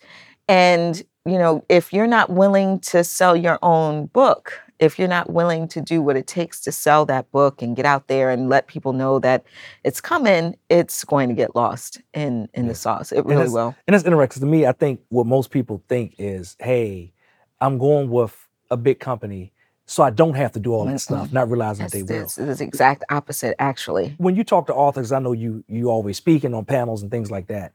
and 0.48 1.02
you 1.24 1.38
know, 1.38 1.64
if 1.68 1.92
you're 1.92 2.08
not 2.18 2.28
willing 2.30 2.80
to 2.80 3.04
sell 3.04 3.36
your 3.36 3.58
own 3.62 4.06
book, 4.06 4.44
if 4.82 4.98
you're 4.98 5.06
not 5.06 5.30
willing 5.30 5.68
to 5.68 5.80
do 5.80 6.02
what 6.02 6.16
it 6.16 6.26
takes 6.26 6.60
to 6.60 6.72
sell 6.72 7.06
that 7.06 7.30
book 7.30 7.62
and 7.62 7.76
get 7.76 7.86
out 7.86 8.08
there 8.08 8.30
and 8.30 8.48
let 8.48 8.66
people 8.66 8.92
know 8.92 9.20
that 9.20 9.44
it's 9.84 10.00
coming, 10.00 10.56
it's 10.68 11.04
going 11.04 11.28
to 11.28 11.34
get 11.36 11.54
lost 11.54 12.00
in 12.12 12.48
in 12.52 12.66
the 12.66 12.74
sauce. 12.74 13.12
It 13.12 13.24
really 13.24 13.42
it's- 13.42 13.52
will. 13.52 13.76
And 13.86 13.94
that's 13.94 14.04
interesting. 14.04 14.40
To 14.40 14.46
me, 14.46 14.66
I 14.66 14.72
think 14.72 15.00
what 15.08 15.24
most 15.24 15.50
people 15.50 15.84
think 15.88 16.16
is, 16.18 16.56
hey, 16.58 17.12
I'm 17.60 17.78
going 17.78 18.10
with 18.10 18.36
a 18.72 18.76
big 18.76 18.98
company, 18.98 19.52
so 19.86 20.02
I 20.02 20.10
don't 20.10 20.34
have 20.34 20.50
to 20.52 20.60
do 20.60 20.72
all 20.72 20.84
that 20.86 21.00
stuff, 21.00 21.32
not 21.32 21.48
realizing 21.48 21.86
that 21.86 21.92
they 21.92 22.02
will. 22.02 22.24
it's, 22.24 22.36
it's 22.36 22.58
the 22.58 22.64
exact 22.64 23.04
opposite, 23.08 23.54
actually. 23.60 24.16
When 24.18 24.34
you 24.34 24.42
talk 24.42 24.66
to 24.66 24.74
authors, 24.74 25.12
I 25.12 25.20
know 25.20 25.32
you 25.32 25.62
you 25.68 25.90
always 25.90 26.16
speaking 26.16 26.54
on 26.54 26.64
panels 26.64 27.02
and 27.02 27.10
things 27.10 27.30
like 27.30 27.46
that. 27.46 27.72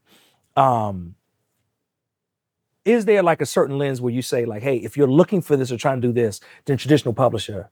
Um, 0.56 1.14
is 2.88 3.04
there 3.04 3.22
like 3.22 3.40
a 3.42 3.46
certain 3.46 3.76
lens 3.76 4.00
where 4.00 4.12
you 4.12 4.22
say, 4.22 4.46
like, 4.46 4.62
hey, 4.62 4.76
if 4.78 4.96
you're 4.96 5.06
looking 5.20 5.42
for 5.42 5.56
this 5.56 5.70
or 5.70 5.76
trying 5.76 6.00
to 6.00 6.08
do 6.08 6.12
this, 6.12 6.40
then 6.64 6.78
traditional 6.78 7.12
publisher 7.12 7.70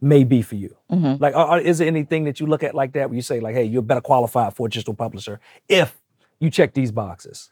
may 0.00 0.22
be 0.24 0.40
for 0.40 0.54
you? 0.54 0.76
Mhm. 0.90 1.20
Like, 1.20 1.34
are, 1.34 1.60
is 1.60 1.78
there 1.78 1.88
anything 1.88 2.24
that 2.24 2.38
you 2.38 2.46
look 2.46 2.62
at 2.62 2.74
like 2.74 2.92
that 2.92 3.08
where 3.10 3.16
you 3.16 3.22
say, 3.22 3.40
like, 3.40 3.54
hey, 3.54 3.64
you're 3.64 3.82
better 3.82 4.00
qualified 4.00 4.54
for 4.54 4.66
a 4.66 4.70
traditional 4.70 4.94
publisher 4.94 5.40
if 5.68 6.00
you 6.38 6.48
check 6.50 6.74
these 6.74 6.92
boxes? 6.92 7.50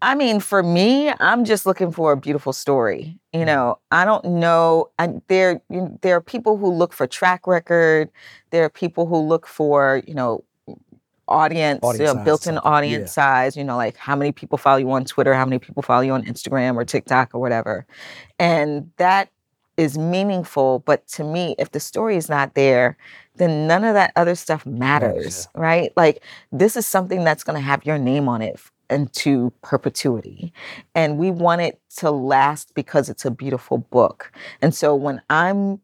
I 0.00 0.14
mean, 0.14 0.38
for 0.40 0.62
me, 0.62 1.12
I'm 1.18 1.44
just 1.44 1.66
looking 1.66 1.90
for 1.90 2.12
a 2.12 2.16
beautiful 2.16 2.52
story. 2.52 3.18
You 3.32 3.44
know, 3.44 3.78
I 3.90 4.04
don't 4.04 4.24
know. 4.24 4.90
I, 4.98 5.08
there, 5.26 5.60
you, 5.70 5.98
there 6.02 6.14
are 6.16 6.20
people 6.20 6.56
who 6.56 6.70
look 6.70 6.92
for 6.92 7.06
track 7.08 7.46
record. 7.48 8.08
There 8.50 8.64
are 8.64 8.68
people 8.70 9.06
who 9.06 9.18
look 9.18 9.46
for, 9.46 10.02
you 10.06 10.14
know, 10.14 10.44
audience, 11.28 11.80
Audience 11.82 12.10
you 12.10 12.14
know, 12.14 12.24
built-in 12.24 12.54
something, 12.54 12.70
audience 12.70 13.10
yeah. 13.10 13.22
size. 13.22 13.56
You 13.56 13.64
know, 13.64 13.76
like 13.76 13.96
how 13.96 14.16
many 14.16 14.32
people 14.32 14.58
follow 14.58 14.78
you 14.78 14.90
on 14.90 15.04
Twitter, 15.04 15.34
how 15.34 15.44
many 15.44 15.58
people 15.58 15.82
follow 15.82 16.02
you 16.02 16.12
on 16.12 16.24
Instagram 16.24 16.76
or 16.76 16.84
TikTok 16.84 17.34
or 17.34 17.40
whatever, 17.40 17.86
and 18.38 18.90
that 18.96 19.30
is 19.76 19.96
meaningful. 19.96 20.80
But 20.80 21.06
to 21.08 21.24
me, 21.24 21.54
if 21.58 21.70
the 21.70 21.80
story 21.80 22.16
is 22.16 22.28
not 22.28 22.54
there, 22.54 22.96
then 23.36 23.66
none 23.66 23.84
of 23.84 23.94
that 23.94 24.12
other 24.16 24.34
stuff 24.34 24.66
matters, 24.66 25.48
right? 25.54 25.92
Like 25.96 26.22
this 26.50 26.76
is 26.76 26.86
something 26.86 27.24
that's 27.24 27.44
going 27.44 27.56
to 27.56 27.62
have 27.62 27.86
your 27.86 27.98
name 27.98 28.28
on 28.28 28.42
it 28.42 28.60
into 28.90 29.52
perpetuity. 29.62 30.52
And 30.94 31.18
we 31.18 31.30
want 31.30 31.60
it 31.60 31.80
to 31.98 32.10
last 32.10 32.74
because 32.74 33.08
it's 33.08 33.24
a 33.24 33.30
beautiful 33.30 33.78
book. 33.78 34.32
And 34.60 34.74
so 34.74 34.94
when 34.94 35.22
I'm 35.30 35.80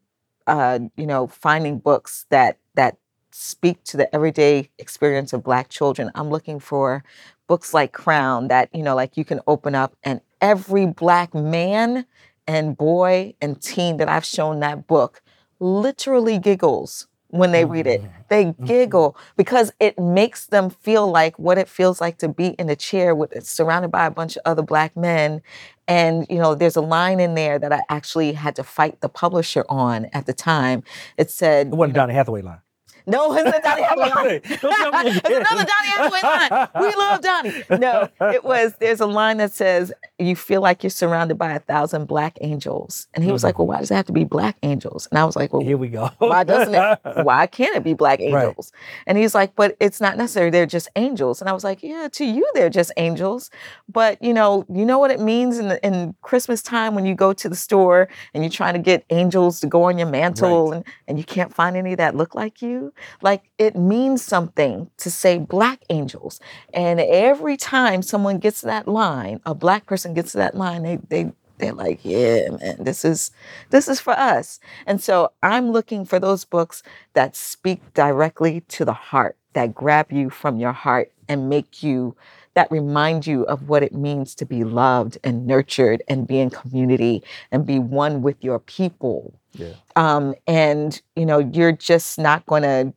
uh, 0.47 0.79
you 0.95 1.07
know, 1.07 1.27
finding 1.27 1.79
books 1.79 2.25
that 2.29 2.59
that 2.75 2.97
speak 3.35 3.83
to 3.83 3.97
the 3.97 4.13
everyday 4.15 4.69
experience 4.79 5.33
of 5.33 5.43
black 5.43 5.69
children. 5.69 6.09
I'm 6.15 6.29
looking 6.29 6.57
for 6.57 7.03
books 7.47 7.73
like 7.73 7.91
Crown 7.91 8.47
that, 8.47 8.69
you 8.73 8.81
know, 8.81 8.95
like 8.95 9.17
you 9.17 9.25
can 9.25 9.41
open 9.45 9.75
up 9.75 9.93
and 10.03 10.21
every 10.39 10.85
black 10.85 11.33
man 11.33 12.05
and 12.47 12.77
boy 12.77 13.33
and 13.41 13.61
teen 13.61 13.97
that 13.97 14.07
I've 14.07 14.23
shown 14.23 14.61
that 14.61 14.87
book 14.87 15.21
literally 15.59 16.39
giggles 16.39 17.07
when 17.27 17.51
they 17.51 17.65
read 17.65 17.87
it. 17.87 18.03
They 18.27 18.45
Mm-hmm. 18.45 18.65
giggle 18.65 19.15
because 19.37 19.71
it 19.79 19.99
makes 19.99 20.47
them 20.47 20.71
feel 20.71 21.11
like 21.11 21.37
what 21.37 21.59
it 21.59 21.69
feels 21.69 22.01
like 22.01 22.17
to 22.17 22.27
be 22.27 22.47
in 22.57 22.67
a 22.71 22.75
chair 22.75 23.13
with 23.13 23.45
surrounded 23.45 23.91
by 23.91 24.07
a 24.07 24.09
bunch 24.09 24.35
of 24.35 24.41
other 24.45 24.63
black 24.63 24.97
men. 24.97 25.43
And 25.87 26.25
you 26.27 26.39
know, 26.39 26.55
there's 26.55 26.75
a 26.75 26.81
line 26.81 27.19
in 27.19 27.35
there 27.35 27.59
that 27.59 27.71
I 27.71 27.83
actually 27.87 28.33
had 28.33 28.55
to 28.55 28.63
fight 28.63 29.01
the 29.01 29.09
publisher 29.09 29.63
on 29.69 30.05
at 30.11 30.25
the 30.25 30.33
time. 30.33 30.83
It 31.17 31.29
said, 31.29 31.67
It 31.67 31.75
wasn't 31.75 31.93
Donny 31.93 32.15
Hathaway 32.15 32.41
line. 32.41 32.61
"No, 33.07 33.33
it's 33.35 33.57
a 33.57 33.61
Donny 33.61 33.81
Hathaway 33.83 34.09
line. 34.09 34.41
Don't 34.61 34.91
tell 34.91 35.03
me 35.03 35.09
it's 35.11 35.29
another 35.29 35.65
Donny 35.65 35.87
Hathaway 35.89 36.21
line. 36.21 36.67
We 36.81 36.95
love 36.95 37.21
Donny." 37.21 37.63
No, 37.79 38.09
it 38.33 38.43
was. 38.43 38.75
There's 38.79 38.99
a 39.01 39.05
line 39.05 39.37
that 39.37 39.51
says, 39.53 39.91
"You 40.19 40.35
feel 40.35 40.61
like 40.61 40.83
you're 40.83 40.89
surrounded 40.89 41.37
by 41.37 41.53
a 41.53 41.59
thousand 41.59 42.05
black 42.07 42.37
angels," 42.41 43.07
and 43.13 43.23
he 43.23 43.31
was 43.31 43.43
like, 43.43 43.57
"Well, 43.59 43.67
why 43.67 43.79
does 43.79 43.91
it 43.91 43.95
have 43.95 44.05
to 44.07 44.13
be 44.13 44.23
black 44.23 44.57
angels?" 44.63 45.07
And 45.11 45.19
I 45.19 45.25
was 45.25 45.35
like, 45.35 45.53
"Well, 45.53 45.61
Here 45.61 45.77
we 45.77 45.87
go. 45.89 46.09
why 46.19 46.43
doesn't 46.43 46.73
it? 46.73 47.23
Why 47.25 47.47
can't 47.47 47.75
it 47.75 47.83
be 47.83 47.93
black 47.93 48.19
angels? 48.19 48.71
And 49.07 49.17
he's 49.17 49.33
like, 49.35 49.55
but 49.55 49.75
it's 49.79 50.01
not 50.01 50.17
necessary. 50.17 50.49
They're 50.49 50.65
just 50.65 50.87
angels. 50.95 51.41
And 51.41 51.49
I 51.49 51.53
was 51.53 51.63
like, 51.63 51.81
yeah, 51.83 52.07
to 52.13 52.25
you 52.25 52.45
they're 52.53 52.69
just 52.69 52.91
angels. 52.97 53.49
But 53.89 54.21
you 54.21 54.33
know, 54.33 54.65
you 54.71 54.85
know 54.85 54.99
what 54.99 55.11
it 55.11 55.19
means 55.19 55.59
in 55.59 55.67
the, 55.69 55.85
in 55.85 56.15
Christmas 56.21 56.61
time 56.61 56.95
when 56.95 57.05
you 57.05 57.15
go 57.15 57.33
to 57.33 57.49
the 57.49 57.55
store 57.55 58.07
and 58.33 58.43
you're 58.43 58.51
trying 58.51 58.73
to 58.73 58.79
get 58.79 59.05
angels 59.09 59.59
to 59.61 59.67
go 59.67 59.83
on 59.83 59.97
your 59.97 60.07
mantle 60.07 60.69
Right. 60.71 60.75
and, 60.77 60.85
and 61.07 61.17
you 61.17 61.23
can't 61.23 61.53
find 61.53 61.75
any 61.75 61.95
that 61.95 62.15
look 62.15 62.35
like 62.35 62.61
you. 62.61 62.93
Like 63.21 63.51
it 63.57 63.75
means 63.75 64.21
something 64.23 64.89
to 64.97 65.11
say 65.11 65.37
black 65.37 65.83
angels. 65.89 66.39
And 66.73 66.99
every 66.99 67.57
time 67.57 68.01
someone 68.01 68.39
gets 68.39 68.61
that 68.61 68.87
line, 68.87 69.39
a 69.45 69.55
black 69.55 69.85
person 69.85 70.13
gets 70.13 70.33
that 70.33 70.55
line, 70.55 70.83
they 70.83 70.97
they 71.09 71.31
they're 71.57 71.73
like, 71.73 71.99
yeah, 72.03 72.49
man, 72.49 72.83
this 72.83 73.05
is 73.05 73.31
this 73.69 73.87
is 73.87 73.99
for 73.99 74.13
us. 74.13 74.59
And 74.85 75.01
so 75.01 75.31
I'm 75.41 75.71
looking 75.71 76.05
for 76.05 76.19
those 76.19 76.45
books 76.45 76.83
that 77.13 77.35
speak 77.35 77.93
directly 77.93 78.61
to 78.69 78.85
the 78.85 78.93
heart, 78.93 79.37
that 79.53 79.73
grab 79.73 80.11
you 80.11 80.29
from 80.29 80.57
your 80.57 80.73
heart 80.73 81.11
and 81.27 81.49
make 81.49 81.81
you 81.81 82.15
that 82.55 82.71
remind 82.71 83.27
you 83.27 83.43
of 83.43 83.67
what 83.67 83.83
it 83.83 83.93
means 83.93 84.33
to 84.35 84.45
be 84.45 84.63
loved 84.63 85.17
and 85.23 85.45
nurtured 85.45 86.01
and 86.07 86.25
be 86.25 86.39
in 86.39 86.49
community 86.49 87.21
and 87.51 87.65
be 87.65 87.79
one 87.79 88.21
with 88.21 88.41
your 88.43 88.59
people. 88.59 89.33
Yeah. 89.57 89.73
Um, 89.95 90.35
and 90.47 91.01
you 91.15 91.25
know, 91.25 91.39
you're 91.39 91.71
just 91.71 92.17
not 92.19 92.45
gonna 92.45 92.93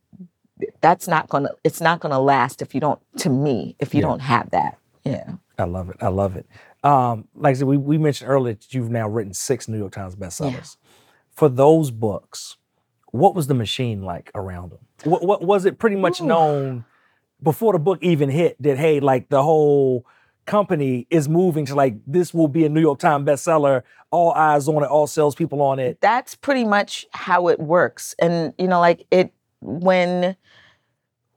that's 0.81 1.07
not 1.07 1.29
gonna 1.29 1.49
it's 1.63 1.79
not 1.81 1.99
gonna 2.01 2.19
last 2.19 2.61
if 2.61 2.73
you 2.75 2.81
don't 2.81 2.99
to 3.17 3.29
me, 3.29 3.75
if 3.79 3.93
you 3.93 4.01
Yeah. 4.01 4.07
don't 4.07 4.19
have 4.19 4.49
that. 4.51 4.77
Yeah. 5.03 5.31
I 5.57 5.63
love 5.63 5.89
it. 5.89 5.97
I 6.01 6.07
love 6.07 6.35
it. 6.35 6.45
Um, 6.83 7.27
like 7.35 7.51
I 7.51 7.53
said, 7.59 7.67
we, 7.67 7.77
we 7.77 7.97
mentioned 7.97 8.29
earlier 8.29 8.53
that 8.53 8.73
you've 8.73 8.89
now 8.89 9.07
written 9.09 9.33
six 9.33 9.67
New 9.67 9.77
York 9.77 9.91
Times 9.91 10.15
bestsellers. 10.15 10.77
For 11.31 11.49
those 11.49 11.91
books, 11.91 12.57
what 13.11 13.35
was 13.35 13.47
the 13.47 13.53
machine 13.53 14.01
like 14.03 14.31
around 14.35 14.71
them? 14.71 14.79
What, 15.03 15.23
what 15.25 15.41
was 15.43 15.65
it 15.65 15.77
pretty 15.79 15.95
much 15.97 16.21
Ooh. 16.21 16.25
known 16.25 16.85
before 17.41 17.73
the 17.73 17.79
book 17.79 17.99
even 18.01 18.29
hit 18.29 18.61
that 18.61 18.77
hey, 18.77 18.99
like 18.99 19.29
the 19.29 19.43
whole 19.43 20.05
company 20.49 21.07
is 21.09 21.29
moving 21.29 21.65
to 21.65 21.75
like 21.75 21.95
this 22.07 22.33
will 22.33 22.47
be 22.47 22.65
a 22.65 22.69
New 22.69 22.81
York 22.81 22.99
Times 22.99 23.25
bestseller, 23.27 23.83
all 24.11 24.31
eyes 24.33 24.67
on 24.67 24.83
it, 24.83 24.87
all 24.87 25.07
salespeople 25.07 25.61
on 25.61 25.79
it. 25.79 26.01
that's 26.01 26.33
pretty 26.35 26.65
much 26.65 27.05
how 27.11 27.47
it 27.47 27.59
works 27.59 28.15
and 28.19 28.53
you 28.57 28.67
know 28.67 28.79
like 28.79 29.05
it 29.11 29.31
when 29.61 30.35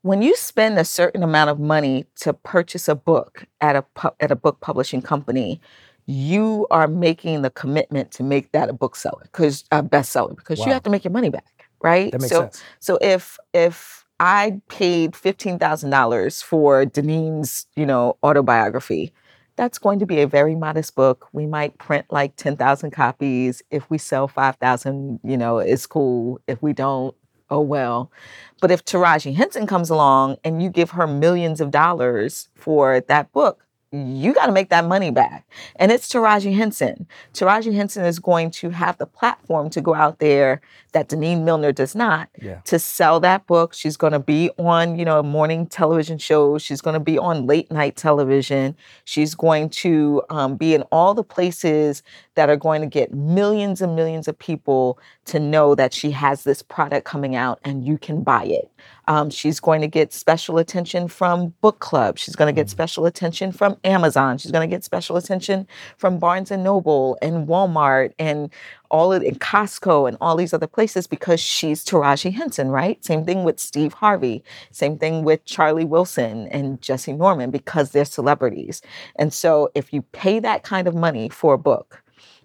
when 0.02 0.20
you 0.22 0.34
spend 0.36 0.78
a 0.78 0.84
certain 0.84 1.22
amount 1.22 1.50
of 1.50 1.60
money 1.60 2.06
to 2.16 2.32
purchase 2.32 2.88
a 2.88 2.94
book 2.94 3.44
at 3.60 3.76
a 3.76 3.82
pu- 3.94 4.16
at 4.20 4.30
a 4.30 4.36
book 4.36 4.60
publishing 4.60 5.02
company 5.02 5.60
you 6.06 6.66
are 6.70 6.88
making 6.88 7.42
the 7.42 7.50
commitment 7.50 8.10
to 8.10 8.22
make 8.24 8.50
that 8.52 8.68
a 8.68 8.72
bookseller 8.72 9.22
because 9.24 9.64
a 9.70 9.82
bestseller 9.82 10.34
because 10.34 10.58
Wow. 10.58 10.66
you 10.66 10.72
have 10.72 10.82
to 10.84 10.90
make 10.90 11.04
your 11.04 11.12
money 11.12 11.28
back 11.30 11.68
right 11.82 12.10
That 12.12 12.20
makes 12.20 12.32
so 12.32 12.40
sense. 12.40 12.62
so 12.80 12.98
if 13.00 13.38
if 13.54 14.01
I 14.22 14.60
paid 14.68 15.16
fifteen 15.16 15.58
thousand 15.58 15.90
dollars 15.90 16.42
for 16.42 16.84
Denene's, 16.86 17.66
you 17.74 17.84
know, 17.84 18.18
autobiography, 18.22 19.12
that's 19.56 19.78
going 19.78 19.98
to 19.98 20.06
be 20.06 20.20
a 20.20 20.28
very 20.28 20.54
modest 20.54 20.94
book. 20.94 21.26
We 21.32 21.44
might 21.46 21.76
print 21.78 22.06
like 22.08 22.36
ten 22.36 22.56
thousand 22.56 22.92
copies. 22.92 23.62
If 23.72 23.90
we 23.90 23.98
sell 23.98 24.28
five 24.28 24.56
thousand, 24.56 25.18
you 25.24 25.36
know, 25.36 25.58
it's 25.58 25.86
cool. 25.86 26.40
If 26.46 26.62
we 26.62 26.72
don't, 26.72 27.16
oh 27.50 27.62
well. 27.62 28.12
But 28.60 28.70
if 28.70 28.84
Taraji 28.84 29.34
Henson 29.34 29.66
comes 29.66 29.90
along 29.90 30.36
and 30.44 30.62
you 30.62 30.70
give 30.70 30.90
her 30.92 31.08
millions 31.08 31.60
of 31.60 31.72
dollars 31.72 32.48
for 32.54 33.00
that 33.00 33.32
book, 33.32 33.66
you 33.92 34.32
got 34.32 34.46
to 34.46 34.52
make 34.52 34.70
that 34.70 34.86
money 34.86 35.10
back. 35.10 35.46
And 35.76 35.92
it's 35.92 36.08
Taraji 36.08 36.54
Henson. 36.54 37.06
Taraji 37.34 37.74
Henson 37.74 38.04
is 38.06 38.18
going 38.18 38.50
to 38.52 38.70
have 38.70 38.96
the 38.96 39.04
platform 39.06 39.68
to 39.70 39.82
go 39.82 39.94
out 39.94 40.18
there 40.18 40.62
that 40.92 41.10
Denene 41.10 41.42
Millner 41.42 41.72
does 41.72 41.94
not 41.94 42.28
Yeah. 42.40 42.60
to 42.64 42.78
sell 42.78 43.20
that 43.20 43.46
book. 43.46 43.74
She's 43.74 43.98
going 43.98 44.14
to 44.14 44.18
be 44.18 44.50
on, 44.58 44.98
you 44.98 45.04
know, 45.04 45.22
morning 45.22 45.66
television 45.66 46.16
shows. 46.16 46.62
She's 46.62 46.80
going 46.80 46.94
to 46.94 47.00
be 47.00 47.18
on 47.18 47.46
late 47.46 47.70
night 47.70 47.96
television. 47.96 48.76
She's 49.04 49.34
going 49.34 49.68
to 49.70 50.22
um, 50.30 50.56
be 50.56 50.74
in 50.74 50.82
all 50.90 51.12
the 51.12 51.24
places 51.24 52.02
that 52.34 52.48
are 52.48 52.56
going 52.56 52.80
to 52.80 52.86
get 52.86 53.12
millions 53.12 53.82
and 53.82 53.94
millions 53.94 54.26
of 54.26 54.38
people 54.38 54.98
to 55.26 55.38
know 55.38 55.74
that 55.74 55.92
she 55.92 56.12
has 56.12 56.44
this 56.44 56.62
product 56.62 57.04
coming 57.04 57.36
out 57.36 57.60
and 57.62 57.84
you 57.86 57.98
can 57.98 58.22
buy 58.22 58.44
it. 58.44 58.70
Um, 59.08 59.30
she's 59.30 59.60
going 59.60 59.80
to 59.80 59.88
get 59.88 60.12
special 60.12 60.58
attention 60.58 61.08
from 61.08 61.54
book 61.60 61.80
clubs. 61.80 62.20
She's 62.22 62.36
going 62.36 62.54
to 62.54 62.58
get 62.58 62.70
special 62.70 63.06
attention 63.06 63.52
from 63.52 63.76
Amazon. 63.84 64.38
She's 64.38 64.52
going 64.52 64.68
to 64.68 64.74
get 64.74 64.84
special 64.84 65.16
attention 65.16 65.66
from 65.98 66.18
Barnes 66.18 66.50
and 66.50 66.62
Noble 66.62 67.18
and 67.22 67.46
Walmart 67.48 68.12
and 68.18 68.50
all 68.90 69.12
of 69.12 69.22
and 69.22 69.40
Costco 69.40 70.06
and 70.06 70.16
all 70.20 70.36
these 70.36 70.52
other 70.52 70.66
places 70.66 71.06
because 71.06 71.40
she's 71.40 71.84
Taraji 71.84 72.32
Henson, 72.32 72.68
right? 72.68 73.02
Same 73.04 73.24
thing 73.24 73.42
with 73.42 73.58
Steve 73.58 73.94
Harvey. 73.94 74.44
Same 74.70 74.98
thing 74.98 75.24
with 75.24 75.44
Charlie 75.46 75.86
Wilson 75.86 76.46
and 76.48 76.80
Jessye 76.80 77.16
Norman 77.16 77.50
because 77.50 77.90
they're 77.90 78.04
celebrities. 78.04 78.82
And 79.16 79.32
so 79.32 79.70
if 79.74 79.92
you 79.92 80.02
pay 80.02 80.38
that 80.40 80.62
kind 80.62 80.86
of 80.86 80.94
money 80.94 81.28
for 81.30 81.54
a 81.54 81.58
book, 81.58 82.01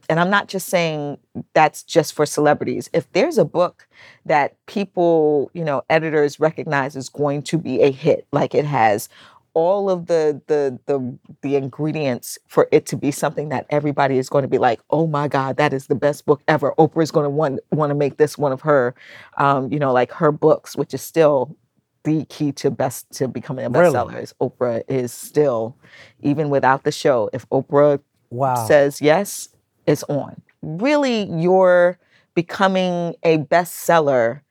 and 0.10 0.20
I'm 0.20 0.30
not 0.30 0.48
just 0.48 0.68
saying 0.68 1.18
that's 1.54 1.84
just 1.84 2.14
for 2.14 2.26
celebrities. 2.26 2.90
If 2.94 3.12
there's 3.14 3.38
a 3.38 3.46
book 3.46 3.88
that 4.26 4.56
people, 4.68 5.52
you 5.54 5.64
know, 5.66 5.84
editors 5.90 6.40
recognize 6.40 6.96
is 6.96 7.10
going 7.10 7.44
to 7.44 7.58
be 7.58 7.82
a 7.82 7.92
hit, 7.92 8.28
like 8.32 8.56
it 8.56 8.66
has 8.66 9.10
all 9.54 9.90
of 9.90 10.06
the 10.06 10.40
the 10.48 10.80
the 10.86 11.18
the 11.42 11.56
ingredients 11.56 12.38
for 12.48 12.68
it 12.72 12.86
to 12.86 12.96
be 12.96 13.10
something 13.12 13.50
that 13.50 13.66
everybody 13.72 14.18
is 14.18 14.30
going 14.30 14.44
to 14.44 14.48
be 14.48 14.60
like, 14.60 14.80
oh 14.92 15.08
my 15.08 15.28
God, 15.28 15.58
that 15.58 15.74
is 15.74 15.88
the 15.88 15.96
best 15.96 16.26
book 16.26 16.42
ever. 16.48 16.74
Oprah 16.78 17.04
is 17.04 17.12
going 17.12 17.26
to 17.26 17.30
want 17.30 17.60
want 17.72 17.90
to 17.90 17.96
make 17.96 18.18
this 18.18 18.38
one 18.38 18.52
of 18.52 18.62
her, 18.62 18.96
um, 19.38 19.72
you 19.72 19.80
know, 19.80 19.92
like 19.94 20.12
her 20.12 20.32
books, 20.32 20.76
which 20.76 20.94
is 20.94 21.02
still 21.02 21.56
the 22.04 22.24
key 22.26 22.52
to 22.54 22.72
best 22.72 23.10
to 23.14 23.28
becoming 23.28 23.66
a 23.66 23.70
Really? 23.70 23.94
bestseller. 23.94 24.22
Is 24.22 24.34
Oprah 24.42 24.84
is 24.88 25.12
still, 25.12 25.76
even 26.22 26.50
without 26.50 26.84
the 26.84 26.92
show, 26.92 27.30
if 27.34 27.50
Oprah 27.50 28.00
Wow. 28.30 28.68
says 28.68 29.02
yes, 29.02 29.50
it's 29.88 30.04
on. 30.04 30.42
Really, 30.62 31.24
your 31.24 31.98
becoming 32.36 33.16
a 33.24 33.40
bestseller 33.40 34.42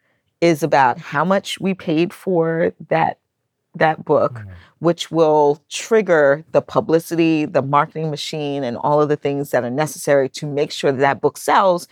is 0.40 0.62
about 0.62 0.98
how 0.98 1.24
much 1.24 1.60
we 1.60 1.74
paid 1.74 2.12
for 2.12 2.72
that 2.88 3.18
that 3.74 4.06
book, 4.06 4.32
Mm. 4.32 4.46
which 4.78 5.10
will 5.10 5.62
trigger 5.68 6.42
the 6.52 6.62
publicity, 6.62 7.44
the 7.44 7.60
marketing 7.60 8.10
machine, 8.10 8.64
and 8.64 8.78
all 8.78 9.02
of 9.02 9.10
the 9.10 9.16
things 9.16 9.50
that 9.50 9.64
are 9.64 9.70
necessary 9.70 10.30
to 10.30 10.46
make 10.46 10.70
sure 10.70 10.90
that, 10.92 11.00
that 11.00 11.20
book 11.20 11.36
sells. 11.36 11.86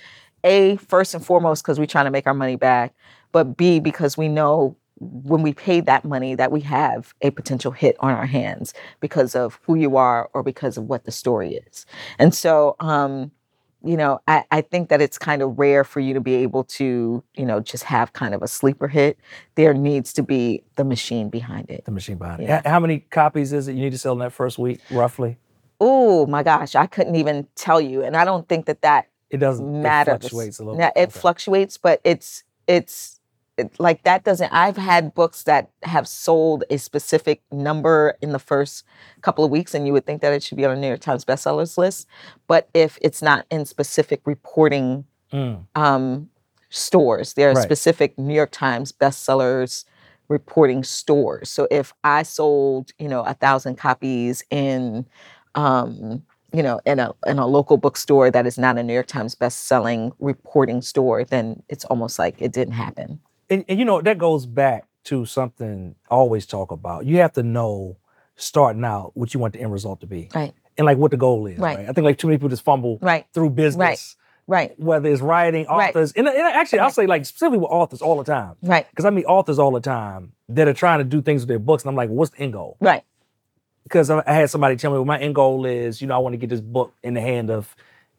A, 0.44 0.76
first 0.76 1.14
and 1.14 1.24
foremost, 1.24 1.62
because 1.62 1.78
we're 1.78 1.86
trying 1.86 2.06
to 2.06 2.10
make 2.10 2.26
our 2.26 2.34
money 2.34 2.56
back, 2.56 2.94
but 3.32 3.56
B, 3.56 3.80
because 3.80 4.16
we 4.16 4.28
know 4.28 4.76
when 5.04 5.42
we 5.42 5.52
pay 5.52 5.80
that 5.80 6.04
money 6.04 6.34
that 6.34 6.50
we 6.52 6.60
have 6.62 7.14
a 7.22 7.30
potential 7.30 7.72
hit 7.72 7.96
on 8.00 8.12
our 8.12 8.26
hands 8.26 8.74
because 9.00 9.34
of 9.34 9.58
who 9.64 9.74
you 9.74 9.96
are 9.96 10.30
or 10.34 10.42
because 10.42 10.76
of 10.76 10.84
what 10.84 11.04
the 11.04 11.12
story 11.12 11.54
is. 11.68 11.86
And 12.18 12.34
so, 12.34 12.76
um, 12.80 13.30
you 13.86 13.96
know, 13.98 14.20
I, 14.26 14.44
I 14.50 14.60
think 14.62 14.88
that 14.88 15.02
it's 15.02 15.18
kind 15.18 15.42
of 15.42 15.58
rare 15.58 15.84
for 15.84 16.00
you 16.00 16.14
to 16.14 16.20
be 16.20 16.36
able 16.36 16.64
to, 16.64 17.22
you 17.36 17.44
know, 17.44 17.60
just 17.60 17.84
have 17.84 18.14
kind 18.14 18.34
of 18.34 18.42
a 18.42 18.48
sleeper 18.48 18.88
hit. 18.88 19.18
There 19.56 19.74
needs 19.74 20.12
to 20.14 20.22
be 20.22 20.62
the 20.76 20.84
machine 20.84 21.28
behind 21.28 21.68
it. 21.70 21.84
the 21.84 21.90
machine 21.90 22.16
behind 22.16 22.40
it. 22.42 22.44
Yeah. 22.48 22.60
H- 22.60 22.64
How 22.66 22.80
many 22.80 23.00
copies 23.00 23.52
is 23.52 23.68
it 23.68 23.74
you 23.74 23.82
need 23.82 23.92
to 23.92 23.98
sell 23.98 24.14
in 24.14 24.20
that 24.20 24.32
first 24.32 24.58
week, 24.58 24.80
roughly? 24.90 25.36
Oh 25.80 26.26
my 26.26 26.42
gosh, 26.42 26.74
I 26.74 26.86
couldn't 26.86 27.16
even 27.16 27.46
tell 27.56 27.80
you. 27.80 28.02
And 28.02 28.16
I 28.16 28.24
don't 28.24 28.48
think 28.48 28.64
that 28.66 28.80
that 28.82 29.08
It 29.28 29.36
doesn't. 29.38 29.82
matter. 29.82 30.12
It 30.12 30.20
fluctuates 30.22 30.58
a 30.60 30.64
little. 30.64 30.78
Now, 30.78 30.92
it 30.96 31.08
Okay. 31.10 31.20
fluctuates, 31.20 31.76
but 31.76 32.00
it's 32.04 32.42
it's 32.66 33.13
it, 33.56 33.78
like 33.78 34.02
that 34.04 34.24
doesn't. 34.24 34.52
I've 34.52 34.76
had 34.76 35.14
books 35.14 35.44
that 35.44 35.70
have 35.82 36.08
sold 36.08 36.64
a 36.70 36.78
specific 36.78 37.42
number 37.52 38.16
in 38.20 38.32
the 38.32 38.38
first 38.38 38.84
couple 39.20 39.44
of 39.44 39.50
weeks, 39.50 39.74
and 39.74 39.86
you 39.86 39.92
would 39.92 40.06
think 40.06 40.22
that 40.22 40.32
it 40.32 40.42
should 40.42 40.56
be 40.58 40.64
on 40.64 40.76
a 40.76 40.80
New 40.80 40.88
York 40.88 41.00
Times 41.00 41.24
bestsellers 41.24 41.78
list. 41.78 42.06
But 42.46 42.68
if 42.74 42.98
it's 43.00 43.22
not 43.22 43.46
in 43.50 43.64
specific 43.64 44.20
reporting 44.26 45.04
Mm. 45.32 45.66
um, 45.74 46.28
stores, 46.70 47.34
there 47.34 47.50
are 47.50 47.54
Right. 47.54 47.62
specific 47.64 48.16
New 48.18 48.34
York 48.34 48.50
Times 48.52 48.92
bestsellers 48.92 49.84
reporting 50.28 50.84
stores. 50.84 51.50
So 51.50 51.66
if 51.70 51.92
I 52.04 52.22
sold, 52.22 52.92
you 52.98 53.08
know, 53.08 53.22
a 53.22 53.34
thousand 53.34 53.76
copies 53.76 54.42
in, 54.50 55.06
um, 55.54 56.22
you 56.52 56.62
know, 56.62 56.80
in 56.86 56.98
a 57.00 57.12
in 57.26 57.38
a 57.38 57.46
local 57.46 57.76
bookstore 57.78 58.30
that 58.30 58.46
is 58.46 58.58
not 58.58 58.78
a 58.78 58.82
New 58.82 58.94
York 58.94 59.06
Times 59.08 59.34
best-selling 59.34 60.12
reporting 60.20 60.82
store, 60.82 61.24
then 61.24 61.62
it's 61.68 61.84
almost 61.86 62.18
like 62.18 62.40
it 62.40 62.52
didn't 62.52 62.74
happen. 62.74 63.20
And, 63.50 63.64
and 63.68 63.78
you 63.78 63.84
know 63.84 64.00
that 64.00 64.18
goes 64.18 64.46
back 64.46 64.86
to 65.04 65.24
something 65.26 65.94
I 66.10 66.14
always 66.14 66.46
talk 66.46 66.70
about. 66.70 67.04
You 67.06 67.18
have 67.18 67.32
to 67.34 67.42
know 67.42 67.96
starting 68.36 68.84
out 68.84 69.12
what 69.14 69.34
you 69.34 69.40
want 69.40 69.52
the 69.52 69.60
end 69.60 69.72
result 69.72 70.00
to 70.00 70.06
be, 70.06 70.28
Right. 70.34 70.52
and 70.78 70.84
like 70.86 70.98
what 70.98 71.10
the 71.10 71.16
goal 71.16 71.46
is. 71.46 71.58
Right. 71.58 71.80
I 71.80 71.92
think 71.92 72.04
like 72.04 72.18
too 72.18 72.26
many 72.26 72.38
people 72.38 72.48
just 72.48 72.64
fumble 72.64 72.98
Right. 73.00 73.26
through 73.32 73.50
business, 73.50 74.16
Right. 74.46 74.78
whether 74.80 75.08
it's 75.12 75.20
writing, 75.22 75.66
Right. 75.66 75.90
authors, 75.90 76.12
and, 76.12 76.26
and 76.26 76.36
actually 76.38 76.80
I'll 76.80 76.90
say 76.90 77.06
like 77.06 77.26
specifically 77.26 77.58
with 77.58 77.70
authors 77.70 78.02
all 78.02 78.16
the 78.16 78.24
time 78.24 78.56
Right. 78.62 78.86
because 78.90 79.04
I 79.04 79.10
meet 79.10 79.26
authors 79.26 79.58
all 79.58 79.70
the 79.70 79.80
time 79.80 80.32
that 80.48 80.66
are 80.66 80.72
trying 80.74 80.98
to 80.98 81.04
do 81.04 81.22
things 81.22 81.42
with 81.42 81.48
their 81.48 81.58
books, 81.60 81.84
and 81.84 81.90
I'm 81.90 81.96
like, 81.96 82.10
what's 82.10 82.32
the 82.32 82.40
end 82.40 82.54
goal? 82.54 82.76
Right. 82.80 83.02
because 83.84 84.08
I 84.10 84.22
I 84.26 84.32
had 84.32 84.50
somebody 84.50 84.74
tell 84.76 84.90
me 84.90 84.96
well, 84.96 85.04
my 85.04 85.18
end 85.20 85.34
goal 85.34 85.64
is, 85.66 86.00
you 86.00 86.06
know, 86.08 86.14
I 86.14 86.18
want 86.18 86.32
to 86.32 86.38
get 86.38 86.48
this 86.50 86.60
book 86.62 86.92
in 87.04 87.14
the 87.14 87.20
hand 87.20 87.50
of 87.50 87.76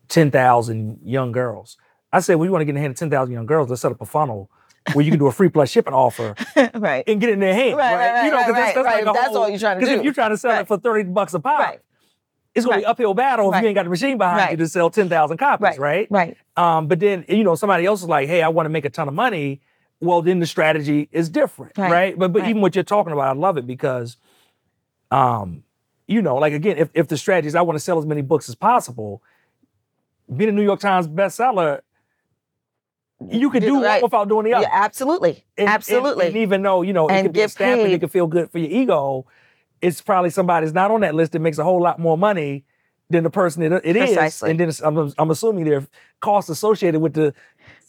10,000 0.07 0.99
young 1.03 1.31
girls. 1.31 1.77
I 2.13 2.19
said, 2.21 2.35
well, 2.35 2.45
you 2.45 2.51
want 2.51 2.61
to 2.61 2.65
get 2.65 2.69
in 2.69 2.75
the 2.75 2.81
hand 2.81 2.91
of 2.91 2.97
10,000 2.99 3.33
young 3.33 3.45
girls, 3.47 3.69
let's 3.69 3.81
set 3.81 3.91
up 3.91 3.99
a 3.99 4.05
funnel 4.05 4.49
where 4.93 5.03
you 5.03 5.11
can 5.11 5.19
do 5.19 5.27
a 5.27 5.31
free 5.31 5.49
plus 5.49 5.69
shipping 5.69 5.93
offer 5.93 6.35
right. 6.75 7.03
and 7.07 7.19
get 7.19 7.29
it 7.29 7.33
in 7.33 7.39
their 7.39 7.53
hand. 7.53 7.75
Right, 7.77 7.95
right, 7.95 8.11
right, 8.13 8.25
you 8.25 8.31
know, 8.31 8.37
right, 8.37 8.51
right, 8.51 8.75
right. 8.75 8.85
like 8.85 9.01
a 9.01 9.05
That's 9.13 9.27
whole- 9.27 9.37
all 9.39 9.49
you're 9.49 9.59
trying 9.59 9.79
to 9.79 9.85
do. 9.85 9.91
if 9.93 10.03
you're 10.03 10.13
trying 10.13 10.31
to 10.31 10.37
sell 10.37 10.59
it 10.59 10.67
for 10.67 10.77
30 10.77 11.03
bucks 11.09 11.33
a 11.33 11.39
pop, 11.39 11.59
Right. 11.59 11.79
it's 12.53 12.65
going 12.65 12.77
to 12.77 12.81
be 12.81 12.85
uphill 12.85 13.13
battle 13.13 13.51
if 13.53 13.61
you 13.61 13.67
ain't 13.67 13.75
got 13.75 13.83
the 13.83 13.89
machine 13.89 14.17
behind 14.17 14.51
you 14.51 14.57
to 14.57 14.67
sell 14.67 14.89
10,000 14.89 15.37
copies, 15.37 15.77
Right. 15.79 16.07
right? 16.11 16.37
Um, 16.55 16.87
but 16.87 16.99
then, 16.99 17.25
you 17.27 17.43
know, 17.43 17.55
somebody 17.55 17.85
else 17.85 18.01
is 18.03 18.07
like, 18.09 18.27
hey, 18.27 18.41
I 18.43 18.49
want 18.49 18.65
to 18.65 18.69
make 18.69 18.85
a 18.85 18.89
ton 18.89 19.07
of 19.07 19.13
money. 19.13 19.61
Well, 20.01 20.21
then 20.21 20.39
the 20.39 20.45
strategy 20.45 21.09
is 21.11 21.29
different, 21.29 21.77
right? 21.77 22.17
But 22.19 22.31
but 22.33 22.47
even 22.47 22.61
what 22.61 22.75
you're 22.75 22.83
talking 22.83 23.13
about, 23.13 23.27
I 23.35 23.39
love 23.39 23.57
it 23.57 23.65
because, 23.65 24.17
um, 25.09 25.63
you 26.05 26.21
know, 26.21 26.35
like 26.35 26.53
again, 26.53 26.77
if, 26.77 26.89
if 26.93 27.07
the 27.07 27.17
strategy 27.17 27.47
is 27.47 27.55
I 27.55 27.61
want 27.61 27.77
to 27.77 27.83
sell 27.83 27.97
as 27.97 28.05
many 28.05 28.21
books 28.21 28.49
as 28.49 28.55
possible, 28.55 29.23
being 30.35 30.49
a 30.49 30.53
New 30.53 30.63
York 30.63 30.79
Times 30.81 31.07
bestseller, 31.07 31.79
you 33.29 33.49
can 33.49 33.61
do 33.61 33.81
Right. 33.83 34.01
one 34.01 34.03
without 34.03 34.27
doing 34.29 34.45
the 34.45 34.53
other. 34.53 34.67
Yeah, 34.69 34.83
absolutely. 34.83 35.45
And- 35.57 35.67
and- 35.67 35.69
absolutely. 35.69 36.27
And, 36.27 36.37
even 36.37 36.61
though, 36.61 36.81
you 36.81 36.93
know, 36.93 37.07
it 37.07 37.13
And 37.13 37.25
could 37.25 37.33
be 37.33 37.39
a 37.39 37.43
get 37.43 37.51
stamp 37.51 37.81
and 37.81 37.91
it 37.93 37.99
could 37.99 38.11
feel 38.11 38.27
good 38.27 38.51
for 38.51 38.59
your 38.59 38.69
ego, 38.69 39.25
it's 39.81 40.01
probably 40.01 40.29
somebody 40.29 40.65
that's 40.65 40.73
not 40.73 40.91
on 40.91 41.01
that 41.01 41.15
list 41.15 41.31
that 41.33 41.39
makes 41.39 41.57
a 41.57 41.63
whole 41.63 41.81
lot 41.81 41.99
more 41.99 42.17
money 42.17 42.65
than 43.09 43.23
the 43.23 43.29
person 43.29 43.61
it, 43.61 43.71
it 43.83 43.95
is. 43.95 44.07
Precisely. 44.15 44.51
And 44.51 44.59
then 44.59 44.71
I'm, 44.83 45.13
I'm 45.17 45.29
assuming 45.31 45.65
there 45.65 45.77
are 45.77 45.87
costs 46.21 46.49
associated 46.49 46.99
with 47.01 47.13
the 47.13 47.33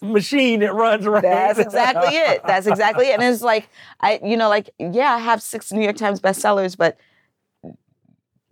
machine 0.03 0.61
that 0.61 0.75
runs 0.75 1.07
right. 1.07 1.23
That's 1.23 1.59
exactly 1.59 2.15
it. 2.15 2.43
That's 2.47 2.67
exactly 2.67 3.09
it. 3.09 3.15
And 3.19 3.23
it's 3.23 3.43
like 3.43 3.69
I, 4.01 4.21
you 4.23 4.37
know, 4.37 4.49
like 4.51 4.71
yeah, 4.79 5.13
I 5.15 5.19
have 5.19 5.41
six 5.41 5.73
New 5.73 5.81
York 5.83 5.97
Times 5.97 6.21
bestsellers, 6.21 6.77
but 6.77 6.99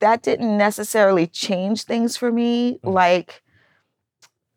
that 0.00 0.22
didn't 0.22 0.56
necessarily 0.56 1.26
change 1.26 1.84
things 1.84 2.16
for 2.16 2.32
me. 2.32 2.78
Mm. 2.82 2.92
Like 2.94 3.42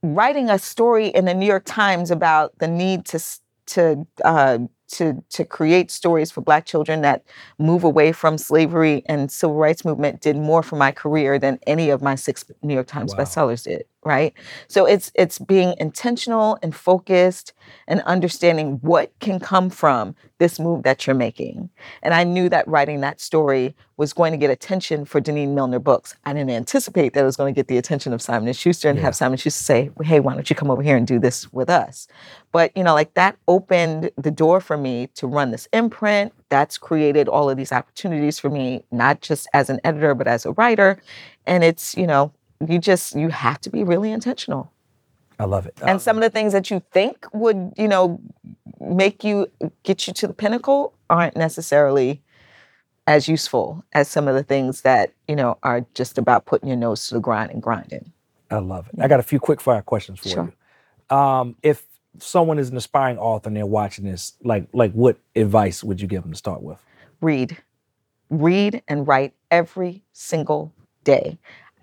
writing 0.03 0.49
a 0.49 0.59
story 0.59 1.07
in 1.07 1.25
the 1.25 1.33
New 1.33 1.45
York 1.45 1.63
Times 1.65 2.11
about 2.11 2.57
the 2.59 2.67
need 2.67 3.05
to 3.05 3.19
to 3.67 4.07
uh, 4.23 4.59
to 4.89 5.23
to 5.29 5.43
create 5.45 5.91
stories 5.91 6.31
for 6.31 6.41
Black 6.41 6.65
children 6.65 7.01
that 7.01 7.23
move 7.59 7.83
away 7.83 8.11
from 8.11 8.37
slavery 8.37 9.03
and 9.07 9.29
civil 9.31 9.55
rights 9.55 9.83
movement 9.83 10.21
did 10.21 10.37
more 10.37 10.63
for 10.63 10.77
my 10.77 10.91
career 10.91 11.37
than 11.37 11.59
any 11.67 11.89
of 11.89 12.01
my 12.01 12.15
six 12.15 12.45
New 12.61 12.73
York 12.73 12.87
Times 12.87 13.13
Wow. 13.13 13.23
bestsellers 13.23 13.63
did. 13.63 13.83
Right. 14.07 14.33
So 14.69 14.85
it's 14.85 15.11
it's 15.15 15.37
being 15.37 15.75
intentional 15.79 16.57
and 16.63 16.73
focused 16.73 17.51
and 17.89 18.01
understanding 18.03 18.79
what 18.81 19.11
can 19.19 19.37
come 19.39 19.69
from 19.69 20.15
this 20.37 20.59
move 20.59 20.83
that 20.83 21.05
you're 21.05 21.15
making. 21.15 21.69
And 22.03 22.13
I 22.13 22.23
knew 22.23 22.47
that 22.47 22.65
writing 22.67 23.01
that 23.01 23.19
story 23.19 23.75
was 23.97 24.13
going 24.13 24.31
to 24.31 24.37
get 24.37 24.49
attention 24.51 25.03
for 25.03 25.19
Denene 25.19 25.53
Millner 25.55 25.79
books. 25.79 26.15
I 26.25 26.31
didn't 26.31 26.51
anticipate 26.51 27.13
that 27.13 27.21
it 27.21 27.25
was 27.25 27.35
going 27.35 27.53
to 27.53 27.57
get 27.57 27.67
the 27.67 27.77
attention 27.77 28.13
of 28.13 28.21
Simon 28.21 28.47
and 28.47 28.55
Schuster 28.55 28.87
and 28.87 28.97
Yeah. 28.97 29.05
have 29.05 29.15
Simon 29.15 29.37
Schuster 29.37 29.63
say, 29.63 29.89
"Hey, 30.03 30.21
why 30.21 30.35
don't 30.35 30.49
you 30.49 30.55
come 30.55 30.71
over 30.71 30.81
here 30.81 30.95
and 30.95 31.05
do 31.05 31.19
this 31.19 31.51
with 31.51 31.69
us?" 31.69 32.07
But 32.53 32.71
you 32.77 32.83
know, 32.85 32.93
like 32.93 33.13
that 33.15 33.35
opened 33.47 34.11
the 34.17 34.31
door 34.31 34.61
for 34.61 34.77
me 34.77 35.07
to 35.15 35.27
run 35.27 35.51
this 35.51 35.67
imprint. 35.73 36.31
That's 36.49 36.77
created 36.77 37.27
all 37.27 37.49
of 37.49 37.57
these 37.57 37.73
opportunities 37.73 38.39
for 38.39 38.49
me, 38.49 38.83
not 38.91 39.19
just 39.19 39.49
as 39.53 39.69
an 39.69 39.81
editor, 39.83 40.15
but 40.15 40.27
as 40.27 40.45
a 40.45 40.53
writer. 40.53 40.97
And 41.45 41.63
it's, 41.63 41.95
you 41.97 42.07
know, 42.07 42.31
you 42.65 42.79
just 42.79 43.15
you 43.15 43.29
have 43.29 43.59
to 43.61 43.69
be 43.69 43.83
really 43.83 44.11
intentional. 44.11 44.71
I 45.39 45.45
love 45.45 45.65
it. 45.67 45.77
And 45.83 46.01
some 46.01 46.17
of 46.17 46.23
the 46.23 46.29
things 46.31 46.53
that 46.53 46.71
you 46.71 46.81
think 46.91 47.25
would, 47.31 47.73
you 47.77 47.87
know, 47.87 48.19
make 48.79 49.23
you 49.23 49.47
get 49.83 50.07
you 50.07 50.13
to 50.13 50.27
the 50.27 50.33
pinnacle 50.33 50.93
aren't 51.09 51.37
necessarily 51.37 52.21
as 53.05 53.27
useful 53.27 53.83
as 53.93 54.07
some 54.07 54.27
of 54.27 54.33
the 54.33 54.43
things 54.43 54.81
that, 54.81 55.13
you 55.27 55.35
know, 55.35 55.57
are 55.61 55.85
just 55.93 56.17
about 56.17 56.45
putting 56.45 56.67
your 56.67 56.77
nose 56.77 57.07
to 57.07 57.13
the 57.13 57.19
grind 57.19 57.51
and 57.51 57.61
grinding. 57.61 58.11
I 58.49 58.57
love 58.57 58.89
it. 58.91 58.99
I 58.99 59.07
got 59.07 59.19
a 59.19 59.23
few 59.23 59.39
quick 59.39 59.61
fire 59.61 59.81
questions 59.83 60.19
for 60.19 60.29
Sure. 60.29 60.53
you. 61.11 61.15
Um, 61.15 61.55
if 61.61 61.83
someone 62.19 62.57
is 62.57 62.69
an 62.69 62.77
aspiring 62.77 63.19
author 63.19 63.47
and 63.49 63.55
they're 63.55 63.65
watching 63.65 64.05
this, 64.05 64.33
like 64.43 64.67
like 64.73 64.91
what 64.93 65.17
advice 65.35 65.83
would 65.83 66.01
you 66.01 66.07
give 66.07 66.23
them 66.23 66.31
to 66.31 66.37
start 66.37 66.61
with? 66.63 66.79
read. 67.21 67.57
Read 68.29 68.81
and 68.87 69.07
write 69.07 69.33
every 69.51 70.03
single 70.13 70.73
day. 71.03 71.37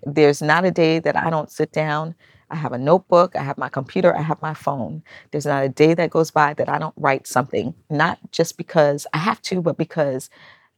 There's 0.05 0.41
not 0.41 0.65
a 0.65 0.71
day 0.71 0.99
that 0.99 1.15
I 1.15 1.29
don't 1.29 1.51
sit 1.51 1.71
down. 1.71 2.15
I 2.51 2.55
have 2.55 2.73
a 2.73 2.77
notebook, 2.77 3.35
I 3.35 3.41
have 3.43 3.57
my 3.57 3.69
computer, 3.69 4.15
I 4.15 4.21
have 4.21 4.41
my 4.41 4.53
phone. 4.53 5.01
There's 5.31 5.47
not 5.47 5.63
a 5.63 5.69
day 5.69 5.95
that 5.95 6.11
goes 6.11 6.29
by 6.29 6.53
that 6.55 6.69
I 6.69 6.77
don't 6.77 6.93
write 6.97 7.25
something, 7.25 7.73
not 7.89 8.19
just 8.31 8.55
because 8.57 9.07
I 9.13 9.17
have 9.17 9.41
to, 9.43 9.61
but 9.61 9.77
because, 9.77 10.29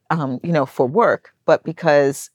um, 0.09 0.39
you 0.43 0.53
know, 0.53 0.65
for 0.65 0.87
work, 0.87 1.33
but 1.45 1.63
because 1.63 2.31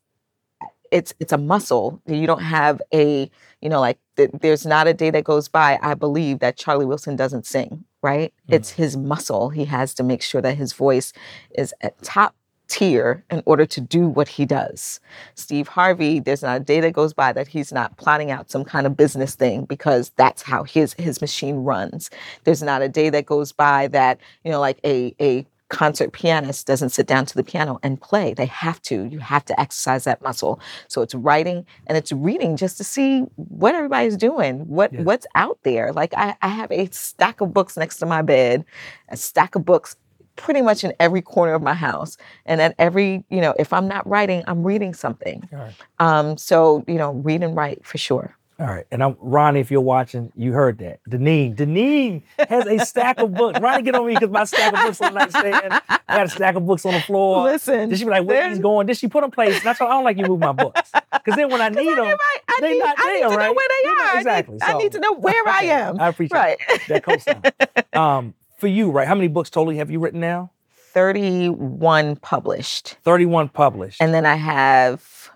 it's 0.91 1.15
it's 1.21 1.33
a 1.33 1.39
muscle. 1.39 2.01
You 2.07 2.27
don't 2.27 2.43
have 2.43 2.81
a, 2.93 3.31
you 3.63 3.69
know, 3.69 3.81
like 3.81 3.99
th- 4.17 4.31
there's 4.41 4.67
not 4.67 4.87
a 4.87 4.95
day 4.95 5.11
that 5.11 5.25
goes 5.25 5.49
by. 5.49 5.79
I 5.83 5.95
believe 5.95 6.41
that 6.41 6.57
Charlie 6.59 6.85
Wilson 6.87 7.17
doesn't 7.17 7.47
sing, 7.47 7.85
right? 8.03 8.33
It's 8.51 8.71
his 8.71 8.97
muscle. 8.97 9.49
He 9.51 9.65
has 9.65 9.95
to 9.95 10.03
make 10.03 10.23
sure 10.23 10.43
that 10.43 10.57
his 10.57 10.75
voice 10.75 11.13
is 11.57 11.75
at 11.81 12.01
top 12.03 12.35
tier 12.73 13.23
in 13.31 13.43
order 13.45 13.67
to 13.67 13.81
do 13.81 14.09
what 14.09 14.29
he 14.29 14.47
does. 14.47 14.99
Steve 15.35 15.69
Harvey, 15.69 16.21
there's 16.21 16.43
not 16.43 16.57
a 16.63 16.65
day 16.65 16.81
that 16.81 16.95
goes 16.95 17.13
by 17.13 17.31
that 17.35 17.47
he's 17.47 17.71
not 17.73 17.97
plotting 17.99 18.31
out 18.31 18.51
some 18.51 18.65
kind 18.65 18.87
of 18.87 18.97
business 18.97 19.35
thing 19.35 19.67
because 19.67 20.11
that's 20.17 20.43
how 20.43 20.65
his 20.65 20.95
his 20.95 21.21
machine 21.21 21.57
runs. 21.57 22.11
There's 22.45 22.63
not 22.63 22.81
a 22.81 22.89
day 22.89 23.11
that 23.11 23.27
goes 23.27 23.53
by 23.53 23.89
that, 23.89 24.19
you 24.45 24.51
know, 24.51 24.61
like 24.61 24.81
a 24.85 25.15
a 25.21 25.47
concert 25.69 26.13
pianist 26.13 26.67
doesn't 26.67 26.91
sit 26.91 27.07
down 27.07 27.25
to 27.25 27.35
the 27.35 27.43
piano 27.43 27.79
and 27.83 27.99
play. 27.99 28.35
They 28.35 28.45
have 28.47 28.81
to. 28.83 29.05
You 29.05 29.21
have 29.21 29.45
to 29.47 29.59
exercise 29.59 30.05
that 30.05 30.21
muscle. 30.23 30.61
So 30.89 31.01
it's 31.01 31.15
writing 31.15 31.65
and 31.87 31.97
it's 31.97 32.13
reading 32.13 32.57
just 32.59 32.77
to 32.79 32.85
see 32.85 33.21
what 33.37 33.75
everybody's 33.75 34.17
doing, 34.19 34.69
what 34.69 34.93
Yeah. 34.93 35.03
what's 35.03 35.27
out 35.35 35.59
there. 35.63 35.93
Like 35.93 36.13
I, 36.15 36.37
I 36.43 36.49
have 36.49 36.71
a 36.73 36.89
stack 36.91 37.41
of 37.41 37.55
books 37.55 37.77
next 37.79 37.97
to 37.99 38.07
my 38.07 38.21
bed, 38.23 38.65
a 39.09 39.17
stack 39.17 39.55
of 39.55 39.65
books 39.65 39.97
pretty 40.37 40.63
much 40.63 40.85
in 40.85 40.93
every 41.01 41.23
corner 41.23 41.55
of 41.55 41.63
my 41.63 41.75
house. 41.75 42.17
And 42.47 42.61
at 42.61 42.75
every, 42.79 43.25
you 43.31 43.41
know, 43.41 43.55
if 43.59 43.73
I'm 43.73 43.89
not 43.89 44.07
writing, 44.09 44.43
I'm 44.47 44.63
reading 44.65 44.95
something. 44.95 45.49
Right. 45.53 45.73
Um, 45.99 46.37
so, 46.39 46.85
you 46.87 46.95
know, 46.95 47.13
read 47.13 47.43
and 47.43 47.57
write 47.57 47.85
for 47.85 47.99
sure. 47.99 48.37
All 48.61 48.67
right. 48.69 48.87
And 48.93 49.03
I'm 49.03 49.17
Ronnie, 49.19 49.59
if 49.59 49.71
you're 49.73 49.81
watching, 49.81 50.31
you 50.37 50.53
heard 50.53 50.79
that. 50.79 51.01
Denene. 51.09 51.57
Denene 51.57 52.23
has 52.49 52.65
a 52.67 52.85
stack 52.85 53.19
of 53.19 53.35
books. 53.35 53.59
Ronnie, 53.59 53.83
get 53.83 53.95
on 53.97 54.07
me 54.07 54.15
because 54.15 54.31
my 54.31 54.45
stack 54.45 54.73
of 54.73 54.81
books 54.83 55.01
on 55.01 55.15
the 55.15 55.19
nightstand. 55.21 55.81
I 55.89 55.99
got 56.17 56.27
a 56.27 56.29
stack 56.29 56.55
of 56.55 56.65
books 56.65 56.87
on 56.87 56.93
the 56.93 57.01
floor. 57.01 57.43
Listen, 57.45 57.89
Did 57.89 57.99
she 57.99 58.05
be 58.05 58.11
like, 58.11 58.25
where 58.25 58.49
he's 58.49 58.61
going? 58.61 58.87
Did 58.87 58.97
she 58.99 59.09
put 59.09 59.23
them 59.23 59.33
place? 59.33 59.61
That's 59.65 59.81
why 59.81 59.87
I 59.87 59.91
don't 59.91 60.05
like 60.05 60.17
you 60.17 60.27
move 60.27 60.39
my 60.39 60.53
books. 60.53 60.93
Because 61.13 61.35
then 61.35 61.51
when 61.51 61.61
I 61.61 61.69
need 61.71 61.89
them, 61.97 62.05
Right. 62.07 62.19
I 62.49 62.59
they 62.61 62.73
need, 62.75 62.79
not 62.79 62.95
I 62.99 63.13
need 63.15 63.23
there, 63.23 63.31
to 63.31 63.37
right? 63.37 63.47
know 63.47 63.53
where 63.53 63.69
they 63.69 63.85
They're 63.89 63.95
not- 63.95 64.03
are. 64.03 64.07
I 64.07 64.13
need- 64.13 64.19
exactly. 64.21 64.59
I 64.63 64.79
need, 64.79 64.93
to 64.93 65.01
know 65.01 65.13
where 65.15 65.43
I 65.49 65.63
am. 65.65 66.01
I 66.01 66.09
appreciate 66.09 66.39
right. 66.39 66.59
that 66.89 67.03
cosign. 67.05 67.97
um, 67.99 68.35
for 68.63 68.69
you, 68.69 68.93
right? 68.93 69.09
How 69.09 69.17
many 69.17 69.27
books 69.27 69.51
totally 69.51 69.79
have 69.79 69.91
you 69.91 69.99
written 69.99 70.21
now? 70.21 70.53
31 70.93 72.15
published. 72.15 72.97
31 73.03 73.49
published. 73.49 74.01
And 74.01 74.15
then 74.15 74.25
I 74.25 74.37
have 74.37 75.33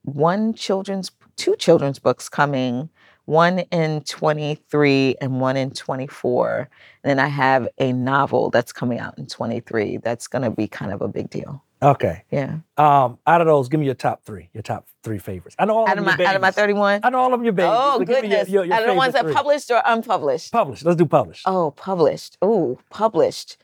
one 0.00 0.54
children's, 0.54 1.10
two 1.36 1.54
children's 1.56 1.98
books 1.98 2.30
coming, 2.30 2.88
one 3.26 3.58
in 3.70 4.00
23 4.04 5.16
and 5.20 5.38
one 5.38 5.58
in 5.58 5.72
24. 5.72 6.70
And 7.04 7.10
then 7.10 7.18
I 7.18 7.28
have 7.28 7.68
a 7.76 7.92
novel 7.92 8.48
that's 8.48 8.72
coming 8.72 8.98
out 8.98 9.18
in 9.18 9.26
23 9.26 9.98
that's 9.98 10.28
going 10.28 10.40
to 10.40 10.50
be 10.50 10.66
kind 10.66 10.90
of 10.90 11.02
a 11.02 11.08
big 11.08 11.28
deal. 11.28 11.62
Okay. 11.82 12.24
Yeah. 12.30 12.58
Um, 12.76 13.18
out 13.26 13.40
of 13.40 13.46
those, 13.46 13.68
give 13.68 13.80
me 13.80 13.86
your 13.86 13.94
top 13.94 14.24
three. 14.24 14.48
Your 14.52 14.62
top 14.62 14.86
three 15.02 15.18
favorites. 15.18 15.56
I 15.58 15.64
know 15.66 15.76
all 15.78 15.88
Out 15.88 15.98
of 15.98 16.04
my 16.04 16.16
your 16.16 16.26
out 16.28 16.36
of 16.36 16.42
my 16.42 16.50
31? 16.50 17.00
I 17.02 17.10
know 17.10 17.18
all 17.18 17.26
of 17.32 17.38
them 17.38 17.44
your 17.44 17.52
babies. 17.52 17.72
Oh, 17.74 17.98
but 17.98 18.08
give 18.08 18.22
me 18.22 18.28
your- 18.28 18.38
goodness. 18.38 18.48
your- 18.48 18.64
your 18.64 18.74
out 18.74 18.82
of 18.82 18.88
the 18.88 18.94
ones 18.94 19.12
that 19.12 19.24
three. 19.24 19.32
published 19.34 19.70
or 19.70 19.80
unpublished? 19.84 20.52
Published. 20.52 20.84
Let's 20.84 20.96
do 20.96 21.06
published. 21.06 21.42
Oh, 21.46 21.70
published. 21.72 22.38
Oh, 22.42 22.78
published. 22.90 23.58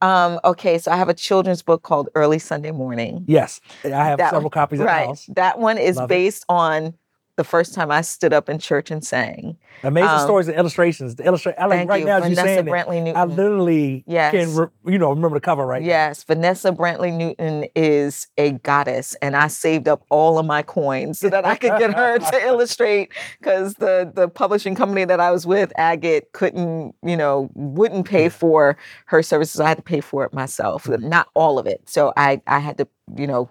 Um, 0.00 0.40
okay, 0.44 0.78
so 0.78 0.90
I 0.90 0.96
have 0.96 1.08
a 1.08 1.14
children's 1.14 1.62
book 1.62 1.82
called 1.84 2.08
Early 2.16 2.40
Sunday 2.40 2.72
Morning. 2.72 3.24
Yes, 3.28 3.60
I 3.84 3.88
have 3.90 4.18
That 4.18 4.30
several 4.30 4.42
one- 4.44 4.50
copies 4.50 4.80
at 4.80 4.86
right. 4.86 5.02
the 5.02 5.06
house. 5.08 5.26
That 5.34 5.58
one 5.60 5.78
is 5.78 5.96
Love 5.96 6.06
it. 6.06 6.08
based 6.14 6.44
on 6.48 6.94
the 7.36 7.44
first 7.44 7.72
time 7.74 7.90
I 7.90 8.02
stood 8.02 8.32
up 8.32 8.48
in 8.50 8.58
church 8.58 8.90
and 8.90 9.02
sang. 9.04 9.56
Amazing 9.82 10.08
Um, 10.10 10.20
stories 10.20 10.48
and 10.48 10.56
illustrations. 10.58 11.16
The 11.16 11.22
illustra- 11.22 11.54
I 11.58 11.64
like 11.66 11.88
right 11.88 12.00
you, 12.00 12.06
now 12.06 12.16
as 12.18 12.24
Vanessa 12.24 12.40
you're 12.42 12.46
saying 12.56 12.68
it, 12.68 12.70
Brantley 12.70 13.02
Newton. 13.02 13.16
I 13.16 13.24
literally 13.24 14.04
Yes. 14.06 14.32
can 14.32 14.54
re- 14.54 14.92
you 14.92 14.98
know 14.98 15.08
remember 15.10 15.36
the 15.38 15.40
cover 15.40 15.64
right. 15.66 15.80
now. 15.80 15.88
Yes, 15.88 16.22
Vanessa 16.24 16.72
Brantley 16.72 17.12
Newton 17.12 17.64
is 17.74 18.26
a 18.36 18.52
goddess, 18.52 19.14
and 19.22 19.34
I 19.34 19.46
saved 19.48 19.88
up 19.88 20.02
all 20.10 20.38
of 20.38 20.44
my 20.46 20.62
coins 20.62 21.18
so 21.20 21.30
that 21.30 21.46
I 21.46 21.56
could 21.56 21.78
get 21.78 21.94
her 21.94 22.18
to 22.18 22.40
illustrate 22.46 23.12
because 23.40 23.74
the 23.74 24.10
the 24.14 24.28
publishing 24.28 24.74
company 24.74 25.04
that 25.06 25.18
I 25.20 25.30
was 25.30 25.46
with, 25.46 25.72
Agate, 25.76 26.32
couldn't, 26.32 26.94
you 27.02 27.16
know, 27.16 27.50
wouldn't 27.54 28.06
pay 28.06 28.28
for 28.28 28.76
her 29.06 29.22
services. 29.22 29.58
I 29.58 29.68
had 29.68 29.78
to 29.78 29.82
pay 29.82 30.00
for 30.00 30.24
it 30.24 30.34
myself, 30.34 30.84
Mm-hmm. 30.84 31.08
not 31.08 31.28
all 31.34 31.58
of 31.58 31.66
it. 31.66 31.80
So 31.88 32.12
I 32.16 32.42
I 32.46 32.58
had 32.58 32.76
to, 32.78 32.86
you 33.16 33.26
know, 33.26 33.48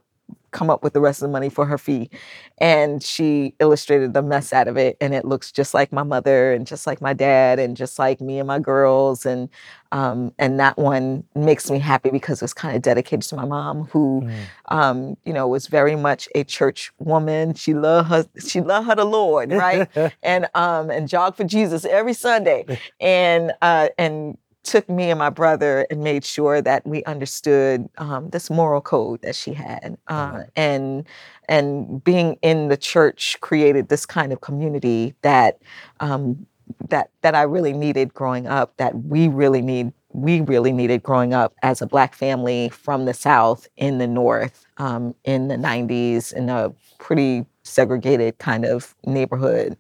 come 0.52 0.70
up 0.70 0.84
with 0.84 0.94
the 0.94 1.00
rest 1.00 1.22
of 1.22 1.28
the 1.30 1.32
money 1.32 1.50
for 1.50 1.66
her 1.66 1.78
fee. 1.78 2.10
And 2.58 3.02
she 3.02 3.56
illustrated 3.60 4.14
the 4.14 4.22
mess 4.22 4.54
out 4.54 4.68
of 4.68 4.78
it. 4.78 4.98
And 5.02 5.14
it 5.14 5.26
looks 5.26 5.52
just 5.52 5.74
like 5.74 5.92
my 5.92 6.04
mother 6.04 6.54
and 6.54 6.68
just 6.68 6.86
like 6.86 7.02
my 7.02 7.14
dad 7.14 7.58
and 7.60 7.76
just 7.76 7.98
like 7.98 8.22
me 8.22 8.38
and 8.40 8.48
my 8.48 8.60
girls. 8.60 9.26
And 9.26 9.50
um, 9.94 10.34
and 10.40 10.58
that 10.60 10.78
one 10.78 11.26
makes 11.36 11.70
me 11.70 11.78
happy 11.78 12.12
because 12.12 12.42
it 12.42 12.46
was 12.46 12.54
kind 12.54 12.76
of 12.78 12.82
dedicated 12.82 13.24
to 13.30 13.36
my 13.36 13.44
mom, 13.44 13.86
who, 13.92 14.22
Mm. 14.22 14.36
um, 14.70 15.18
you 15.26 15.34
know, 15.34 15.48
was 15.50 15.68
very 15.68 15.98
much 15.98 16.30
a 16.34 16.46
church 16.46 16.92
woman. 17.00 17.54
She 17.56 17.74
loved 17.74 18.08
her, 18.10 18.26
she 18.40 18.62
loved 18.62 18.88
her 18.88 18.96
the 18.96 19.04
Lord, 19.04 19.52
right? 19.52 19.90
and 20.24 20.48
um, 20.56 20.90
and 20.90 21.10
jog 21.10 21.36
for 21.36 21.44
Jesus 21.44 21.84
every 21.84 22.14
Sunday, 22.14 22.66
and 23.02 23.52
uh, 23.62 23.90
and 23.98 24.38
took 24.64 24.88
me 24.90 25.10
and 25.10 25.20
my 25.20 25.30
brother 25.30 25.86
and 25.90 26.04
made 26.04 26.24
sure 26.26 26.62
that 26.62 26.86
we 26.86 27.04
understood 27.06 27.90
um, 27.98 28.30
this 28.30 28.50
moral 28.50 28.82
code 28.82 29.22
that 29.24 29.36
she 29.36 29.54
had, 29.54 29.98
uh, 30.08 30.32
Mhm. 30.34 30.48
and 30.56 31.08
and 31.50 32.04
being 32.04 32.38
in 32.42 32.70
the 32.70 32.78
church 32.78 33.38
created 33.42 33.90
this 33.90 34.06
kind 34.06 34.32
of 34.34 34.42
community 34.42 35.16
that 35.24 35.60
um, 36.00 36.46
that 36.90 37.10
that 37.22 37.36
I 37.36 37.44
really 37.44 37.74
needed 37.74 38.14
growing 38.14 38.48
up. 38.48 38.76
That 38.78 38.96
we 39.04 39.28
really 39.28 39.62
need 39.62 39.92
we 40.14 40.42
really 40.42 40.74
needed 40.74 41.04
growing 41.04 41.34
up 41.34 41.54
as 41.64 41.82
a 41.82 41.88
black 41.88 42.14
family 42.16 42.70
from 42.70 43.06
the 43.06 43.14
South 43.14 43.68
in 43.78 43.98
the 43.98 44.08
North 44.08 44.66
um, 44.78 45.16
in 45.24 45.48
the 45.48 45.58
90s 45.58 46.32
in 46.34 46.50
a 46.50 46.72
pretty 47.00 47.46
segregated 47.64 48.38
kind 48.40 48.66
of 48.66 48.96
neighborhood. 49.06 49.78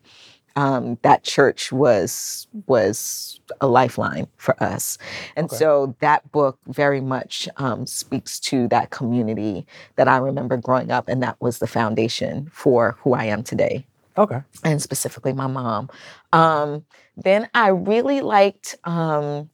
Um, 0.56 0.98
that 1.04 1.24
church 1.24 1.72
was 1.72 2.48
was 2.68 3.40
a 3.62 3.68
lifeline 3.68 4.28
for 4.38 4.62
us, 4.62 4.98
and 5.36 5.46
Okay. 5.46 5.58
so 5.58 5.96
that 6.02 6.30
book 6.32 6.60
very 6.68 7.02
much 7.02 7.48
um, 7.58 7.86
speaks 7.88 8.40
to 8.42 8.68
that 8.70 8.90
community 8.90 9.66
that 9.96 10.08
I 10.08 10.18
remember 10.18 10.58
growing 10.58 10.92
up, 10.92 11.08
and 11.08 11.24
that 11.24 11.40
was 11.42 11.60
the 11.60 11.68
foundation 11.68 12.50
for 12.52 12.98
who 13.02 13.14
I 13.14 13.26
am 13.26 13.44
today 13.44 13.86
Okay. 14.18 14.42
and 14.64 14.82
specifically 14.82 15.34
my 15.34 15.48
mom. 15.48 15.90
Um, 16.34 16.86
then 17.18 17.50
I 17.54 17.70
really 17.70 18.22
liked 18.22 18.78
um, 18.84 19.50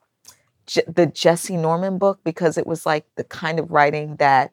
J- 0.66 0.84
the 0.88 1.08
Jessye 1.08 1.60
Norman 1.60 1.98
book 1.98 2.20
because 2.24 2.58
it 2.58 2.68
was 2.68 2.86
like 2.86 3.06
the 3.16 3.24
kind 3.24 3.60
of 3.60 3.72
writing 3.72 4.16
that 4.18 4.52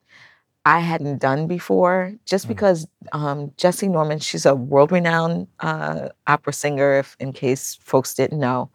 I 0.66 0.80
hadn't 0.80 1.18
done 1.18 1.46
before. 1.46 2.14
Just 2.24 2.46
Mm. 2.46 2.48
because 2.48 2.86
um, 3.12 3.50
Jessye 3.58 3.90
Norman, 3.90 4.18
she's 4.18 4.46
a 4.46 4.54
world-renowned 4.54 5.46
uh, 5.60 6.08
opera 6.26 6.52
singer. 6.52 6.94
If 6.98 7.16
in 7.20 7.32
case 7.32 7.74
folks 7.82 8.14
didn't 8.14 8.38
know, 8.40 8.70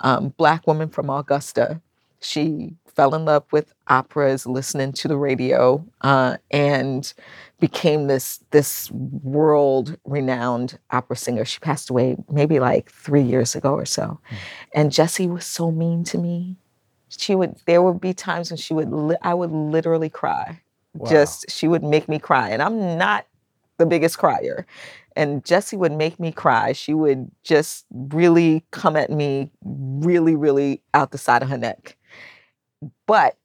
um, 0.00 0.30
black 0.36 0.66
woman 0.66 0.88
from 0.88 1.10
Augusta. 1.10 1.80
She 2.20 2.76
fell 2.86 3.14
in 3.16 3.24
love 3.24 3.44
with 3.50 3.74
operas, 3.88 4.46
listening 4.46 4.92
to 4.92 5.08
the 5.08 5.16
radio, 5.16 5.84
uh, 6.02 6.36
and 6.52 7.12
became 7.58 8.06
this 8.06 8.38
this 8.52 8.90
world 8.92 9.96
renowned 10.04 10.78
opera 10.92 11.16
singer. 11.16 11.44
She 11.44 11.58
passed 11.58 11.90
away 11.90 12.16
maybe 12.30 12.60
like 12.60 12.90
three 12.92 13.22
years 13.22 13.56
ago 13.56 13.72
or 13.74 13.86
so. 13.86 14.20
And 14.74 14.92
Jessye 14.92 15.28
was 15.32 15.44
so 15.46 15.72
mean 15.72 16.04
to 16.04 16.18
me. 16.18 16.56
She 17.08 17.34
would 17.34 17.56
there 17.66 17.82
would 17.82 18.00
be 18.00 18.14
times 18.14 18.50
when 18.50 18.58
she 18.58 18.74
would 18.74 18.90
li- 18.92 19.16
I 19.22 19.34
would 19.34 19.50
literally 19.50 20.08
cry. 20.10 20.60
Just 21.08 21.50
she 21.50 21.68
would 21.68 21.82
make 21.82 22.08
me 22.08 22.18
cry. 22.18 22.50
And 22.50 22.62
I'm 22.62 22.98
not 22.98 23.26
the 23.78 23.86
biggest 23.86 24.18
crier. 24.18 24.66
And 25.16 25.44
Jessye 25.44 25.78
would 25.78 25.92
make 25.92 26.18
me 26.20 26.32
cry. 26.32 26.72
She 26.72 26.94
would 26.94 27.30
just 27.44 27.86
really 27.90 28.64
come 28.70 28.96
at 28.96 29.10
me 29.10 29.50
really, 29.64 30.34
really 30.36 30.82
out 30.94 31.10
the 31.10 31.18
side 31.18 31.42
of 31.42 31.48
her 31.48 31.58
neck. 31.58 31.96
But 33.06 33.36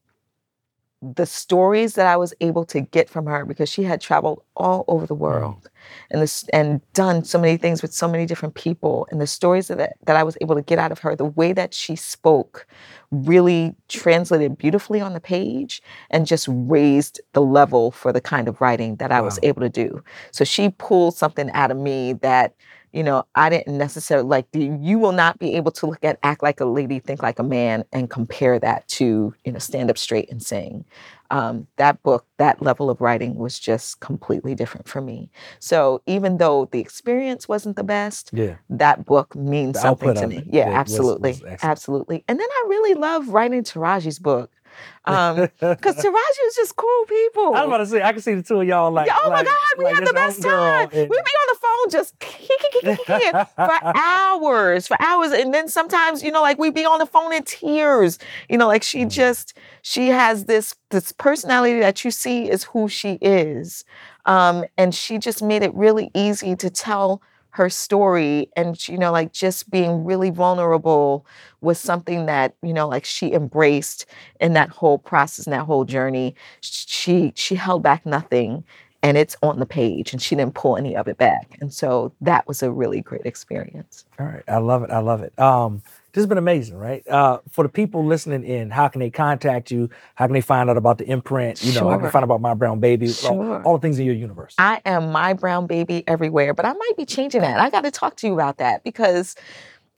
the 1.15 1.25
stories 1.25 1.93
that 1.93 2.05
I 2.05 2.17
was 2.17 2.33
able 2.41 2.65
to 2.65 2.81
get 2.81 3.09
from 3.09 3.25
her 3.25 3.45
because 3.45 3.69
she 3.69 3.83
had 3.83 4.01
traveled 4.01 4.41
all 4.55 4.83
over 4.87 5.05
the 5.05 5.15
world 5.15 5.69
and 6.09 6.21
this 6.21 6.47
and 6.53 6.81
done 6.93 7.23
so 7.23 7.39
many 7.39 7.57
things 7.57 7.81
with 7.81 7.93
so 7.93 8.07
many 8.07 8.25
different 8.25 8.55
people 8.55 9.07
and 9.11 9.21
the 9.21 9.27
stories 9.27 9.67
that 9.67 9.95
that 10.03 10.15
I 10.15 10.23
was 10.23 10.37
able 10.41 10.55
to 10.55 10.61
get 10.61 10.79
out 10.79 10.91
of 10.91 10.99
her 10.99 11.15
the 11.15 11.25
way 11.25 11.53
that 11.53 11.73
she 11.73 11.95
spoke 11.95 12.67
really 13.11 13.75
translated 13.87 14.57
beautifully 14.57 14.99
on 14.99 15.13
the 15.13 15.19
page 15.19 15.81
and 16.09 16.27
just 16.27 16.47
raised 16.49 17.21
the 17.33 17.41
level 17.41 17.91
for 17.91 18.11
the 18.11 18.21
kind 18.21 18.47
of 18.47 18.59
writing 18.59 18.97
that 18.97 19.11
I 19.11 19.21
was 19.21 19.39
able 19.43 19.61
to 19.61 19.69
do. 19.69 20.03
So 20.31 20.43
she 20.43 20.69
pulled 20.69 21.15
something 21.15 21.49
out 21.51 21.71
of 21.71 21.77
me 21.77 22.13
that 22.13 22.53
you 22.93 23.03
know 23.03 23.25
I 23.35 23.49
didn't 23.49 23.77
necessarily 23.77 24.27
like 24.27 24.51
the, 24.51 24.77
you 24.81 24.99
will 24.99 25.11
not 25.11 25.39
be 25.39 25.55
able 25.55 25.71
to 25.71 25.85
look 25.87 26.03
at 26.03 26.19
act 26.23 26.41
like 26.43 26.59
a 26.59 26.65
lady 26.65 26.99
think 26.99 27.21
like 27.21 27.39
a 27.39 27.43
man 27.43 27.83
and 27.91 28.09
compare 28.09 28.59
that 28.59 28.87
to 28.89 29.33
you 29.43 29.51
know 29.51 29.59
stand 29.59 29.89
up 29.89 29.97
straight 29.97 30.29
and 30.31 30.41
sing 30.41 30.85
um, 31.29 31.67
that 31.75 32.01
book, 32.03 32.25
that 32.37 32.61
level 32.61 32.89
of 32.89 33.01
writing 33.01 33.35
was 33.35 33.59
just 33.59 33.99
completely 33.99 34.55
different 34.55 34.87
for 34.87 35.01
me. 35.01 35.29
So 35.59 36.01
even 36.05 36.37
though 36.37 36.69
the 36.71 36.79
experience 36.79 37.47
wasn't 37.47 37.75
the 37.75 37.83
best, 37.83 38.29
Yeah. 38.33 38.55
that 38.69 39.05
book 39.05 39.35
means 39.35 39.73
The 39.73 39.81
something 39.81 40.13
to 40.13 40.27
me. 40.27 40.43
Yeah, 40.49 40.67
was- 40.67 40.73
was 40.73 40.79
absolutely, 40.79 41.57
absolutely. 41.63 42.23
And 42.27 42.39
then 42.39 42.47
I 42.49 42.65
really 42.69 42.93
love 42.93 43.27
writing 43.29 43.63
Taraji's 43.63 44.19
book 44.19 44.51
because 45.05 45.95
Taraji 45.95 46.41
was 46.45 46.55
just 46.55 46.75
cool 46.75 47.05
people. 47.07 47.55
I 47.55 47.61
was 47.61 47.67
about 47.67 47.77
to 47.77 47.85
say 47.85 48.01
I 48.03 48.11
can 48.11 48.21
see 48.21 48.33
the 48.35 48.43
two 48.43 48.61
of 48.61 48.67
y'all 48.67 48.91
like. 48.91 49.07
Yeah, 49.07 49.17
oh 49.23 49.29
like, 49.29 49.45
my 49.45 49.51
God, 49.51 49.77
we 49.77 49.83
like 49.85 49.93
had 49.95 50.05
the 50.07 50.13
best 50.13 50.41
time. 50.41 50.89
and- 50.91 51.09
We'd 51.09 51.09
be 51.09 51.15
on 51.15 51.47
the 51.53 51.59
phone 51.61 51.89
just 51.89 52.15
for 53.55 53.79
hours, 53.97 54.87
for 54.87 54.97
hours. 55.01 55.31
And 55.31 55.53
then 55.53 55.67
sometimes, 55.67 56.23
you 56.23 56.31
know, 56.31 56.41
like 56.41 56.57
we'd 56.57 56.73
be 56.73 56.85
on 56.85 56.99
the 56.99 57.05
phone 57.05 57.33
in 57.33 57.43
tears. 57.43 58.19
You 58.49 58.57
know, 58.57 58.67
like 58.67 58.83
she 58.83 59.05
Mm. 59.05 59.09
just, 59.11 59.53
she 59.81 60.07
has 60.09 60.45
this 60.45 60.75
this 60.89 61.11
personality 61.11 61.79
that 61.79 62.03
you 62.03 62.11
see 62.11 62.49
is 62.49 62.63
who 62.65 62.87
she 62.89 63.13
is. 63.21 63.85
Um, 64.25 64.65
and 64.77 64.93
she 64.93 65.17
just 65.17 65.41
made 65.41 65.63
it 65.63 65.73
really 65.73 66.11
easy 66.13 66.55
to 66.57 66.69
tell 66.69 67.21
her 67.57 67.71
story 67.71 68.47
and 68.55 68.87
you 68.87 68.99
know 68.99 69.11
like 69.11 69.33
just 69.33 69.71
being 69.71 70.05
really 70.05 70.29
vulnerable 70.29 71.25
was 71.61 71.79
something 71.79 72.27
that 72.27 72.53
you 72.61 72.71
know 72.71 72.87
like 72.87 73.03
she 73.03 73.33
embraced 73.33 74.05
in 74.39 74.53
that 74.53 74.69
whole 74.69 74.99
process 74.99 75.47
and 75.47 75.53
that 75.53 75.65
whole 75.65 75.83
journey 75.83 76.35
she 76.61 77.33
she 77.35 77.55
held 77.55 77.81
back 77.81 78.05
nothing 78.05 78.63
and 79.01 79.17
it's 79.17 79.35
on 79.41 79.57
the 79.57 79.65
page 79.65 80.13
and 80.13 80.21
she 80.21 80.35
didn't 80.35 80.53
pull 80.53 80.77
any 80.77 80.95
of 80.95 81.07
it 81.07 81.17
back 81.17 81.57
and 81.59 81.73
so 81.73 82.13
that 82.21 82.47
was 82.47 82.61
a 82.61 82.71
really 82.71 83.01
great 83.01 83.25
experience 83.25 84.05
All 84.19 84.27
right, 84.27 84.43
I 84.47 84.57
love 84.57 84.83
it. 84.83 84.91
I 84.91 84.99
love 84.99 85.23
it. 85.23 85.37
Um, 85.39 85.81
this 86.13 86.21
has 86.21 86.27
been 86.27 86.37
amazing, 86.37 86.77
right? 86.77 87.07
Uh, 87.07 87.39
for 87.51 87.63
the 87.63 87.69
people 87.69 88.03
listening 88.05 88.43
in, 88.43 88.71
how 88.71 88.87
can 88.87 88.99
they 88.99 89.09
contact 89.09 89.69
you? 89.71 89.89
How 90.15 90.25
can 90.25 90.33
they 90.33 90.41
find 90.41 90.69
out 90.69 90.77
about 90.77 90.97
the 90.97 91.05
imprint? 91.09 91.63
You 91.63 91.73
know, 91.73 91.89
how 91.89 91.95
can 91.97 92.05
they 92.05 92.09
find 92.11 92.23
out 92.23 92.27
about 92.27 92.41
my 92.41 92.53
brown 92.53 92.79
baby? 92.79 93.07
All, 93.07 93.11
Sure. 93.13 93.61
all 93.63 93.77
the 93.77 93.81
things 93.81 93.99
in 93.99 94.05
your 94.05 94.15
universe. 94.15 94.55
I 94.57 94.81
am 94.85 95.11
my 95.11 95.33
brown 95.33 95.67
baby 95.67 96.03
everywhere, 96.07 96.53
but 96.53 96.65
I 96.65 96.73
might 96.73 96.91
be 96.97 97.05
changing 97.05 97.41
that. 97.41 97.59
I 97.59 97.69
got 97.69 97.81
to 97.83 97.91
talk 97.91 98.15
to 98.17 98.27
you 98.27 98.33
about 98.33 98.57
that 98.57 98.83
because 98.83 99.35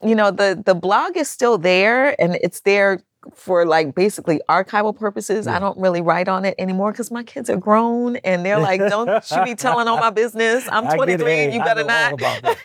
you 0.02 0.14
know 0.14 0.30
the 0.30 0.60
the 0.64 0.74
blog 0.74 1.16
is 1.16 1.28
still 1.28 1.58
there 1.58 2.20
and 2.20 2.34
it's 2.42 2.60
there 2.60 3.02
for 3.34 3.66
like 3.66 3.94
basically 3.94 4.40
archival 4.48 4.96
purposes. 4.98 5.46
Yeah. 5.46 5.56
I 5.56 5.58
don't 5.58 5.78
really 5.78 6.00
write 6.00 6.26
on 6.28 6.44
it 6.46 6.54
anymore 6.58 6.90
because 6.92 7.10
my 7.10 7.22
kids 7.22 7.50
are 7.50 7.56
grown 7.56 8.16
and 8.16 8.44
they're 8.44 8.58
like, 8.58 8.80
"Don't 8.80 9.30
you 9.30 9.44
be 9.44 9.54
telling 9.54 9.88
all 9.88 9.98
my 9.98 10.08
business? 10.10 10.66
I'm 10.72 10.86
I 10.88 10.96
get 10.96 11.08
it. 11.10 11.18
23. 11.18 11.30
Hey, 11.30 11.52
you 11.54 11.60
better 11.62 11.84
not." 11.84 12.18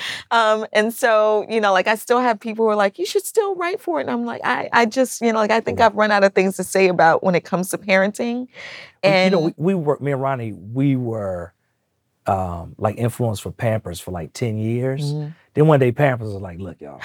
um, 0.30 0.66
and 0.72 0.92
so, 0.92 1.46
you 1.48 1.60
know, 1.60 1.72
like 1.72 1.86
I 1.86 1.94
still 1.94 2.20
have 2.20 2.40
people 2.40 2.64
who 2.64 2.70
are 2.70 2.76
like, 2.76 2.98
you 2.98 3.06
should 3.06 3.24
still 3.24 3.54
write 3.54 3.80
for 3.80 3.98
it. 3.98 4.02
And 4.02 4.10
I'm 4.10 4.24
like, 4.24 4.40
I, 4.44 4.68
I 4.72 4.86
just, 4.86 5.20
you 5.20 5.32
know, 5.32 5.38
like 5.38 5.50
I 5.50 5.60
think 5.60 5.80
I've 5.80 5.94
run 5.94 6.10
out 6.10 6.24
of 6.24 6.34
things 6.34 6.56
to 6.56 6.64
say 6.64 6.88
about 6.88 7.22
when 7.22 7.34
it 7.34 7.44
comes 7.44 7.70
to 7.70 7.78
parenting. 7.78 8.48
And 9.02 9.32
you 9.32 9.38
know, 9.38 9.44
we, 9.56 9.74
we 9.74 9.74
were 9.74 9.98
me 10.00 10.12
and 10.12 10.22
Ronnie, 10.22 10.52
we 10.52 10.96
were 10.96 11.52
um, 12.26 12.74
like 12.78 12.98
influenced 12.98 13.42
for 13.42 13.50
Pampers 13.50 14.00
for 14.00 14.10
like 14.12 14.32
ten 14.32 14.56
years. 14.56 15.12
Mhm. 15.12 15.34
Then 15.54 15.66
one 15.66 15.80
day 15.80 15.92
Pampers 15.92 16.32
was 16.32 16.40
like, 16.40 16.58
"Look, 16.58 16.80
y'all." 16.80 17.00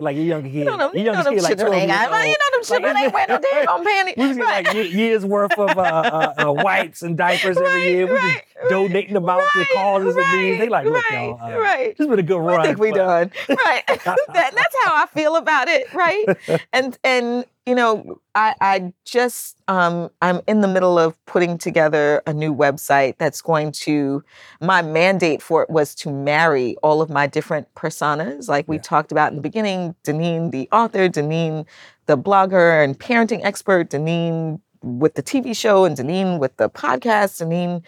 Like 0.00 0.16
your 0.16 0.24
younger 0.24 0.48
kid, 0.48 0.58
you 0.58 0.64
know 0.64 0.76
them, 0.76 0.90
your 0.94 1.04
you 1.04 1.12
know 1.12 1.22
kid, 1.22 1.40
like 1.42 1.56
children 1.56 1.68
twelve 1.68 1.88
years 1.88 1.98
got, 1.98 2.10
well, 2.10 2.26
you 2.26 2.36
shit. 2.64 2.82
Like, 2.82 2.96
ain't 2.96 3.12
wearing 3.12 3.28
no 3.28 3.38
damn 3.38 3.84
panties. 3.84 4.14
We 4.16 4.28
was 4.28 4.36
like 4.38 4.74
years 4.74 5.24
worth 5.24 5.58
of 5.58 5.76
uh, 5.76 5.80
uh, 5.80 6.34
uh, 6.46 6.52
wipes 6.52 7.02
and 7.02 7.16
diapers 7.16 7.56
every 7.56 7.90
year. 7.90 8.06
We 8.06 8.12
right, 8.12 8.42
just 8.54 8.70
donating 8.70 9.14
them 9.14 9.28
out 9.28 9.42
to 9.52 9.64
causes 9.74 10.16
and 10.16 10.40
needs. 10.40 10.58
They 10.58 10.68
like, 10.68 10.86
look, 10.86 11.04
y'all, 11.10 11.40
uh, 11.40 11.58
right. 11.58 11.96
this 11.96 11.98
has 11.98 12.06
been 12.08 12.18
a 12.18 12.22
good 12.22 12.38
run. 12.38 12.60
I 12.60 12.66
think 12.66 12.78
we 12.78 12.92
done. 12.92 13.30
Right. 13.48 13.84
that, 13.86 14.50
that's 14.54 14.76
how 14.84 14.94
I 14.94 15.06
feel 15.12 15.36
about 15.36 15.68
it. 15.68 15.92
Right. 15.94 16.26
And 16.72 16.98
and 17.04 17.44
you 17.66 17.74
know, 17.74 18.20
I, 18.34 18.54
I 18.60 18.92
just 19.04 19.56
um, 19.68 20.10
I'm 20.20 20.42
in 20.46 20.60
the 20.60 20.68
middle 20.68 20.98
of 20.98 21.22
putting 21.24 21.56
together 21.56 22.22
a 22.26 22.34
new 22.34 22.54
website 22.54 23.16
that's 23.16 23.40
going 23.40 23.72
to. 23.72 24.22
My 24.60 24.82
mandate 24.82 25.40
for 25.40 25.62
it 25.62 25.70
was 25.70 25.94
to 25.96 26.10
marry 26.10 26.76
all 26.82 27.00
of 27.00 27.08
my 27.08 27.26
different 27.26 27.72
personas, 27.74 28.48
like 28.48 28.68
we 28.68 28.76
yeah. 28.76 28.82
talked 28.82 29.12
about 29.12 29.30
in 29.30 29.36
the 29.36 29.42
beginning. 29.42 29.94
Denene, 30.04 30.50
the 30.50 30.68
author, 30.72 31.08
Denene, 31.08 31.64
the 32.06 32.16
blogger 32.18 32.82
and 32.84 32.98
parenting 32.98 33.40
expert, 33.44 33.90
Denene 33.90 34.60
with 34.82 35.14
the 35.14 35.22
TV 35.22 35.54
show, 35.54 35.84
and 35.84 35.96
Denene 35.96 36.38
with 36.38 36.56
the 36.56 36.68
podcast, 36.70 37.42
Denene 37.42 37.82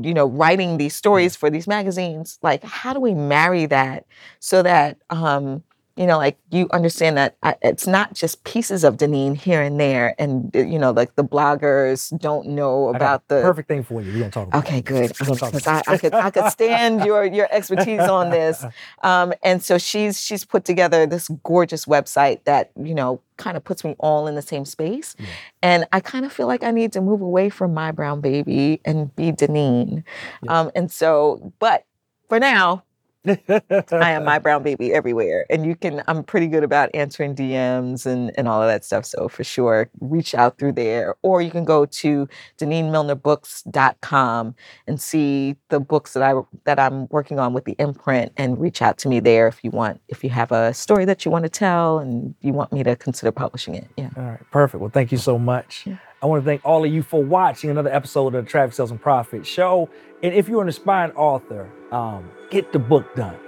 you 0.00 0.14
know, 0.14 0.26
writing 0.26 0.76
these 0.78 0.94
stories 0.94 1.34
for 1.34 1.50
these 1.50 1.66
magazines. 1.66 2.38
Like, 2.42 2.62
how 2.62 2.92
do 2.92 3.00
we 3.00 3.14
marry 3.14 3.66
that 3.66 4.06
so 4.38 4.62
that 4.62 4.98
um, 5.10 5.62
you 5.98 6.06
know, 6.06 6.16
like 6.16 6.38
you 6.50 6.68
understand 6.72 7.16
that 7.16 7.36
I, 7.42 7.56
it's 7.60 7.88
not 7.88 8.14
just 8.14 8.44
pieces 8.44 8.84
of 8.84 8.98
Denene 8.98 9.36
here 9.36 9.60
and 9.60 9.80
there, 9.80 10.14
and 10.16 10.54
uh, 10.54 10.60
you 10.60 10.78
know, 10.78 10.92
like 10.92 11.16
the 11.16 11.24
bloggers 11.24 12.16
don't 12.20 12.46
know 12.46 12.94
about 12.94 13.26
the 13.26 13.42
perfect 13.42 13.66
thing 13.66 13.82
for 13.82 14.00
you. 14.00 14.12
We 14.12 14.20
don't 14.20 14.30
talk. 14.30 14.46
About 14.46 14.64
it. 14.64 14.68
okay, 14.68 14.80
good. 14.80 15.12
Because 15.18 15.66
I, 15.66 15.82
I, 15.86 15.98
could 15.98 16.14
I 16.14 16.30
could 16.30 16.50
stand 16.52 17.04
your 17.04 17.24
your 17.24 17.48
expertise 17.50 18.00
on 18.00 18.30
this, 18.30 18.64
um, 19.02 19.32
and 19.42 19.62
so 19.62 19.76
she's 19.76 20.20
she's 20.20 20.44
put 20.44 20.64
together 20.64 21.04
this 21.04 21.28
gorgeous 21.42 21.84
website 21.84 22.44
that 22.44 22.70
you 22.80 22.94
know 22.94 23.20
kind 23.36 23.56
of 23.56 23.64
puts 23.64 23.84
me 23.84 23.96
all 23.98 24.28
in 24.28 24.36
the 24.36 24.42
same 24.42 24.64
space, 24.64 25.16
yeah. 25.18 25.26
and 25.62 25.86
I 25.92 25.98
kind 25.98 26.24
of 26.24 26.32
feel 26.32 26.46
like 26.46 26.62
I 26.62 26.70
need 26.70 26.92
to 26.92 27.00
move 27.00 27.20
away 27.20 27.50
from 27.50 27.74
my 27.74 27.90
brown 27.90 28.20
baby 28.20 28.80
and 28.84 29.14
be 29.16 29.32
Denene, 29.32 30.04
yeah. 30.44 30.60
um, 30.60 30.70
and 30.76 30.92
so, 30.92 31.52
but 31.58 31.84
for 32.28 32.38
now, 32.38 32.84
I 33.26 34.10
am 34.10 34.24
my 34.24 34.38
brown 34.38 34.62
baby 34.68 34.92
everywhere. 34.92 35.46
And 35.50 35.66
you 35.66 35.74
can, 35.74 36.02
I'm 36.06 36.22
pretty 36.22 36.46
good 36.46 36.64
about 36.64 36.90
answering 36.94 37.34
DMs 37.34 38.06
and, 38.06 38.32
and 38.38 38.48
all 38.48 38.62
of 38.62 38.68
that 38.68 38.84
stuff. 38.84 39.04
So 39.04 39.28
for 39.28 39.44
sure, 39.44 39.90
reach 40.00 40.34
out 40.34 40.58
through 40.58 40.72
there. 40.72 41.16
Or 41.22 41.42
you 41.42 41.50
can 41.50 41.64
go 41.64 41.86
to 41.86 42.28
denenemillnerbooks.com 42.58 44.54
and 44.86 45.00
see 45.00 45.56
the 45.68 45.80
books 45.80 46.14
that 46.14 46.22
I 46.22 46.40
that 46.64 46.78
I'm 46.78 47.08
working 47.08 47.38
on 47.38 47.52
with 47.52 47.64
the 47.64 47.76
imprint 47.78 48.32
and 48.36 48.60
reach 48.60 48.82
out 48.82 48.98
to 48.98 49.08
me 49.08 49.20
there 49.20 49.48
if 49.48 49.62
you 49.62 49.70
want, 49.70 50.00
if 50.08 50.22
you 50.22 50.30
have 50.30 50.52
a 50.52 50.72
story 50.74 51.04
that 51.04 51.24
you 51.24 51.30
want 51.30 51.44
to 51.44 51.48
tell 51.48 51.98
and 51.98 52.34
you 52.40 52.52
want 52.52 52.72
me 52.72 52.82
to 52.82 52.96
consider 52.96 53.32
publishing 53.32 53.74
it. 53.74 53.88
Yeah. 53.96 54.10
All 54.16 54.22
right. 54.24 54.50
Perfect. 54.50 54.80
Well, 54.80 54.90
thank 54.90 55.12
you 55.12 55.18
so 55.18 55.38
much. 55.38 55.86
Yeah. 55.86 55.98
I 56.20 56.26
want 56.26 56.42
to 56.42 56.44
thank 56.44 56.64
all 56.64 56.84
of 56.84 56.92
you 56.92 57.02
for 57.02 57.22
watching 57.22 57.70
another 57.70 57.92
episode 57.92 58.34
of 58.34 58.44
the 58.44 58.50
Traffic 58.50 58.74
Sales 58.74 58.90
and 58.90 59.00
Profit 59.00 59.46
Show. 59.46 59.88
And 60.22 60.34
if 60.34 60.48
you're 60.48 60.62
an 60.62 60.68
aspiring 60.68 61.12
author, 61.12 61.70
um, 61.92 62.28
get 62.50 62.72
the 62.72 62.80
book 62.80 63.14
done. 63.14 63.38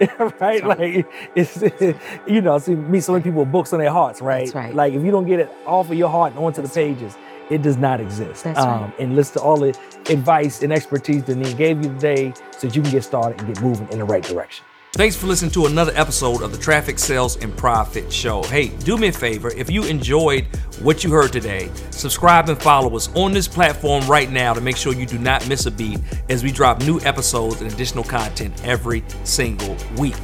right? 0.40 0.64
Like 0.64 1.06
it's 1.34 1.62
you 2.26 2.40
know, 2.40 2.58
see 2.58 2.74
meet 2.74 3.04
so 3.04 3.12
many 3.12 3.22
people 3.22 3.40
with 3.40 3.52
books 3.52 3.72
on 3.72 3.78
their 3.80 3.90
hearts, 3.90 4.20
right? 4.20 4.46
That's 4.46 4.54
right. 4.54 4.74
Like 4.74 4.92
if 4.94 5.02
you 5.02 5.10
don't 5.10 5.26
get 5.26 5.40
it 5.40 5.50
off 5.66 5.90
of 5.90 5.96
your 5.96 6.08
heart 6.08 6.32
and 6.32 6.44
onto 6.44 6.62
the 6.62 6.68
pages, 6.68 7.16
it 7.50 7.62
does 7.62 7.76
not 7.76 8.00
exist. 8.00 8.44
That's 8.44 8.58
um, 8.58 8.82
right. 8.82 8.94
And 8.98 9.16
listen 9.16 9.34
to 9.34 9.40
all 9.40 9.58
the 9.58 9.78
advice 10.08 10.62
and 10.62 10.72
expertise 10.72 11.24
that 11.24 11.36
Deneen 11.36 11.56
gave 11.56 11.84
you 11.84 11.90
today 11.90 12.32
so 12.52 12.66
that 12.66 12.76
you 12.76 12.82
can 12.82 12.90
get 12.90 13.04
started 13.04 13.38
and 13.40 13.54
get 13.54 13.62
moving 13.62 13.88
in 13.90 13.98
the 13.98 14.04
right 14.04 14.22
direction. 14.22 14.64
Thanks 14.94 15.14
for 15.14 15.28
listening 15.28 15.52
to 15.52 15.66
another 15.66 15.92
episode 15.94 16.42
of 16.42 16.50
the 16.50 16.58
Traffic 16.58 16.98
Sales 16.98 17.36
and 17.36 17.56
Profit 17.56 18.12
Show. 18.12 18.42
Hey, 18.42 18.68
do 18.78 18.98
me 18.98 19.06
a 19.06 19.12
favor 19.12 19.48
if 19.50 19.70
you 19.70 19.84
enjoyed 19.84 20.46
what 20.82 21.04
you 21.04 21.12
heard 21.12 21.32
today, 21.32 21.70
subscribe 21.90 22.48
and 22.48 22.60
follow 22.60 22.96
us 22.96 23.08
on 23.14 23.32
this 23.32 23.46
platform 23.46 24.04
right 24.08 24.28
now 24.32 24.52
to 24.52 24.60
make 24.60 24.76
sure 24.76 24.92
you 24.92 25.06
do 25.06 25.16
not 25.16 25.46
miss 25.48 25.66
a 25.66 25.70
beat 25.70 26.00
as 26.28 26.42
we 26.42 26.50
drop 26.50 26.80
new 26.80 26.98
episodes 27.02 27.60
and 27.60 27.72
additional 27.72 28.02
content 28.02 28.52
every 28.64 29.04
single 29.22 29.76
week. 29.96 30.16